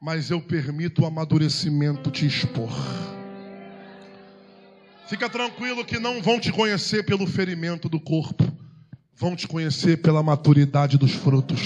mas 0.00 0.30
eu 0.30 0.40
permito 0.40 1.02
o 1.02 1.06
amadurecimento 1.06 2.10
te 2.10 2.26
expor. 2.26 2.70
Fica 5.12 5.28
tranquilo 5.28 5.84
que 5.84 5.98
não 5.98 6.22
vão 6.22 6.40
te 6.40 6.50
conhecer 6.50 7.04
pelo 7.04 7.26
ferimento 7.26 7.86
do 7.86 8.00
corpo, 8.00 8.50
vão 9.14 9.36
te 9.36 9.46
conhecer 9.46 9.98
pela 9.98 10.22
maturidade 10.22 10.96
dos 10.96 11.12
frutos. 11.12 11.60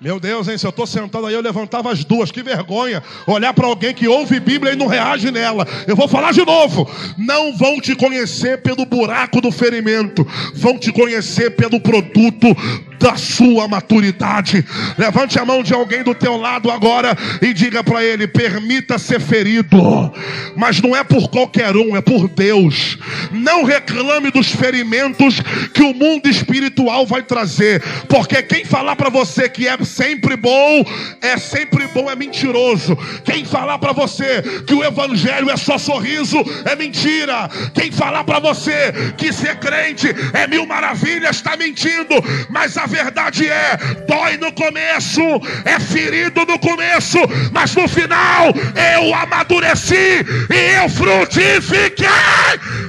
Meu 0.00 0.20
Deus, 0.20 0.46
hein? 0.46 0.56
Se 0.56 0.64
eu 0.66 0.70
estou 0.70 0.86
sentado 0.86 1.26
aí, 1.26 1.34
eu 1.34 1.40
levantava 1.40 1.90
as 1.90 2.04
duas. 2.04 2.30
Que 2.30 2.44
vergonha 2.44 3.02
olhar 3.26 3.52
para 3.52 3.66
alguém 3.66 3.92
que 3.92 4.06
ouve 4.06 4.38
Bíblia 4.38 4.74
e 4.74 4.76
não 4.76 4.86
reage 4.86 5.32
nela. 5.32 5.66
Eu 5.88 5.96
vou 5.96 6.06
falar 6.06 6.32
de 6.32 6.44
novo. 6.44 6.88
Não 7.18 7.56
vão 7.56 7.80
te 7.80 7.96
conhecer 7.96 8.62
pelo 8.62 8.86
buraco 8.86 9.40
do 9.40 9.50
ferimento, 9.50 10.24
vão 10.54 10.78
te 10.78 10.92
conhecer 10.92 11.56
pelo 11.56 11.80
produto 11.80 12.54
da 13.04 13.16
sua 13.16 13.68
maturidade. 13.68 14.64
Levante 14.96 15.38
a 15.38 15.44
mão 15.44 15.62
de 15.62 15.74
alguém 15.74 16.02
do 16.02 16.14
teu 16.14 16.38
lado 16.38 16.70
agora 16.70 17.14
e 17.42 17.52
diga 17.52 17.84
para 17.84 18.02
ele: 18.02 18.26
permita 18.26 18.98
ser 18.98 19.20
ferido, 19.20 20.10
mas 20.56 20.80
não 20.80 20.96
é 20.96 21.04
por 21.04 21.28
qualquer 21.28 21.76
um, 21.76 21.94
é 21.94 22.00
por 22.00 22.28
Deus. 22.28 22.96
Não 23.30 23.62
reclame 23.62 24.30
dos 24.30 24.48
ferimentos 24.48 25.38
que 25.74 25.82
o 25.82 25.92
mundo 25.92 26.30
espiritual 26.30 27.04
vai 27.04 27.22
trazer, 27.22 27.82
porque 28.08 28.42
quem 28.42 28.64
falar 28.64 28.96
para 28.96 29.10
você 29.10 29.50
que 29.50 29.68
é 29.68 29.76
sempre 29.84 30.34
bom, 30.34 30.82
é 31.20 31.36
sempre 31.36 31.86
bom, 31.88 32.10
é 32.10 32.16
mentiroso. 32.16 32.96
Quem 33.22 33.44
falar 33.44 33.78
para 33.78 33.92
você 33.92 34.42
que 34.66 34.72
o 34.72 34.82
evangelho 34.82 35.50
é 35.50 35.56
só 35.58 35.76
sorriso, 35.76 36.38
é 36.64 36.74
mentira. 36.74 37.50
Quem 37.74 37.92
falar 37.92 38.24
para 38.24 38.38
você 38.38 38.94
que 39.18 39.30
ser 39.30 39.56
crente 39.56 40.08
é 40.32 40.46
mil 40.46 40.64
maravilhas, 40.64 41.36
está 41.36 41.54
mentindo. 41.54 42.14
Mas 42.48 42.78
a 42.78 42.93
verdade 42.94 43.48
é: 43.48 43.76
dói 44.06 44.36
no 44.36 44.52
começo, 44.52 45.20
é 45.64 45.80
ferido 45.80 46.46
no 46.46 46.58
começo, 46.58 47.18
mas 47.52 47.74
no 47.74 47.88
final 47.88 48.52
eu 48.96 49.14
amadureci 49.14 50.24
e 50.50 50.80
eu 50.80 50.88
frutifiquei. 50.88 52.06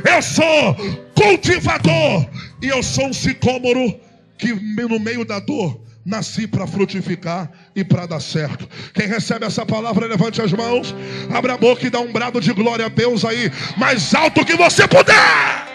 Eu 0.06 0.22
sou 0.22 0.76
cultivador 1.16 2.28
e 2.62 2.68
eu 2.68 2.84
sou 2.84 3.08
um 3.08 3.14
sicômoro 3.14 4.00
que 4.38 4.54
no 4.54 5.00
meio 5.00 5.26
da 5.26 5.40
dor 5.40 5.82
nasci 6.06 6.46
para 6.46 6.68
frutificar 6.68 7.50
e 7.76 7.84
para 7.84 8.06
dar 8.06 8.20
certo. 8.20 8.70
Quem 8.94 9.08
recebe 9.08 9.44
essa 9.46 9.66
palavra, 9.66 10.06
levante 10.06 10.40
as 10.40 10.54
mãos, 10.54 10.94
abra 11.34 11.56
a 11.56 11.58
boca 11.58 11.88
e 11.88 11.90
dá 11.90 12.00
um 12.00 12.14
brado 12.14 12.40
de 12.40 12.54
glória 12.54 12.86
a 12.86 12.90
Deus 12.90 13.26
aí, 13.26 13.52
mais 13.76 14.14
alto 14.14 14.46
que 14.46 14.56
você 14.56 14.88
puder. 14.88 15.75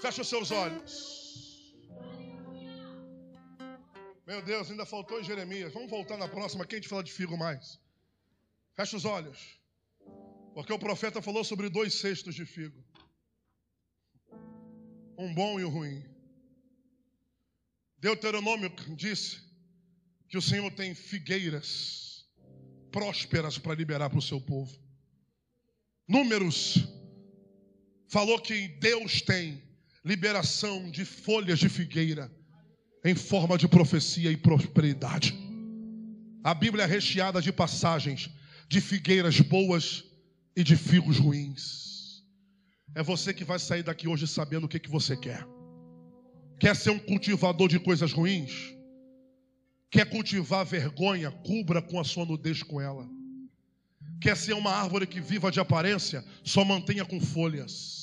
Feche 0.00 0.20
os 0.20 0.28
seus 0.28 0.50
olhos. 0.50 1.18
Meu 4.26 4.40
Deus, 4.42 4.70
ainda 4.70 4.84
faltou 4.84 5.20
em 5.20 5.24
Jeremias. 5.24 5.72
Vamos 5.72 5.90
voltar 5.90 6.16
na 6.16 6.28
próxima. 6.28 6.66
Quem 6.66 6.80
te 6.80 6.88
fala 6.88 7.02
de 7.02 7.12
figo 7.12 7.36
mais? 7.36 7.80
Feche 8.76 8.94
os 8.94 9.04
olhos. 9.04 9.58
Porque 10.54 10.72
o 10.72 10.78
profeta 10.78 11.20
falou 11.22 11.42
sobre 11.42 11.68
dois 11.68 11.94
cestos 11.94 12.34
de 12.34 12.44
figo: 12.44 12.84
um 15.16 15.32
bom 15.34 15.58
e 15.58 15.64
um 15.64 15.70
ruim. 15.70 16.04
Deuteronômio 17.98 18.70
disse 18.96 19.42
que 20.28 20.38
o 20.38 20.42
Senhor 20.42 20.70
tem 20.72 20.94
figueiras 20.94 22.28
prósperas 22.92 23.58
para 23.58 23.74
liberar 23.74 24.10
para 24.10 24.18
o 24.18 24.22
seu 24.22 24.40
povo. 24.40 24.78
Números 26.06 26.76
falou 28.08 28.40
que 28.40 28.68
Deus 28.68 29.20
tem 29.22 29.67
liberação 30.04 30.90
de 30.90 31.04
folhas 31.04 31.58
de 31.58 31.68
figueira 31.68 32.30
em 33.04 33.14
forma 33.14 33.56
de 33.56 33.68
profecia 33.68 34.30
e 34.30 34.36
prosperidade. 34.36 35.36
A 36.42 36.54
Bíblia 36.54 36.84
é 36.84 36.86
recheada 36.86 37.40
de 37.40 37.52
passagens 37.52 38.30
de 38.68 38.80
figueiras 38.80 39.40
boas 39.40 40.04
e 40.56 40.62
de 40.62 40.76
figos 40.76 41.18
ruins. 41.18 42.22
É 42.94 43.02
você 43.02 43.32
que 43.32 43.44
vai 43.44 43.58
sair 43.58 43.82
daqui 43.82 44.08
hoje 44.08 44.26
sabendo 44.26 44.64
o 44.64 44.68
que, 44.68 44.78
que 44.78 44.90
você 44.90 45.16
quer. 45.16 45.46
Quer 46.58 46.74
ser 46.74 46.90
um 46.90 46.98
cultivador 46.98 47.68
de 47.68 47.78
coisas 47.78 48.12
ruins? 48.12 48.74
Quer 49.90 50.08
cultivar 50.10 50.66
vergonha? 50.66 51.30
Cubra 51.30 51.80
com 51.80 52.00
a 52.00 52.04
sua 52.04 52.24
nudez 52.24 52.62
com 52.62 52.80
ela. 52.80 53.08
Quer 54.20 54.36
ser 54.36 54.54
uma 54.54 54.72
árvore 54.72 55.06
que 55.06 55.20
viva 55.20 55.50
de 55.50 55.60
aparência? 55.60 56.24
Só 56.42 56.64
mantenha 56.64 57.04
com 57.04 57.20
folhas. 57.20 57.97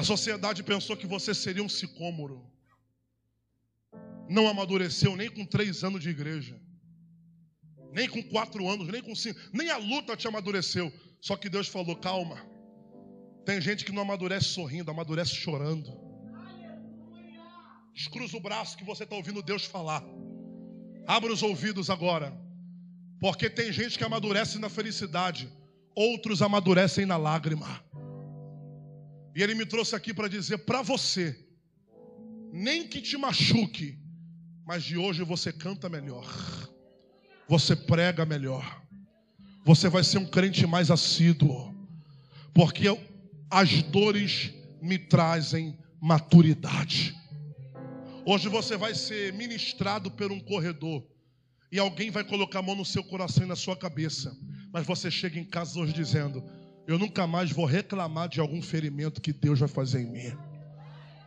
A 0.00 0.02
sociedade 0.02 0.62
pensou 0.62 0.96
que 0.96 1.06
você 1.06 1.34
seria 1.34 1.62
um 1.62 1.68
sicômoro. 1.68 2.42
Não 4.30 4.48
amadureceu 4.48 5.14
nem 5.14 5.30
com 5.30 5.44
três 5.44 5.84
anos 5.84 6.00
de 6.02 6.08
igreja, 6.08 6.58
nem 7.92 8.08
com 8.08 8.22
quatro 8.22 8.66
anos, 8.66 8.88
nem 8.88 9.02
com 9.02 9.14
cinco, 9.14 9.38
nem 9.52 9.68
a 9.70 9.76
luta 9.76 10.16
te 10.16 10.26
amadureceu. 10.26 10.90
Só 11.20 11.36
que 11.36 11.50
Deus 11.50 11.68
falou: 11.68 11.94
calma. 11.96 12.38
Tem 13.44 13.60
gente 13.60 13.84
que 13.84 13.92
não 13.92 14.00
amadurece 14.00 14.46
sorrindo, 14.46 14.90
amadurece 14.90 15.34
chorando. 15.34 15.90
Descruza 17.92 18.38
o 18.38 18.40
braço 18.40 18.78
que 18.78 18.84
você 18.84 19.04
está 19.04 19.16
ouvindo 19.16 19.42
Deus 19.42 19.66
falar. 19.66 20.02
Abra 21.06 21.30
os 21.30 21.42
ouvidos 21.42 21.90
agora. 21.90 22.32
Porque 23.20 23.50
tem 23.50 23.70
gente 23.70 23.98
que 23.98 24.04
amadurece 24.04 24.58
na 24.58 24.70
felicidade, 24.70 25.52
outros 25.94 26.40
amadurecem 26.40 27.04
na 27.04 27.18
lágrima. 27.18 27.84
E 29.34 29.42
ele 29.42 29.54
me 29.54 29.64
trouxe 29.64 29.94
aqui 29.94 30.12
para 30.12 30.28
dizer 30.28 30.58
para 30.58 30.82
você: 30.82 31.38
nem 32.52 32.86
que 32.86 33.00
te 33.00 33.16
machuque, 33.16 33.98
mas 34.66 34.82
de 34.82 34.96
hoje 34.96 35.22
você 35.22 35.52
canta 35.52 35.88
melhor, 35.88 36.26
você 37.48 37.76
prega 37.76 38.24
melhor, 38.24 38.82
você 39.64 39.88
vai 39.88 40.02
ser 40.02 40.18
um 40.18 40.26
crente 40.26 40.66
mais 40.66 40.90
assíduo, 40.90 41.74
porque 42.52 42.86
as 43.50 43.82
dores 43.84 44.52
me 44.80 44.98
trazem 44.98 45.78
maturidade. 46.00 47.14
Hoje 48.24 48.48
você 48.48 48.76
vai 48.76 48.94
ser 48.94 49.32
ministrado 49.32 50.10
por 50.10 50.30
um 50.30 50.40
corredor 50.40 51.06
e 51.72 51.78
alguém 51.78 52.10
vai 52.10 52.24
colocar 52.24 52.58
a 52.58 52.62
mão 52.62 52.74
no 52.74 52.84
seu 52.84 53.02
coração 53.04 53.44
e 53.44 53.48
na 53.48 53.56
sua 53.56 53.76
cabeça, 53.76 54.36
mas 54.72 54.86
você 54.86 55.10
chega 55.10 55.38
em 55.38 55.44
casa 55.44 55.78
hoje 55.78 55.92
dizendo: 55.92 56.42
eu 56.90 56.98
nunca 56.98 57.24
mais 57.24 57.52
vou 57.52 57.66
reclamar 57.66 58.28
de 58.28 58.40
algum 58.40 58.60
ferimento 58.60 59.20
que 59.20 59.32
Deus 59.32 59.60
vai 59.60 59.68
fazer 59.68 60.00
em 60.00 60.10
mim. 60.10 60.32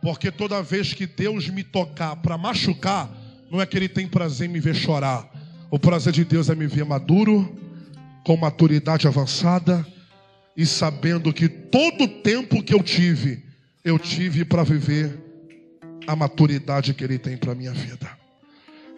Porque 0.02 0.30
toda 0.30 0.62
vez 0.62 0.92
que 0.92 1.06
Deus 1.06 1.48
me 1.48 1.64
tocar 1.64 2.16
para 2.16 2.36
machucar, 2.36 3.10
não 3.50 3.60
é 3.60 3.64
que 3.64 3.76
Ele 3.76 3.88
tem 3.88 4.06
prazer 4.06 4.48
em 4.48 4.52
me 4.52 4.60
ver 4.60 4.74
chorar. 4.74 5.26
O 5.70 5.78
prazer 5.78 6.12
de 6.12 6.22
Deus 6.22 6.50
é 6.50 6.54
me 6.54 6.66
ver 6.66 6.84
maduro, 6.84 7.56
com 8.24 8.36
maturidade 8.36 9.06
avançada 9.06 9.86
e 10.54 10.66
sabendo 10.66 11.32
que 11.32 11.48
todo 11.48 12.04
o 12.04 12.08
tempo 12.08 12.62
que 12.62 12.74
eu 12.74 12.82
tive, 12.82 13.42
eu 13.82 13.98
tive 13.98 14.44
para 14.44 14.62
viver 14.62 15.18
a 16.06 16.14
maturidade 16.14 16.92
que 16.92 17.02
Ele 17.02 17.18
tem 17.18 17.38
para 17.38 17.52
a 17.52 17.54
minha 17.54 17.72
vida. 17.72 18.10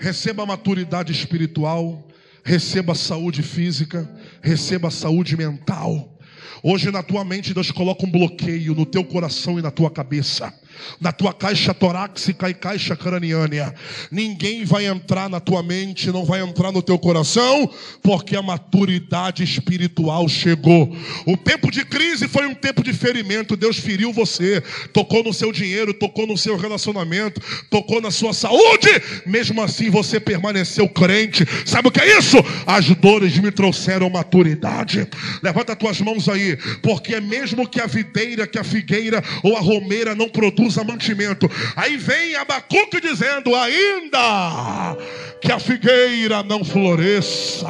Receba 0.01 0.43
a 0.43 0.47
maturidade 0.47 1.13
espiritual 1.13 2.07
receba 2.47 2.95
saúde 2.95 3.43
física, 3.43 4.09
receba 4.41 4.89
saúde 4.89 5.37
mental. 5.37 6.16
Hoje 6.63 6.91
na 6.91 7.03
tua 7.03 7.25
mente 7.25 7.55
Deus 7.55 7.71
coloca 7.71 8.07
um 8.07 8.11
bloqueio 8.11 8.75
no 8.75 8.87
teu 8.87 9.05
coração 9.05 9.59
e 9.59 9.63
na 9.63 9.71
tua 9.71 9.91
cabeça 9.91 10.53
na 11.01 11.13
tua 11.13 11.33
caixa 11.33 11.73
torácica 11.73 12.49
e 12.49 12.55
caixa 12.55 12.97
craniana. 12.97 13.75
Ninguém 14.11 14.65
vai 14.65 14.87
entrar 14.87 15.29
na 15.29 15.41
tua 15.41 15.63
mente, 15.63 16.11
não 16.11 16.25
vai 16.25 16.41
entrar 16.41 16.73
no 16.73 16.83
teu 16.83 16.99
coração, 16.99 17.71
porque 18.03 18.37
a 18.37 18.43
maturidade 18.43 19.43
espiritual 19.43 20.29
chegou. 20.29 20.95
O 21.27 21.37
tempo 21.37 21.71
de 21.71 21.85
crise 21.85 22.29
foi 22.29 22.47
um 22.47 22.55
tempo 22.55 22.83
de 22.83 22.93
ferimento. 22.93 23.57
Deus 23.57 23.79
feriu 23.79 24.13
você, 24.13 24.63
tocou 24.93 25.23
no 25.23 25.33
seu 25.33 25.53
dinheiro, 25.53 25.95
tocou 25.95 26.27
no 26.27 26.37
seu 26.37 26.57
relacionamento, 26.57 27.41
tocou 27.71 28.01
na 28.01 28.11
sua 28.11 28.33
saúde. 28.33 28.89
Mesmo 29.27 29.63
assim, 29.63 29.91
você 29.91 30.19
permaneceu 30.19 30.89
crente. 30.89 31.47
Sabe 31.65 31.89
o 31.89 31.93
que 31.93 32.01
é 32.01 32.19
isso? 32.19 32.37
As 32.67 32.87
dores 32.97 33.39
me 33.39 33.51
trouxeram 33.51 34.11
maturidade. 34.11 35.07
Levanta 35.43 35.73
as 35.73 35.79
tuas 35.79 36.01
mãos 36.01 36.29
aí, 36.29 36.57
porque 36.83 37.15
é 37.15 37.21
mesmo 37.21 37.69
que 37.69 37.81
a 37.81 37.87
videira, 37.87 38.47
que 38.47 38.59
a 38.59 38.65
figueira 38.65 39.23
ou 39.43 39.57
a 39.57 39.61
romeira 39.61 40.15
não 40.15 40.29
produz 40.29 40.66
usa 40.67 40.85
mantimento. 40.85 41.51
Aí 41.75 41.97
vem 41.97 42.35
Abacuque 42.37 43.01
dizendo: 43.01 43.55
ainda 43.55 44.97
que 45.41 45.53
a 45.53 45.59
figueira 45.59 46.43
não 46.43 46.65
floresça. 46.65 47.67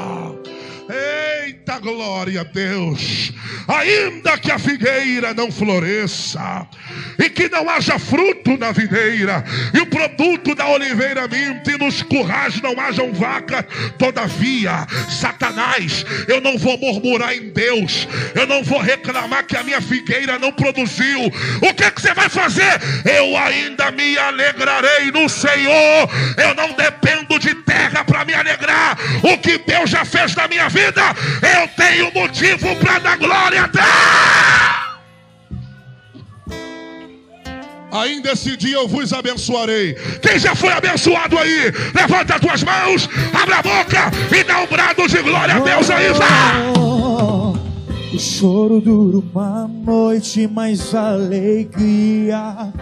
Eita 1.47 1.79
glória 1.79 2.41
a 2.41 2.45
Deus! 2.45 3.33
Ainda 3.69 4.37
que 4.37 4.51
a 4.51 4.59
figueira 4.59 5.33
não 5.33 5.51
floresça, 5.51 6.67
e 7.19 7.31
que 7.31 7.49
não 7.49 7.71
haja 7.71 8.01
fruto 8.01 8.57
na 8.57 8.73
videira, 8.73 9.45
e 9.73 9.79
o 9.79 9.87
produto 9.87 10.57
da 10.57 10.69
oliveira 10.69 11.29
minta, 11.29 11.71
e 11.71 11.79
nos 11.79 12.03
currais 12.03 12.61
não 12.61 12.79
hajam 12.81 13.13
vacas, 13.13 13.65
todavia, 13.97 14.87
Satanás, 15.09 16.05
eu 16.27 16.41
não 16.41 16.59
vou 16.59 16.77
murmurar 16.79 17.33
em 17.33 17.51
Deus, 17.51 18.09
eu 18.35 18.47
não 18.47 18.65
vou 18.65 18.81
reclamar 18.81 19.47
que 19.47 19.57
a 19.57 19.63
minha 19.63 19.81
figueira 19.81 20.41
não 20.41 20.53
produziu. 20.53 21.27
O 21.63 21.75
que, 21.75 21.85
é 21.85 21.91
que 21.93 22.03
você 22.03 22.13
vai 22.13 22.29
fazer? 22.29 22.81
Eu 23.05 23.37
ainda 23.37 23.93
me 23.93 24.19
alegrarei 24.19 25.13
no 25.13 25.29
Senhor, 25.29 26.11
eu 26.37 26.55
não 26.57 26.73
dependo 26.73 27.39
de 27.39 27.55
terra 27.63 28.05
para 28.05 28.25
me 28.25 28.35
alegrar. 28.35 28.99
O 29.23 29.39
que 29.39 29.59
Deus 29.59 29.91
já 29.91 30.05
fez 30.05 30.35
na 30.35 30.49
minha 30.49 30.69
vida, 30.69 31.03
eu 31.43 31.69
tenho 31.77 32.13
motivo 32.13 32.75
para 32.77 32.99
dar 32.99 33.19
glória 33.19 33.65
a 33.65 33.67
Deus. 33.67 33.87
Ainda 37.93 38.33
esse 38.33 38.57
dia 38.57 38.77
eu 38.77 38.89
vos 38.89 39.13
abençoarei. 39.13 39.95
Quem 40.21 40.39
já 40.39 40.55
foi 40.55 40.71
abençoado 40.71 41.39
aí, 41.39 41.73
levanta 41.95 42.35
as 42.35 42.41
tuas 42.41 42.63
mãos, 42.63 43.09
abre 43.33 43.55
a 43.55 43.63
boca 43.63 44.11
e 44.39 44.45
dá 44.45 44.61
um 44.61 44.67
brado 44.67 45.09
de 45.09 45.23
glória 45.23 45.57
a 45.57 45.61
Deus 45.61 45.91
aí, 45.91 46.13
vá. 46.13 46.87
O 48.13 48.19
choro 48.19 48.81
dura 48.81 49.19
uma 49.19 49.69
noite, 49.69 50.47
mas 50.47 50.95
a 50.95 51.13
alegria 51.13 52.73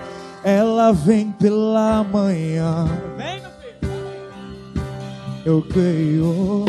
ela 0.44 0.92
vem 0.92 1.32
pela 1.32 2.04
manhã. 2.04 2.86
Eu 5.44 5.62
creio. 5.62 6.64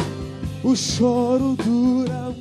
O 0.67 0.75
choro 0.75 1.55
dura 1.55 2.34